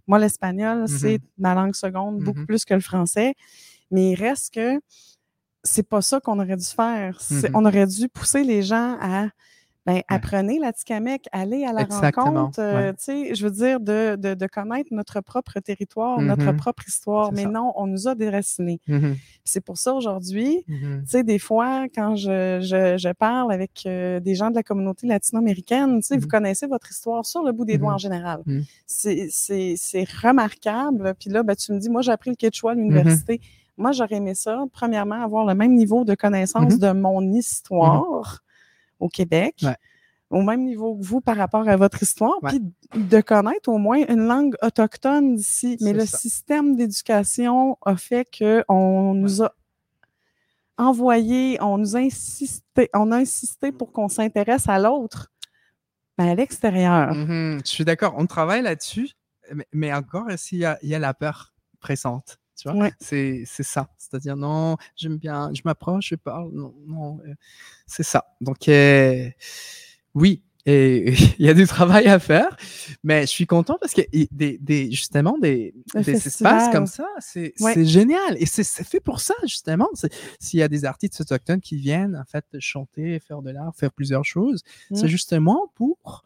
moi, 0.07 0.17
l'espagnol, 0.17 0.85
mmh 0.85 0.87
c'est 0.87 1.19
ma 1.37 1.53
langue 1.53 1.75
seconde, 1.75 2.23
beaucoup 2.23 2.39
mmh 2.39 2.47
plus 2.47 2.65
que 2.65 2.73
le 2.73 2.79
français. 2.79 3.35
Mais 3.91 4.13
il 4.13 4.15
reste 4.15 4.55
que 4.55 4.79
c'est 5.61 5.87
pas 5.87 6.01
ça 6.01 6.19
qu'on 6.19 6.39
aurait 6.39 6.57
dû 6.57 6.65
faire. 6.65 7.19
On 7.53 7.63
aurait 7.65 7.85
dû 7.85 8.09
pousser 8.09 8.43
les 8.43 8.63
gens 8.63 8.97
à 8.99 9.27
ben, 9.85 10.01
apprenez 10.07 10.57
la 10.57 10.73
Tikamek, 10.73 11.27
allez 11.31 11.63
à 11.63 11.71
la 11.71 11.83
rencontre, 11.83 12.59
euh, 12.59 12.91
tu 12.93 13.03
sais, 13.03 13.35
je 13.35 13.45
veux 13.45 13.51
dire, 13.51 13.79
de, 13.79 14.15
de, 14.15 14.33
de, 14.33 14.47
connaître 14.47 14.89
notre 14.91 15.21
propre 15.21 15.59
territoire, 15.59 16.19
notre 16.19 16.53
mmh 16.53 16.57
propre 16.57 16.87
histoire. 16.87 17.31
Mais 17.31 17.45
non, 17.45 17.71
on 17.75 17.85
nous 17.85 18.07
a 18.07 18.15
déracinés. 18.15 18.79
Mmh 18.87 19.13
c'est 19.47 19.61
pour 19.61 19.77
ça 19.77 19.93
aujourd'hui, 19.93 20.63
mmh 20.67 21.01
tu 21.03 21.07
sais, 21.07 21.23
des 21.23 21.37
fois, 21.37 21.85
quand 21.93 22.15
je, 22.15 22.59
je, 22.61 22.97
je 22.97 23.13
parle 23.13 23.53
avec 23.53 23.83
euh, 23.85 24.19
des 24.19 24.33
gens 24.33 24.49
de 24.49 24.55
la 24.55 24.63
communauté 24.63 25.05
latino-américaine, 25.05 25.99
tu 26.01 26.07
sais, 26.07 26.17
vous 26.17 26.27
connaissez 26.27 26.65
votre 26.65 26.89
histoire 26.89 27.23
sur 27.23 27.43
le 27.43 27.51
bout 27.51 27.65
des 27.65 27.77
doigts 27.77 27.93
en 27.93 27.99
général. 27.99 28.41
C'est 28.87 29.29
remarquable. 30.23 31.13
Puis 31.19 31.29
là, 31.29 31.43
ben, 31.43 31.55
tu 31.55 31.73
me 31.73 31.79
dis, 31.79 31.89
moi, 31.89 32.01
j'ai 32.01 32.11
appris 32.11 32.31
le 32.31 32.35
quechua 32.35 32.71
à 32.71 32.73
l'université. 32.73 33.39
Moi, 33.77 33.91
j'aurais 33.91 34.15
aimé 34.15 34.33
ça, 34.33 34.63
premièrement, 34.71 35.21
avoir 35.21 35.45
le 35.45 35.53
même 35.53 35.73
niveau 35.75 36.05
de 36.05 36.15
connaissance 36.15 36.79
de 36.79 36.91
mon 36.91 37.21
histoire 37.33 38.41
au 38.99 39.09
Québec. 39.09 39.65
Au 40.31 40.41
même 40.41 40.63
niveau 40.63 40.95
que 40.95 41.03
vous 41.03 41.21
par 41.21 41.37
rapport 41.37 41.69
à 41.69 41.77
votre 41.77 42.01
histoire, 42.01 42.39
puis 42.47 42.59
de 42.95 43.21
connaître 43.21 43.69
au 43.69 43.77
moins 43.77 43.99
une 44.07 44.25
langue 44.27 44.55
autochtone 44.63 45.35
d'ici. 45.35 45.77
Mais 45.81 45.93
le 45.93 46.05
système 46.05 46.75
d'éducation 46.75 47.77
a 47.85 47.95
fait 47.95 48.27
qu'on 48.37 49.13
nous 49.13 49.43
a 49.43 49.53
envoyé, 50.77 51.61
on 51.61 51.77
nous 51.77 51.95
a 51.95 51.99
insisté, 51.99 52.89
on 52.93 53.11
a 53.11 53.17
insisté 53.17 53.71
pour 53.71 53.91
qu'on 53.91 54.09
s'intéresse 54.09 54.67
à 54.67 54.79
l'autre, 54.79 55.31
mais 56.17 56.31
à 56.31 56.35
l'extérieur. 56.35 57.11
Mm-hmm. 57.13 57.59
Je 57.63 57.69
suis 57.69 57.85
d'accord, 57.85 58.15
on 58.17 58.25
travaille 58.25 58.63
là-dessus, 58.63 59.11
mais, 59.71 59.93
encore, 59.93 60.25
il 60.51 60.57
y, 60.57 60.65
a, 60.65 60.77
il 60.81 60.89
y 60.89 60.95
a 60.95 60.99
la 60.99 61.13
peur 61.13 61.53
pressante? 61.79 62.39
Tu 62.55 62.69
vois, 62.69 62.89
c'est, 62.99 63.43
ça. 63.45 63.89
C'est-à-dire, 63.97 64.37
non, 64.37 64.77
j'aime 64.95 65.17
bien, 65.17 65.51
je 65.53 65.61
m'approche, 65.65 66.09
je 66.09 66.15
parle, 66.15 66.51
non, 66.53 66.73
non, 66.87 67.19
euh, 67.27 67.33
c'est 67.85 68.03
ça. 68.03 68.25
Donc, 68.39 68.69
euh, 68.69 69.29
oui, 70.13 70.41
et 70.65 71.13
il 71.39 71.45
y 71.45 71.49
a 71.49 71.53
du 71.53 71.67
travail 71.67 72.07
à 72.07 72.19
faire, 72.19 72.57
mais 73.03 73.21
je 73.21 73.27
suis 73.27 73.45
content 73.45 73.77
parce 73.79 73.93
que 73.93 74.01
des, 74.31 74.57
des 74.57 74.91
justement 74.91 75.37
des, 75.37 75.75
des 75.93 76.27
espaces 76.27 76.71
comme 76.71 76.87
ça, 76.87 77.07
c'est 77.19 77.53
génial. 77.85 78.37
Et 78.39 78.45
c'est 78.45 78.63
fait 78.83 78.99
pour 78.99 79.19
ça, 79.19 79.35
justement. 79.43 79.89
S'il 80.39 80.59
y 80.59 80.63
a 80.63 80.67
des 80.67 80.85
artistes 80.85 81.21
autochtones 81.21 81.61
qui 81.61 81.77
viennent, 81.77 82.15
en 82.15 82.25
fait, 82.25 82.45
chanter, 82.59 83.19
faire 83.19 83.41
de 83.41 83.51
l'art, 83.51 83.75
faire 83.75 83.91
plusieurs 83.91 84.25
choses, 84.25 84.63
c'est 84.93 85.03
mmh. 85.03 85.07
justement 85.07 85.71
pour 85.75 86.23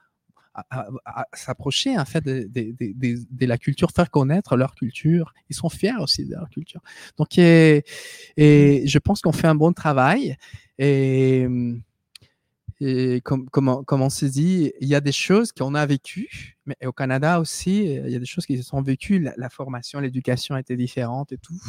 s'approcher 1.34 1.98
en 1.98 2.06
fait 2.06 2.24
de, 2.24 2.50
de, 2.50 3.46
la 3.46 3.58
culture, 3.58 3.92
faire 3.92 4.10
connaître 4.10 4.56
leur 4.58 4.76
culture. 4.76 5.34
Ils 5.50 5.56
sont 5.56 5.70
fiers 5.70 5.98
aussi 6.00 6.26
de 6.26 6.32
leur 6.32 6.50
culture. 6.50 6.82
Donc, 7.18 7.38
et, 7.38 7.84
et 8.38 8.84
je 8.86 9.00
pense 9.00 9.22
qu'on 9.22 9.32
fait 9.32 9.48
un 9.48 9.56
bon 9.56 9.74
travail. 9.74 10.36
Et, 10.78 11.48
et 12.82 13.22
comme, 13.22 13.50
comme, 13.50 13.84
comme, 13.86 14.02
on 14.02 14.10
s'est 14.10 14.30
dit, 14.30 14.72
il 14.80 14.88
y 14.88 14.96
a 14.96 15.02
des 15.02 15.12
choses 15.12 15.52
qu'on 15.52 15.76
a 15.76 15.86
vécues, 15.86 16.58
mais 16.66 16.78
au 16.86 16.94
Canada 16.94 17.40
aussi, 17.40 17.84
il 17.84 18.10
y 18.10 18.16
a 18.16 18.20
des 18.20 18.26
choses 18.26 18.46
qui 18.46 18.58
se 18.58 18.64
sont 18.64 18.82
vécues. 18.82 19.20
La, 19.20 19.34
la 19.38 19.50
formation, 19.50 20.00
l'éducation 20.00 20.56
était 20.56 20.78
différente 20.78 21.32
et 21.32 21.38
tout. 21.38 21.62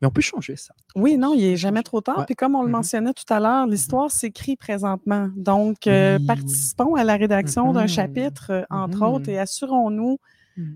Mais 0.00 0.06
on 0.08 0.10
peut 0.10 0.20
changer 0.20 0.56
ça. 0.56 0.74
Oui, 0.94 1.16
non, 1.16 1.34
il 1.34 1.42
n'est 1.42 1.56
jamais 1.56 1.82
trop 1.82 2.00
tard. 2.00 2.24
Puis 2.26 2.36
comme 2.36 2.54
on 2.54 2.62
le 2.62 2.68
mm-hmm. 2.68 2.72
mentionnait 2.72 3.12
tout 3.12 3.32
à 3.32 3.40
l'heure, 3.40 3.66
mm-hmm. 3.66 3.70
l'histoire 3.70 4.10
s'écrit 4.10 4.56
présentement. 4.56 5.28
Donc, 5.36 5.86
euh, 5.86 6.18
participons 6.24 6.94
à 6.94 7.04
la 7.04 7.16
rédaction 7.16 7.72
d'un 7.72 7.84
mm-hmm. 7.84 7.88
chapitre, 7.88 8.50
euh, 8.50 8.62
entre 8.70 9.04
autres, 9.04 9.28
et 9.28 9.38
assurons-nous 9.38 10.18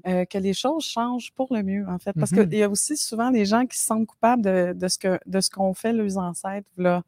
euh, 0.07 0.25
que 0.25 0.39
les 0.39 0.55
choses 0.55 0.85
changent 0.85 1.33
pour 1.35 1.55
le 1.55 1.63
mieux, 1.63 1.85
en 1.89 1.99
fait. 1.99 2.13
Parce 2.13 2.31
qu'il 2.31 2.53
y 2.55 2.63
a 2.63 2.69
aussi 2.69 2.97
souvent 2.97 3.31
des 3.31 3.45
gens 3.45 3.67
qui 3.67 3.79
se 3.79 3.85
sentent 3.85 4.07
coupables 4.07 4.43
de, 4.43 4.73
de 4.77 4.89
ce 4.89 4.99
que 4.99 5.19
de 5.27 5.41
ce 5.41 5.51
qu'ont 5.51 5.75
fait 5.75 5.93
leurs 5.93 6.19
ancêtres. 6.19 6.69
Là. 6.77 7.03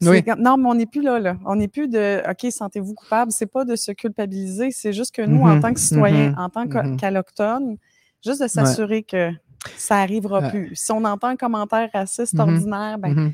Oui. 0.00 0.22
Non, 0.38 0.56
mais 0.56 0.68
on 0.68 0.74
n'est 0.74 0.86
plus 0.86 1.02
là, 1.02 1.18
là. 1.18 1.36
On 1.46 1.56
n'est 1.56 1.68
plus 1.68 1.88
de 1.88 2.22
OK, 2.28 2.50
sentez-vous 2.50 2.94
coupable. 2.94 3.32
C'est 3.32 3.46
pas 3.46 3.64
de 3.64 3.76
se 3.76 3.92
culpabiliser, 3.92 4.70
c'est 4.70 4.92
juste 4.92 5.14
que 5.14 5.22
nous, 5.22 5.42
en 5.42 5.60
tant 5.60 5.72
que 5.72 5.80
citoyens, 5.80 6.34
en 6.36 6.48
tant 6.48 6.66
qu'allochtones, 6.96 7.76
juste 8.24 8.42
de 8.42 8.48
s'assurer 8.48 9.02
que 9.02 9.30
ça 9.76 9.96
n'arrivera 9.96 10.50
plus. 10.50 10.70
Si 10.74 10.92
on 10.92 11.04
entend 11.04 11.28
un 11.28 11.36
commentaire 11.36 11.88
raciste 11.92 12.34
mm-hmm. 12.34 12.40
ordinaire, 12.40 12.98
ben, 12.98 13.14
mm-hmm. 13.14 13.32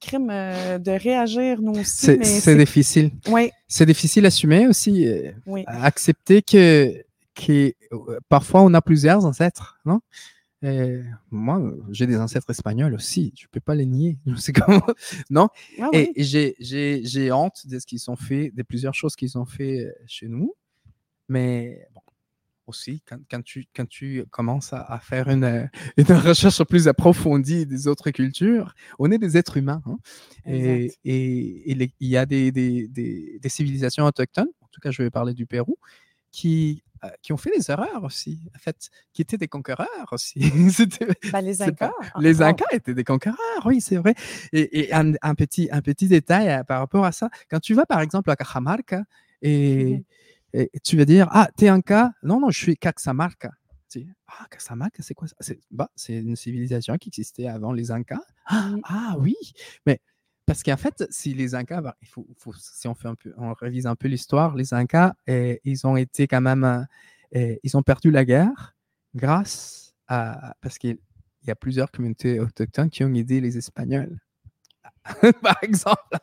crime 0.00 0.28
euh, 0.30 0.78
de 0.78 0.90
réagir, 0.92 1.60
nous 1.60 1.72
aussi. 1.72 2.18
C'est 2.24 2.56
difficile. 2.56 3.10
Oui. 3.28 3.50
C'est 3.68 3.86
difficile 3.86 4.24
à 4.24 4.28
assumer 4.28 4.66
aussi. 4.66 5.06
Euh, 5.06 5.32
accepter 5.66 6.42
que, 6.42 6.94
que 7.34 7.72
euh, 7.92 8.18
parfois 8.28 8.62
on 8.62 8.72
a 8.74 8.82
plusieurs 8.82 9.24
ancêtres, 9.24 9.78
non? 9.84 10.00
moi, 11.30 11.58
j'ai 11.90 12.06
des 12.06 12.18
ancêtres 12.18 12.50
espagnols 12.50 12.92
aussi. 12.92 13.32
Je 13.34 13.44
ne 13.44 13.48
peux 13.50 13.60
pas 13.60 13.74
les 13.74 13.86
nier. 13.86 14.18
C'est 14.36 14.52
comme... 14.52 14.82
non? 15.30 15.48
Ah 15.80 15.88
Et 15.94 16.12
j'ai 16.18 17.32
honte 17.32 17.66
de 17.66 17.78
ce 17.78 17.86
qu'ils 17.86 18.10
ont 18.10 18.16
fait, 18.16 18.50
de 18.54 18.62
plusieurs 18.62 18.92
choses 18.92 19.16
qu'ils 19.16 19.38
ont 19.38 19.46
fait 19.46 19.90
chez 20.06 20.28
nous. 20.28 20.54
Mais 21.30 21.86
bon, 21.94 22.02
aussi, 22.70 23.02
quand, 23.06 23.18
quand, 23.30 23.42
tu, 23.42 23.66
quand 23.74 23.86
tu 23.86 24.24
commences 24.30 24.72
à, 24.72 24.80
à 24.80 24.98
faire 24.98 25.28
une, 25.28 25.44
euh, 25.44 25.66
une, 25.96 26.12
recherche 26.16 26.62
plus 26.64 26.88
approfondie 26.88 27.66
des 27.66 27.86
autres 27.86 28.10
cultures, 28.10 28.74
on 28.98 29.10
est 29.10 29.18
des 29.18 29.36
êtres 29.36 29.58
humains. 29.58 29.82
Hein? 29.86 29.98
Et, 30.46 30.92
et, 31.04 31.72
et 31.72 31.92
il 32.00 32.08
y 32.08 32.16
a 32.16 32.24
des, 32.26 32.50
des, 32.52 32.88
des, 32.88 33.38
des, 33.40 33.48
civilisations 33.48 34.04
autochtones, 34.04 34.48
en 34.62 34.68
tout 34.72 34.80
cas 34.80 34.90
je 34.90 35.02
vais 35.02 35.10
parler 35.10 35.34
du 35.34 35.46
Pérou, 35.46 35.76
qui, 36.32 36.82
euh, 37.04 37.08
qui 37.22 37.32
ont 37.32 37.36
fait 37.36 37.50
des 37.56 37.70
erreurs 37.70 38.04
aussi, 38.04 38.40
en 38.54 38.58
fait, 38.58 38.90
qui 39.12 39.22
étaient 39.22 39.38
des 39.38 39.48
conquéreurs 39.48 40.08
aussi. 40.12 40.38
ben, 41.32 41.40
les 41.40 41.60
Incas. 41.62 41.92
les 42.18 42.42
Incas 42.42 42.66
étaient 42.72 42.94
des 42.94 43.04
conquéreurs, 43.04 43.66
oui, 43.66 43.80
c'est 43.80 43.96
vrai. 43.96 44.14
Et, 44.52 44.80
et 44.80 44.94
un, 44.94 45.12
un, 45.22 45.34
petit, 45.34 45.68
un 45.72 45.82
petit 45.82 46.08
détail 46.08 46.48
euh, 46.48 46.64
par 46.64 46.80
rapport 46.80 47.04
à 47.04 47.12
ça, 47.12 47.28
quand 47.50 47.60
tu 47.60 47.74
vas 47.74 47.86
par 47.86 48.00
exemple 48.00 48.30
à 48.30 48.36
Cajamarca 48.36 49.04
et... 49.42 50.04
Et 50.52 50.70
tu 50.82 50.96
vas 50.96 51.04
dire, 51.04 51.28
ah, 51.30 51.48
t'es 51.56 51.68
un 51.68 51.80
cas 51.80 52.12
Non, 52.22 52.40
non, 52.40 52.50
je 52.50 52.58
suis 52.58 52.76
Caxamarca. 52.76 53.52
Ah, 54.26 54.46
Caxamarca, 54.50 55.02
c'est 55.02 55.14
quoi 55.14 55.28
ça? 55.28 55.34
C'est 55.40 55.60
bah, 55.70 55.90
une 56.08 56.36
civilisation 56.36 56.96
qui 56.96 57.08
existait 57.08 57.46
avant 57.46 57.72
les 57.72 57.90
Incas. 57.90 58.22
Ah, 58.46 58.72
ah 58.84 59.16
oui, 59.18 59.34
mais 59.86 60.00
parce 60.46 60.62
qu'en 60.62 60.76
fait, 60.76 61.04
si 61.10 61.34
les 61.34 61.54
Incas, 61.54 61.80
bah, 61.80 61.96
il 62.02 62.08
faut, 62.08 62.26
faut, 62.36 62.52
si 62.52 62.88
on, 62.88 62.94
fait 62.94 63.08
un 63.08 63.14
peu, 63.14 63.32
on 63.36 63.52
révise 63.52 63.86
un 63.86 63.96
peu 63.96 64.08
l'histoire, 64.08 64.54
les 64.56 64.74
Incas, 64.74 65.14
et, 65.26 65.60
ils 65.64 65.86
ont 65.86 65.96
été 65.96 66.26
quand 66.26 66.40
même, 66.40 66.86
et, 67.32 67.60
ils 67.62 67.76
ont 67.76 67.82
perdu 67.82 68.10
la 68.10 68.24
guerre 68.24 68.76
grâce 69.14 69.94
à, 70.08 70.54
parce 70.60 70.78
qu'il 70.78 70.98
y 71.46 71.50
a 71.50 71.56
plusieurs 71.56 71.90
communautés 71.90 72.40
autochtones 72.40 72.90
qui 72.90 73.04
ont 73.04 73.14
aidé 73.14 73.40
les 73.40 73.56
Espagnols. 73.58 74.20
par 75.42 75.56
exemple. 75.62 76.16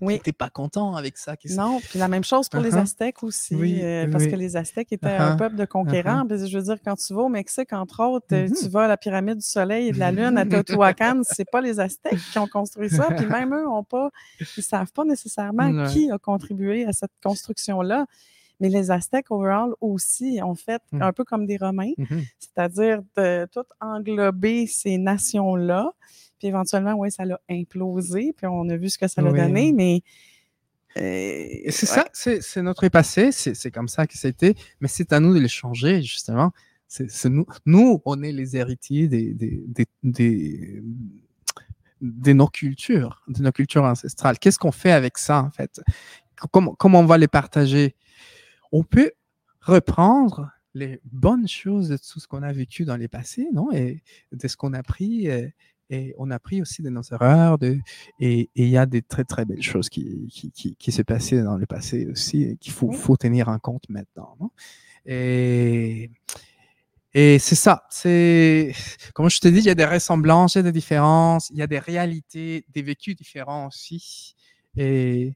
Oui. 0.00 0.20
T'es 0.22 0.32
pas 0.32 0.50
content 0.50 0.94
avec 0.96 1.16
ça. 1.16 1.34
Non, 1.50 1.80
puis 1.80 1.98
la 1.98 2.08
même 2.08 2.24
chose 2.24 2.48
pour 2.48 2.60
les 2.60 2.72
uh-huh. 2.72 2.82
Aztèques 2.82 3.22
aussi, 3.22 3.54
oui, 3.54 3.80
euh, 3.82 4.08
parce 4.10 4.26
que 4.26 4.36
les 4.36 4.56
Aztèques 4.56 4.92
étaient 4.92 5.06
un 5.06 5.34
uh-huh. 5.34 5.38
peuple 5.38 5.56
de 5.56 5.64
conquérants. 5.64 6.24
Uh-huh. 6.24 6.48
Je 6.48 6.58
veux 6.58 6.64
dire, 6.64 6.76
quand 6.84 6.96
tu 6.96 7.14
vas 7.14 7.22
au 7.22 7.28
Mexique, 7.28 7.72
entre 7.72 8.02
autres, 8.04 8.26
mm-hmm. 8.30 8.62
tu 8.62 8.68
vas 8.68 8.82
à 8.82 8.88
la 8.88 8.96
pyramide 8.96 9.38
du 9.38 9.46
Soleil 9.46 9.88
et 9.88 9.92
de 9.92 9.98
la 9.98 10.12
Lune 10.12 10.36
à 10.36 10.44
Teotihuacan, 10.44 11.22
c'est 11.30 11.48
pas 11.50 11.60
les 11.60 11.80
Aztèques 11.80 12.20
qui 12.32 12.38
ont 12.38 12.46
construit 12.46 12.90
ça, 12.90 13.08
puis 13.16 13.26
même 13.26 13.54
eux 13.54 13.68
ont 13.68 13.84
pas, 13.84 14.10
ils 14.56 14.62
savent 14.62 14.92
pas 14.92 15.04
nécessairement 15.04 15.86
qui 15.86 16.10
a 16.10 16.18
contribué 16.18 16.84
à 16.84 16.92
cette 16.92 17.12
construction-là. 17.22 18.06
Mais 18.60 18.68
les 18.68 18.92
Aztèques, 18.92 19.30
overall, 19.30 19.72
aussi, 19.80 20.38
ont 20.42 20.54
fait 20.54 20.80
mm. 20.92 21.02
un 21.02 21.12
peu 21.12 21.24
comme 21.24 21.46
des 21.46 21.56
Romains, 21.56 21.92
mm-hmm. 21.98 22.28
c'est-à-dire 22.38 23.00
de 23.16 23.48
tout 23.52 23.64
englober 23.80 24.68
ces 24.68 24.98
nations-là 24.98 25.92
puis 26.42 26.48
éventuellement, 26.48 26.94
oui, 26.94 27.08
ça 27.12 27.24
l'a 27.24 27.40
implosé, 27.48 28.32
puis 28.36 28.48
on 28.48 28.68
a 28.68 28.76
vu 28.76 28.90
ce 28.90 28.98
que 28.98 29.06
ça 29.06 29.22
l'a 29.22 29.30
donné, 29.30 29.72
mais. 29.72 30.02
Euh, 30.96 31.70
c'est 31.70 31.86
ça, 31.86 32.08
c'est 32.12 32.62
notre 32.62 32.88
passé, 32.88 33.30
c'est 33.30 33.70
comme 33.70 33.86
ça 33.86 34.08
que 34.08 34.18
c'était, 34.18 34.56
mais 34.80 34.88
c'est 34.88 35.12
à 35.12 35.20
nous 35.20 35.34
de 35.34 35.38
les 35.38 35.46
changer, 35.46 36.02
justement. 36.02 36.50
C'est 36.88 37.26
nous, 37.26 37.46
nous, 37.64 38.02
on 38.04 38.22
est 38.24 38.32
les 38.32 38.56
héritiers 38.56 39.06
des, 39.06 39.32
des, 39.32 39.62
des, 40.02 40.82
des, 42.00 42.34
nos 42.34 42.48
cultures, 42.48 43.22
de 43.28 43.40
nos 43.40 43.52
cultures 43.52 43.84
ancestrales. 43.84 44.40
Qu'est-ce 44.40 44.58
qu'on 44.58 44.72
fait 44.72 44.90
avec 44.90 45.16
ça, 45.18 45.44
en 45.44 45.50
fait? 45.52 45.80
Comment, 46.50 46.74
comment 46.74 46.98
on 46.98 47.06
va 47.06 47.18
les 47.18 47.28
partager? 47.28 47.94
On 48.72 48.82
peut 48.82 49.12
reprendre 49.60 50.50
les 50.74 51.00
bonnes 51.04 51.46
choses 51.46 51.88
de 51.88 51.96
tout 51.96 52.18
ce 52.18 52.26
qu'on 52.26 52.42
a 52.42 52.52
vécu 52.52 52.84
dans 52.84 52.96
les 52.96 53.06
passés, 53.06 53.46
non? 53.52 53.70
Et 53.72 54.02
de 54.32 54.48
ce 54.48 54.56
qu'on 54.56 54.72
a 54.72 54.82
pris. 54.82 55.28
Et, 55.28 55.54
et 55.92 56.14
on 56.16 56.30
a 56.30 56.38
pris 56.38 56.62
aussi 56.62 56.82
de 56.82 56.88
nos 56.88 57.02
erreurs. 57.02 57.58
De, 57.58 57.78
et 58.18 58.48
il 58.54 58.68
y 58.68 58.78
a 58.78 58.86
des 58.86 59.02
très, 59.02 59.24
très 59.24 59.44
belles 59.44 59.62
choses 59.62 59.90
qui, 59.90 60.26
qui, 60.28 60.50
qui, 60.50 60.74
qui 60.74 60.90
se 60.90 61.02
passaient 61.02 61.42
dans 61.42 61.58
le 61.58 61.66
passé 61.66 62.06
aussi 62.06 62.44
et 62.44 62.56
qu'il 62.56 62.72
faut, 62.72 62.90
faut 62.92 63.16
tenir 63.18 63.48
en 63.48 63.58
compte 63.58 63.88
maintenant. 63.90 64.34
Non? 64.40 64.50
Et, 65.04 66.10
et 67.12 67.38
c'est 67.38 67.54
ça. 67.54 67.84
C'est, 67.90 68.72
comme 69.12 69.28
je 69.28 69.38
te 69.38 69.48
dis, 69.48 69.58
il 69.58 69.66
y 69.66 69.70
a 69.70 69.74
des 69.74 69.84
ressemblances, 69.84 70.54
il 70.54 70.58
y 70.58 70.60
a 70.60 70.62
des 70.64 70.72
différences, 70.72 71.50
il 71.50 71.58
y 71.58 71.62
a 71.62 71.66
des 71.66 71.78
réalités, 71.78 72.64
des 72.72 72.82
vécus 72.82 73.14
différents 73.14 73.66
aussi. 73.66 74.34
Et 74.74 75.34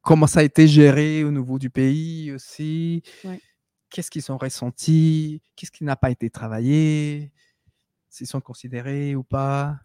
comment 0.00 0.28
ça 0.28 0.40
a 0.40 0.42
été 0.44 0.68
géré 0.68 1.24
au 1.24 1.32
niveau 1.32 1.58
du 1.58 1.70
pays 1.70 2.30
aussi? 2.30 3.02
Qu'est-ce 3.90 4.10
qu'ils 4.10 4.30
ont 4.30 4.38
ressenti? 4.38 5.42
Qu'est-ce 5.56 5.72
qui 5.72 5.82
n'a 5.82 5.96
pas 5.96 6.10
été 6.10 6.30
travaillé? 6.30 7.32
S'ils 8.14 8.28
sont 8.28 8.40
considérés 8.40 9.16
ou 9.16 9.24
pas. 9.24 9.76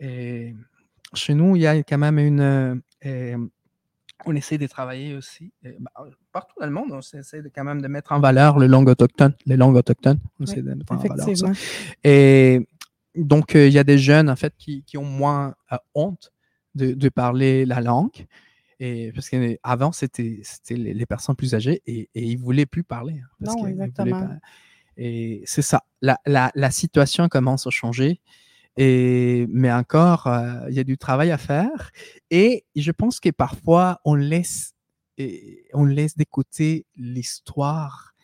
Et 0.00 0.54
chez 1.14 1.34
nous, 1.34 1.54
il 1.54 1.62
y 1.62 1.66
a 1.66 1.76
quand 1.76 1.98
même 1.98 2.18
une. 2.18 2.82
on 4.26 4.34
essaie 4.34 4.58
de 4.58 4.66
travailler 4.66 5.14
aussi. 5.14 5.52
Bah, 5.62 5.90
partout 6.32 6.54
dans 6.58 6.66
le 6.66 6.72
monde, 6.72 6.90
on 6.90 6.98
essaie 6.98 7.42
de, 7.42 7.48
quand 7.48 7.64
même 7.64 7.80
de 7.80 7.88
mettre 7.88 8.12
en 8.12 8.18
valeur 8.18 8.58
les 8.58 8.66
langues 8.66 8.88
autochtones. 8.88 9.34
Les 9.46 9.56
langues 9.56 9.76
autochtones, 9.76 10.18
on 10.40 10.44
essaie 10.44 10.62
de 10.62 10.74
mettre 10.74 10.92
en 10.92 10.96
valeur 10.96 11.36
ça. 11.36 11.52
Et 12.02 12.66
donc, 13.14 13.54
il 13.54 13.72
y 13.72 13.78
a 13.78 13.84
des 13.84 13.98
jeunes, 13.98 14.28
en 14.28 14.36
fait, 14.36 14.54
qui, 14.58 14.82
qui 14.82 14.98
ont 14.98 15.04
moins 15.04 15.54
honte 15.94 16.32
de, 16.74 16.92
de, 16.92 17.08
parler 17.08 17.66
la 17.66 17.80
langue. 17.80 18.26
Et 18.80 19.12
parce 19.12 19.28
qu'avant, 19.28 19.92
c'était 19.92 20.42
les, 20.70 20.94
les, 20.94 21.06
personnes 21.06 21.36
plus 21.36 21.54
âgées 21.54 21.82
et, 21.86 22.08
et 22.14 22.22
ils 22.22 22.38
ne 22.38 22.42
voulaient 22.42 22.66
plus 22.66 22.82
parler. 22.82 23.20
Hein, 23.22 23.28
non, 23.40 23.66
exactement. 23.66 24.28
Et 25.02 25.42
c'est 25.46 25.62
ça. 25.62 25.82
La, 26.02 26.20
la, 26.26 26.52
la, 26.54 26.70
situation 26.70 27.28
commence 27.28 27.66
à 27.66 27.70
changer. 27.70 28.20
Et, 28.76 29.46
mais 29.48 29.72
encore, 29.72 30.26
euh, 30.26 30.60
il 30.68 30.74
y 30.74 30.78
a 30.78 30.84
du 30.84 30.98
travail 30.98 31.30
à 31.30 31.38
faire. 31.38 31.90
Et 32.30 32.66
je 32.76 32.92
pense 32.92 33.18
que 33.18 33.30
parfois, 33.30 33.98
on 34.04 34.14
laisse, 34.14 34.74
et 35.16 35.64
on 35.72 35.86
laisse 35.86 36.18
d'écouter 36.18 36.84
l'histoire. 36.96 38.14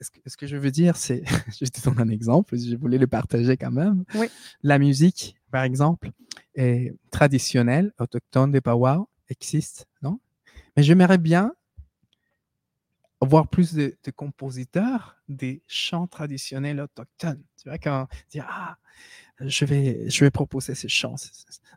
Ce 0.00 0.10
que, 0.10 0.18
ce 0.26 0.36
que, 0.36 0.48
je 0.48 0.56
veux 0.56 0.72
dire, 0.72 0.96
c'est, 0.96 1.22
je 1.60 1.64
te 1.66 1.80
donne 1.88 2.00
un 2.00 2.08
exemple, 2.08 2.58
je 2.58 2.74
voulais 2.74 2.98
le 2.98 3.06
partager 3.06 3.56
quand 3.56 3.70
même. 3.70 4.04
Oui. 4.16 4.26
La 4.64 4.80
musique, 4.80 5.36
par 5.52 5.62
exemple, 5.62 6.10
est 6.56 6.92
traditionnelle, 7.12 7.92
autochtone 8.00 8.50
des 8.50 8.60
Powwow, 8.60 9.08
existe, 9.28 9.86
non? 10.02 10.18
Mais 10.76 10.82
j'aimerais 10.82 11.18
bien 11.18 11.52
voir 13.20 13.48
plus 13.48 13.74
de, 13.74 13.96
compositeurs 14.14 15.16
des 15.28 15.62
chants 15.66 16.06
traditionnels 16.06 16.80
autochtones. 16.80 17.42
Tu 17.60 17.68
vois, 17.68 17.78
quand 17.78 18.08
dire 18.30 18.46
ah, 18.48 18.76
je 19.40 19.64
vais, 19.64 20.08
je 20.08 20.24
vais 20.24 20.30
proposer 20.30 20.74
ces 20.74 20.88
chants, 20.88 21.16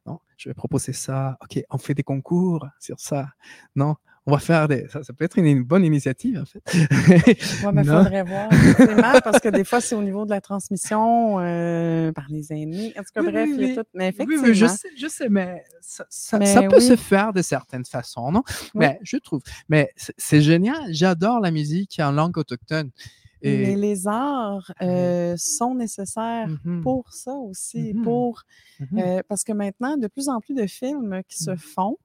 non, 0.05 0.19
je 0.37 0.49
vais 0.49 0.53
proposer 0.53 0.93
ça. 0.93 1.37
Ok, 1.41 1.61
on 1.69 1.77
fait 1.77 1.93
des 1.93 2.03
concours 2.03 2.67
sur 2.79 2.99
ça. 2.99 3.29
Non, 3.75 3.95
on 4.27 4.31
va 4.31 4.37
faire 4.37 4.67
des. 4.67 4.87
Ça, 4.87 5.03
ça 5.03 5.13
peut 5.13 5.25
être 5.25 5.37
une, 5.39 5.63
bonne 5.63 5.83
initiative, 5.83 6.39
en 6.39 6.45
fait. 6.45 6.61
Oui, 6.73 7.71
mais 7.73 7.83
faudrait 7.83 8.23
voir. 8.23 8.49
C'est 8.77 8.95
mal 8.95 9.21
parce 9.23 9.39
que 9.39 9.49
des 9.49 9.63
fois, 9.63 9.81
c'est 9.81 9.95
au 9.95 10.03
niveau 10.03 10.25
de 10.25 10.29
la 10.29 10.41
transmission 10.41 11.39
euh, 11.39 12.11
par 12.11 12.25
les 12.29 12.53
aînés. 12.53 12.93
En 12.97 13.01
tout 13.01 13.09
cas, 13.13 13.21
oui, 13.21 13.31
bref, 13.31 13.49
oui, 13.49 13.55
il 13.57 13.67
y 13.67 13.71
a 13.71 13.75
tout. 13.75 13.89
Mais 13.93 14.09
effectivement. 14.09 14.43
Oui, 14.43 14.53
je 14.53 14.65
sais, 14.67 14.89
je 14.95 15.07
sais, 15.07 15.27
mais 15.29 15.63
ça, 15.81 16.05
ça, 16.09 16.37
mais 16.37 16.45
ça 16.45 16.61
peut 16.63 16.79
se 16.79 16.95
faire 16.95 17.33
de 17.33 17.41
certaines 17.41 17.85
façons, 17.85 18.31
non? 18.31 18.43
Mais 18.75 18.99
je 19.01 19.17
trouve. 19.17 19.41
Mais 19.69 19.91
c'est 19.95 20.41
génial. 20.41 20.81
J'adore 20.91 21.39
la 21.39 21.51
musique 21.51 21.99
en 21.99 22.11
langue 22.11 22.37
autochtone. 22.37 22.91
Et... 23.41 23.57
Mais 23.57 23.75
les 23.75 24.07
arts 24.07 24.71
euh, 24.81 25.35
sont 25.37 25.75
nécessaires 25.75 26.47
mmh 26.63 26.81
pour 26.81 27.11
ça 27.13 27.33
aussi, 27.33 27.93
mmh 27.93 28.03
pour 28.03 28.43
mmh 28.79 28.97
euh, 28.97 29.21
parce 29.27 29.43
que 29.43 29.53
maintenant, 29.53 29.97
de 29.97 30.07
plus 30.07 30.27
en 30.29 30.39
plus 30.39 30.55
de 30.55 30.65
films 30.65 31.21
qui 31.27 31.37
se 31.37 31.55
font, 31.55 31.97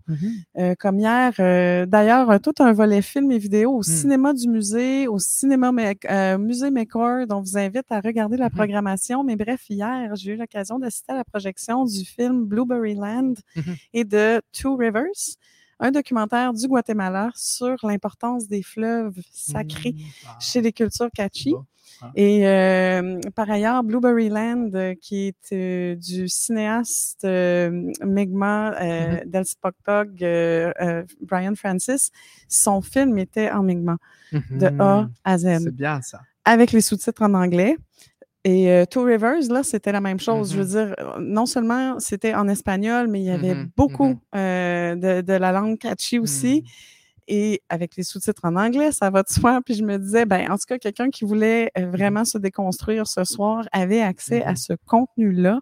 euh, 0.58 0.74
comme 0.78 0.98
hier, 0.98 1.32
euh, 1.38 1.86
d'ailleurs, 1.86 2.38
tout 2.40 2.54
un 2.58 2.72
volet 2.72 3.02
film 3.02 3.30
et 3.32 3.38
vidéo 3.38 3.76
au 3.76 3.82
cinéma 3.82 4.34
du 4.34 4.48
musée, 4.48 5.08
au 5.08 5.18
cinéma 5.18 5.72
musée 6.38 6.70
Maker, 6.70 7.26
dont 7.26 7.40
vous 7.40 7.56
invite 7.56 7.90
à 7.90 8.00
regarder 8.00 8.36
la 8.36 8.50
programmation. 8.50 9.24
Mais 9.24 9.36
bref, 9.36 9.64
hier, 9.70 10.14
j'ai 10.16 10.32
eu 10.32 10.36
l'occasion 10.36 10.78
d'assister 10.78 11.12
à 11.12 11.16
la 11.16 11.24
projection 11.24 11.84
du 11.84 12.04
film 12.04 12.44
Blueberry 12.44 12.94
Land 12.94 13.34
et 13.94 14.04
de 14.04 14.42
Two 14.52 14.76
Rivers 14.76 15.36
un 15.78 15.90
documentaire 15.90 16.52
du 16.52 16.66
Guatemala 16.66 17.30
sur 17.34 17.76
l'importance 17.82 18.48
des 18.48 18.62
fleuves 18.62 19.18
sacrés 19.32 19.94
mmh. 19.96 20.28
chez 20.40 20.60
les 20.60 20.72
cultures 20.72 21.10
Kachi. 21.14 21.54
Ah. 22.02 22.10
Et 22.14 22.46
euh, 22.46 23.20
par 23.34 23.50
ailleurs, 23.50 23.82
Blueberry 23.82 24.28
Land, 24.28 24.70
euh, 24.74 24.94
qui 25.00 25.28
est 25.28 25.52
euh, 25.52 25.96
du 25.96 26.28
cinéaste 26.28 27.24
euh, 27.24 27.70
Mi'kmaq 28.04 28.74
euh, 28.80 29.22
mm 29.24 31.06
Brian 31.22 31.54
Francis, 31.54 32.10
son 32.48 32.82
film 32.82 33.16
était 33.18 33.50
en 33.50 33.62
Mi'kmaq, 33.62 33.98
de 34.32 34.66
A 34.78 35.02
mmh 35.02 35.10
à 35.24 35.38
Z. 35.38 35.58
C'est 35.64 35.74
bien 35.74 36.02
ça. 36.02 36.20
Avec 36.44 36.72
les 36.72 36.80
sous-titres 36.80 37.22
en 37.22 37.34
anglais. 37.34 37.76
Et 38.46 38.70
euh, 38.70 38.84
Two 38.84 39.02
Rivers, 39.02 39.50
là, 39.50 39.64
c'était 39.64 39.90
la 39.90 40.00
même 40.00 40.20
chose. 40.20 40.52
Je 40.52 40.62
veux 40.62 40.64
mm-hmm. 40.64 40.94
dire, 40.94 41.16
non 41.18 41.46
seulement 41.46 41.98
c'était 41.98 42.32
en 42.32 42.46
espagnol, 42.46 43.08
mais 43.08 43.20
il 43.20 43.24
y 43.24 43.30
avait 43.30 43.54
mm-hmm. 43.54 43.70
beaucoup 43.76 43.96
Mm-hmm. 44.06 44.18
euh, 44.36 44.94
de, 44.94 45.20
de, 45.20 45.32
la 45.32 45.50
langue 45.50 45.78
catchy 45.78 46.20
aussi. 46.20 46.62
Mm. 46.62 46.68
Et 47.26 47.62
avec 47.68 47.96
les 47.96 48.04
sous-titres 48.04 48.44
en 48.44 48.54
anglais, 48.54 48.92
ça 48.92 49.10
va 49.10 49.24
de 49.24 49.28
soi. 49.28 49.60
Puis 49.66 49.74
je 49.74 49.82
me 49.82 49.98
disais, 49.98 50.26
ben, 50.26 50.48
en 50.48 50.54
tout 50.54 50.66
cas, 50.68 50.78
quelqu'un 50.78 51.10
qui 51.10 51.24
voulait 51.24 51.72
euh, 51.76 51.90
vraiment 51.90 52.24
se 52.24 52.38
déconstruire 52.38 53.08
ce 53.08 53.24
soir 53.24 53.64
avait 53.72 54.00
accès 54.00 54.44
à 54.44 54.54
ce 54.54 54.74
contenu-là. 54.86 55.58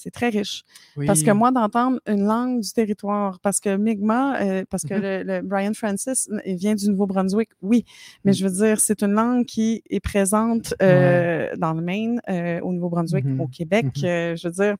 C'est 0.00 0.12
très 0.12 0.28
riche. 0.28 0.62
Parce 1.06 1.22
que 1.24 1.30
moi, 1.32 1.50
d'entendre 1.50 1.98
une 2.06 2.24
langue 2.24 2.60
du 2.60 2.72
territoire, 2.72 3.38
parce 3.40 3.58
que 3.58 3.76
Mi'kmaq, 3.76 4.40
euh, 4.40 4.64
parce 4.70 4.84
que 4.84 4.94
Mhm. 4.94 5.00
le, 5.02 5.22
le 5.24 5.42
Brian 5.42 5.74
Francis 5.74 6.28
il 6.46 6.54
vient 6.56 6.74
du 6.76 6.88
Nouveau-Brunswick, 6.88 7.50
oui, 7.62 7.84
mais 8.24 8.32
je 8.32 8.46
veux 8.46 8.64
dire, 8.64 8.78
c'est 8.80 9.02
une 9.02 9.12
langue 9.12 9.44
qui 9.44 9.82
est 9.90 9.98
présente 10.00 10.72
euh, 10.80 11.48
dans 11.56 11.72
le 11.74 11.82
Maine, 11.82 12.20
euh, 12.30 12.60
au 12.60 12.72
Nouveau-Brunswick, 12.72 13.24
Mhm. 13.24 13.40
au 13.40 13.48
Québec. 13.48 13.86
Mhm. 13.96 14.04
euh, 14.04 14.36
je 14.36 14.48
veux 14.48 14.54
dire, 14.54 14.76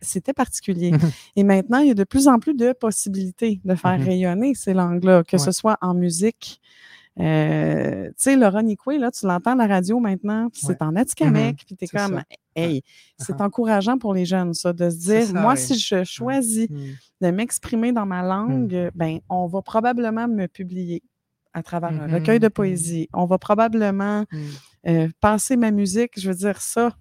c'était 0.00 0.32
particulier. 0.32 0.90
Et 1.36 1.44
maintenant, 1.44 1.78
il 1.78 1.88
y 1.88 1.90
a 1.90 1.94
de 1.94 2.04
plus 2.04 2.28
en 2.28 2.38
plus 2.38 2.54
de 2.54 2.72
possibilités 2.72 3.60
de 3.64 3.74
faire 3.74 3.98
rayonner 4.04 4.54
ces 4.54 4.74
langues-là, 4.74 5.24
que 5.24 5.38
ce 5.38 5.50
soit 5.52 5.76
en 5.80 5.94
musique. 5.94 6.60
Euh, 7.20 8.06
tu 8.08 8.12
sais, 8.16 8.36
Laura 8.36 8.62
Nicoué, 8.62 8.98
là, 8.98 9.10
tu 9.10 9.26
l'entends 9.26 9.52
à 9.52 9.54
la 9.56 9.66
radio 9.66 9.98
maintenant, 9.98 10.48
puis 10.50 10.62
c'est 10.64 10.80
en 10.82 10.94
Atikamekw, 10.96 11.46
Mhm. 11.48 11.54
puis 11.56 11.76
t'es 11.76 11.86
C'est 11.86 11.96
comme, 11.96 12.16
ça. 12.18 12.22
hey, 12.54 12.82
c'est 13.18 13.34
Ah. 13.40 13.44
encourageant 13.44 13.98
pour 13.98 14.14
les 14.14 14.24
jeunes, 14.24 14.54
ça, 14.54 14.72
de 14.72 14.88
se 14.90 14.96
C'est 15.00 15.18
dire, 15.18 15.26
ça, 15.34 15.40
moi, 15.40 15.54
oui. 15.54 15.58
si 15.60 15.78
je 15.78 16.04
choisis 16.04 16.68
Mm. 16.70 16.76
de 17.22 17.30
m'exprimer 17.30 17.92
dans 17.92 18.06
ma 18.06 18.22
langue, 18.22 18.74
euh, 18.74 18.90
ben, 18.94 19.18
on 19.28 19.46
va 19.46 19.62
probablement 19.62 20.28
me 20.28 20.46
publier 20.46 21.02
à 21.54 21.62
travers 21.62 21.90
un 21.90 22.06
Mhm, 22.06 22.14
recueil 22.14 22.38
de 22.38 22.46
mhm. 22.46 22.50
poésie. 22.50 23.08
On 23.12 23.24
va 23.24 23.38
probablement 23.38 24.24
Mm. 24.30 24.38
euh, 24.88 25.08
passer 25.20 25.56
ma 25.56 25.70
musique, 25.72 26.12
je 26.20 26.28
veux 26.30 26.36
dire 26.36 26.60
ça, 26.60 26.92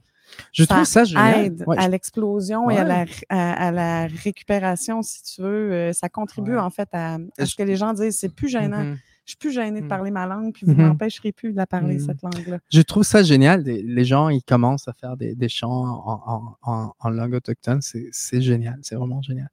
Je 0.51 0.63
ça 0.63 0.73
trouve 0.73 0.85
ça 0.85 1.03
génial. 1.05 1.45
aide 1.45 1.63
Ouais, 1.67 1.77
à 1.77 1.87
l'explosion 1.87 2.69
et 2.69 2.77
à 2.77 2.83
la, 2.83 3.03
ré- 3.05 3.25
à, 3.29 3.67
à 3.67 3.71
la 3.71 4.07
récupération, 4.07 5.01
si 5.01 5.23
tu 5.23 5.41
veux. 5.41 5.71
Euh, 5.71 5.93
ça 5.93 6.09
contribue 6.09 6.57
en 6.57 6.69
fait 6.69 6.89
à, 6.91 7.17
ce 7.45 7.55
que 7.55 7.63
les 7.63 7.75
gens 7.77 7.93
disent, 7.93 8.17
c'est 8.17 8.33
plus 8.33 8.49
gênant. 8.49 8.95
Je 9.27 9.31
suis 9.31 9.37
plus 9.37 9.51
gênée 9.51 9.79
de 9.81 9.83
Mhm. 9.83 9.89
parler 9.89 10.09
ma 10.09 10.25
langue, 10.25 10.53
puis 10.53 10.65
vous 10.65 10.71
Mhm. 10.71 10.87
m'empêcherez 10.87 11.33
plus 11.33 11.51
de 11.51 11.57
la 11.57 11.67
parler, 11.67 11.99
cette 11.99 12.21
langue-là. 12.21 12.59
Je 12.71 12.81
trouve 12.81 13.03
ça 13.03 13.21
génial. 13.23 13.61
Les 13.61 14.05
gens, 14.05 14.29
ils 14.29 14.41
commencent 14.41 14.87
à 14.87 14.93
faire 14.93 15.17
des, 15.17 15.35
des 15.35 15.49
chants 15.49 15.69
en, 15.69 16.23
en- 16.25 16.57
en- 16.61 16.93
en 16.97 17.09
langue 17.09 17.33
autochtone. 17.33 17.81
C'est 17.81 18.41
génial. 18.41 18.79
C'est 18.83 18.95
vraiment 18.95 19.21
génial. 19.21 19.49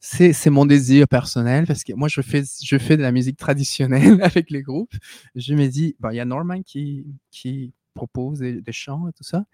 C'est 0.00 0.50
mon 0.50 0.64
désir 0.66 1.06
personnel 1.06 1.66
parce 1.66 1.84
que 1.84 1.92
moi, 1.92 2.08
je 2.08 2.22
fais, 2.22 2.42
je 2.62 2.78
fais 2.78 2.96
de 2.96 3.02
la 3.02 3.12
musique 3.12 3.36
traditionnelle 3.36 4.20
avec 4.22 4.50
les 4.50 4.62
groupes. 4.62 4.92
Je 5.34 5.54
me 5.54 5.66
dis, 5.68 5.96
bon, 6.00 6.08
il 6.10 6.16
y 6.16 6.20
a 6.20 6.24
Norman 6.24 6.62
qui, 6.62 7.06
qui 7.30 7.72
propose 7.94 8.38
des, 8.38 8.60
des 8.62 8.72
chants 8.72 9.06
et 9.08 9.12
tout 9.12 9.22
ça. 9.24 9.44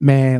Mais 0.00 0.38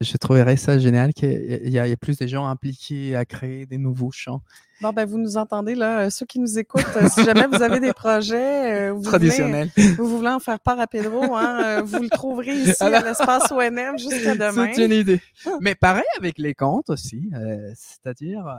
je 0.00 0.16
trouverais 0.16 0.56
ça 0.56 0.78
génial 0.78 1.12
qu'il 1.14 1.28
y 1.68 1.76
ait 1.78 1.96
plus 1.96 2.16
de 2.18 2.26
gens 2.28 2.46
impliqués 2.46 3.16
à 3.16 3.24
créer 3.24 3.66
des 3.66 3.78
nouveaux 3.78 4.12
chants 4.12 4.42
Bon, 4.80 4.92
ben, 4.92 5.04
vous 5.06 5.18
nous 5.18 5.36
entendez, 5.36 5.74
là, 5.74 6.02
euh, 6.06 6.10
ceux 6.10 6.24
qui 6.24 6.38
nous 6.38 6.58
écoutent, 6.58 6.84
euh, 6.96 7.08
si 7.08 7.24
jamais 7.24 7.46
vous 7.48 7.62
avez 7.62 7.80
des 7.80 7.92
projets, 7.92 8.88
euh, 8.88 8.92
vous, 8.92 9.02
traditionnels. 9.02 9.70
vous 9.96 10.06
voulez 10.18 10.28
en 10.28 10.38
faire 10.38 10.60
part 10.60 10.78
à 10.78 10.86
Pedro, 10.86 11.34
hein, 11.34 11.82
vous 11.82 11.98
le 12.00 12.08
trouverez 12.08 12.54
ici 12.54 12.80
à 12.82 12.86
Alors- 12.86 13.02
l'espace 13.02 13.50
ONM 13.50 13.98
jusqu'à 13.98 14.34
demain. 14.36 14.70
C'est 14.72 14.84
une 14.86 14.92
idée. 14.92 15.20
Mais 15.60 15.74
pareil 15.74 16.04
avec 16.16 16.38
les 16.38 16.54
contes 16.54 16.90
aussi. 16.90 17.28
euh, 17.34 17.72
C'est-à-dire, 17.74 18.46
euh, 18.46 18.54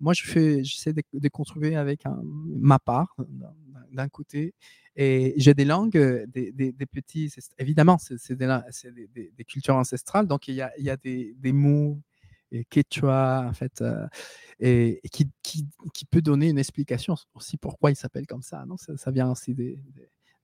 moi, 0.00 0.14
je 0.14 0.22
fais, 0.24 0.64
j'essaie 0.64 0.92
de, 0.94 1.02
de 1.12 1.28
contribuer 1.28 1.76
avec 1.76 2.06
un- 2.06 2.20
ma 2.24 2.78
part 2.78 3.14
d'un- 3.92 4.08
côté. 4.08 4.54
Et 4.96 5.34
j'ai 5.36 5.52
des 5.54 5.64
langues, 5.66 6.26
des, 6.28 6.50
des- 6.52 6.72
des 6.72 6.86
petits. 6.86 7.30
Évidemment, 7.58 7.98
c'est 7.98 8.34
des, 8.36 9.06
des- 9.14 9.44
cultures 9.44 9.74
ancestrales. 9.76 10.26
Donc, 10.26 10.48
il 10.48 10.54
y 10.54 10.62
a, 10.62 10.70
il 10.78 10.84
y 10.84 10.90
a 10.90 10.96
des, 10.96 11.34
des 11.38 11.52
mots 11.52 11.98
quechua, 12.70 13.46
en 13.48 13.52
fait, 13.52 13.80
euh, 13.82 14.06
et, 14.60 15.00
qui, 15.10 15.30
qui, 15.42 15.66
qui 15.94 16.04
peut 16.04 16.22
donner 16.22 16.48
une 16.50 16.58
explication 16.58 17.14
aussi 17.34 17.56
pourquoi 17.56 17.90
il 17.90 17.96
s'appelle 17.96 18.26
comme 18.26 18.42
ça. 18.42 18.64
Non? 18.66 18.76
Ça, 18.76 18.96
ça 18.96 19.10
vient 19.10 19.30
aussi 19.30 19.54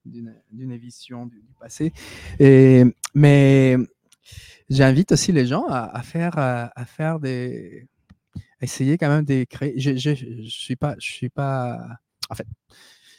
d'une 0.05 0.77
vision 0.77 1.27
du, 1.27 1.41
du 1.43 1.55
passé. 1.55 1.93
Et, 2.39 2.85
mais 3.15 3.77
j'invite 4.69 5.13
aussi 5.13 5.33
les 5.33 5.47
gens 5.47 5.67
à, 5.69 6.03
faire, 6.03 6.39
à, 6.39 6.73
à 6.79 6.85
faire 6.85 7.21
des. 7.21 7.87
essayer 8.61 8.99
quand 8.99 9.09
même 9.09 9.25
de 9.25 9.45
créer. 9.45 9.79
Je, 9.79 9.97
je, 9.97 10.15
je 10.15 10.49
suis 10.49 10.77
suis 10.99 11.29
pas. 11.29 11.79
En 12.31 12.35
fait, 12.35 12.47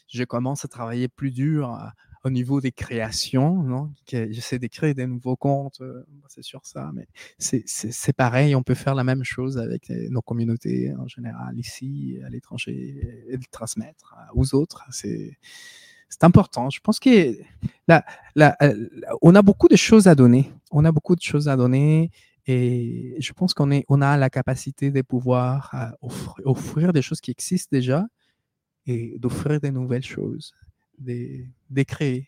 je 0.08 0.24
commence 0.24 0.66
à 0.66 0.68
travailler 0.68 1.08
plus 1.08 1.32
dur 1.32 1.78
au 2.24 2.30
niveau 2.30 2.62
des 2.62 2.72
créations. 2.72 3.64
Non 3.64 3.92
J'essaie 4.08 4.60
de 4.60 4.68
créer 4.68 4.94
des 4.94 5.08
nouveaux 5.08 5.36
comptes, 5.36 5.82
euh, 5.82 6.04
c'est 6.28 6.44
sur 6.44 6.66
ça. 6.66 6.92
Mais 6.94 7.08
c'est- 7.38 8.14
pareil, 8.14 8.56
on 8.56 8.64
peut 8.64 8.76
faire 8.76 8.96
la 8.96 9.04
même 9.04 9.24
chose 9.24 9.58
avec 9.58 9.90
nos 9.90 10.22
communautés 10.22 10.94
en 10.96 11.08
général, 11.08 11.58
ici, 11.58 12.18
à 12.26 12.30
l'étranger, 12.30 13.24
et 13.30 13.38
le 13.38 13.44
transmettre 13.52 14.16
aux 14.34 14.56
autres. 14.56 14.84
C'est. 14.92 15.38
Important. 16.22 16.70
Je 16.70 16.80
pense 16.82 17.00
que 17.00 17.38
euh, 18.62 18.90
a 19.36 19.42
beaucoup 19.42 19.68
de 19.68 19.76
choses 19.78 20.08
à 20.08 20.16
donner. 20.16 20.52
On 20.72 20.84
a 20.86 20.92
beaucoup 20.92 21.16
de 21.16 21.22
choses 21.22 21.48
à 21.48 21.56
donner 21.56 22.12
et 22.48 23.16
je 23.20 23.32
pense 23.34 23.54
qu'on 23.54 23.70
on 23.88 24.02
a 24.02 24.18
la 24.18 24.30
capacité 24.30 24.92
de 24.92 25.02
pouvoir 25.02 25.72
euh, 25.76 26.10
offrir 26.46 26.94
des 26.94 27.02
choses 27.02 27.22
qui 27.22 27.32
existent 27.32 27.70
déjà 27.72 28.06
et 28.88 29.18
d'offrir 29.20 29.60
des 29.62 29.72
nouvelles 29.72 30.04
choses, 30.06 30.54
de, 31.00 31.46
de 31.70 31.84
créer. 31.84 32.28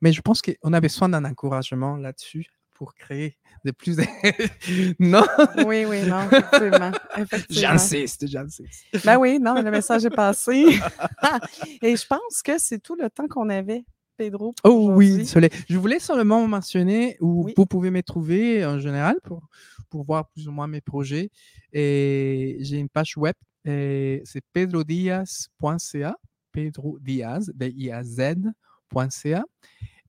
Mais 0.00 0.12
je 0.12 0.20
pense 0.20 0.42
qu'on 0.42 0.72
a 0.72 0.80
besoin 0.80 1.08
d'un 1.08 1.24
encouragement 1.24 1.96
là-dessus 1.96 2.46
pour 2.74 2.94
créer 2.94 3.36
de 3.64 3.72
plus. 3.72 3.96
de- 3.96 4.04
non, 5.00 5.24
Oui, 5.66 5.84
oui, 5.84 6.02
non, 6.06 6.20
effectivement. 6.30 6.92
effectivement. 7.16 7.60
j'insiste, 7.60 8.26
j'insiste. 8.28 8.84
Ben 9.04 9.16
oui, 9.18 9.40
non, 9.40 9.60
le 9.60 9.70
message 9.70 10.04
est 10.04 10.10
passé. 10.10 10.78
Et 11.82 11.96
je 11.96 12.06
pense 12.06 12.42
que 12.44 12.58
c'est 12.58 12.78
tout 12.80 12.94
le 12.94 13.10
temps 13.10 13.26
qu'on 13.26 13.48
avait, 13.48 13.84
Pedro. 14.16 14.54
Oh 14.62 14.90
oui, 14.92 15.16
désolé. 15.16 15.50
Je 15.68 15.76
voulais 15.76 15.98
seulement 15.98 16.46
mentionner 16.46 17.16
où 17.20 17.46
Oui. 17.46 17.54
vous 17.56 17.66
pouvez 17.66 17.90
me 17.90 18.02
trouver 18.02 18.64
en 18.64 18.78
général 18.78 19.16
pour, 19.24 19.42
pour 19.90 20.04
voir 20.04 20.28
plus 20.28 20.46
ou 20.46 20.52
moins 20.52 20.68
mes 20.68 20.80
projets. 20.80 21.30
Et 21.72 22.58
j'ai 22.60 22.76
une 22.78 22.88
page 22.88 23.16
web, 23.16 23.34
c'est 23.64 24.40
pedrodiaz.ca, 24.52 26.16
Pedro 26.52 26.98
Diaz, 27.00 27.50
D-I-A-Z.ca. 27.54 29.44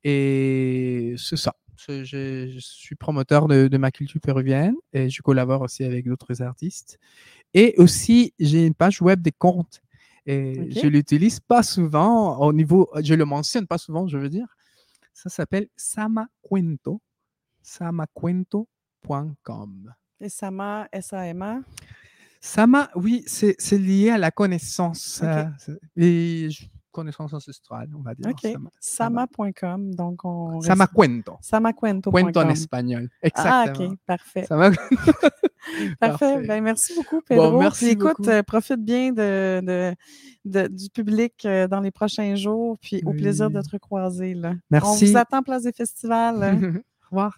Et 0.03 1.15
c'est 1.17 1.37
ça. 1.37 1.53
Je, 1.87 2.03
je 2.03 2.57
suis 2.59 2.95
promoteur 2.95 3.47
de, 3.47 3.69
de 3.69 3.77
ma 3.77 3.91
culture 3.91 4.19
péruvienne 4.19 4.75
et 4.91 5.09
je 5.09 5.21
collabore 5.21 5.61
aussi 5.61 5.85
avec 5.85 6.05
d'autres 6.05 6.41
artistes. 6.41 6.99
Et 7.53 7.73
aussi, 7.77 8.33
j'ai 8.39 8.65
une 8.65 8.73
page 8.75 9.01
web 9.01 9.21
des 9.21 9.31
contes. 9.31 9.81
Et 10.25 10.59
Ok. 10.59 10.67
je 10.81 10.87
l'utilise 10.87 11.39
pas 11.39 11.63
souvent 11.63 12.37
au 12.39 12.51
niveau, 12.53 12.89
je 13.01 13.13
le 13.13 13.23
mentionne 13.25 13.65
pas 13.65 13.77
souvent, 13.77 14.07
je 14.07 14.17
veux 14.17 14.29
dire. 14.29 14.47
Ça 15.13 15.29
s'appelle 15.29 15.67
Samacuento, 15.77 17.01
samacuento.com. 17.61 19.93
Et 20.21 20.29
Sama, 20.29 20.87
S-A-M-A. 20.91 21.61
Sama, 22.39 22.89
oui, 22.95 23.23
c'est 23.27 23.55
lié 23.77 24.11
à 24.11 24.17
la 24.17 24.31
connaissance, 24.31 25.21
euh, 25.23 25.43
et 25.97 26.49
je- 26.49 26.65
connaissance 26.91 27.33
ancestrale, 27.33 27.89
on 27.97 28.01
va 28.01 28.15
dire. 28.15 28.27
OK. 28.29 28.41
Sama- 28.41 28.69
Sama.com. 29.27 29.93
Donc, 29.93 30.25
on. 30.25 30.57
reste- 30.57 30.67
Samacuento. 30.67 31.37
Samacuento.com. 31.41 32.13
Cuento 32.23 32.39
en 32.39 32.49
espagnol. 32.49 33.09
Ah, 33.35 33.65
Exactement. 33.65 33.89
OK. 33.91 33.97
Parfait. 34.05 34.45
Sama- 34.45 34.71
Parfait. 34.89 35.95
Parfait. 35.99 36.47
Ben, 36.47 36.63
merci 36.63 36.95
beaucoup, 36.95 37.21
Pedro. 37.21 37.51
Bon, 37.51 37.59
merci 37.59 37.85
Puis 37.85 37.93
écoute, 37.93 38.17
beaucoup. 38.17 38.29
euh, 38.29 38.41
profite 38.43 38.83
bien 38.83 39.11
de, 39.11 39.61
de- 39.61 39.95
de- 40.45 40.67
du 40.67 40.89
public 40.89 41.45
euh, 41.45 41.67
dans 41.67 41.79
les 41.81 41.91
prochains 41.91 42.35
jours. 42.35 42.77
Puis 42.81 43.01
au 43.05 43.11
plaisir 43.11 43.51
de 43.51 43.61
te 43.61 43.69
recroiser. 43.71 44.33
Là. 44.33 44.51
On 44.51 44.55
Merci. 44.71 45.05
vous 45.11 45.17
attend 45.17 45.43
place 45.43 45.63
des 45.63 45.73
festivals. 45.73 46.35
Au 47.03 47.09
revoir. 47.11 47.37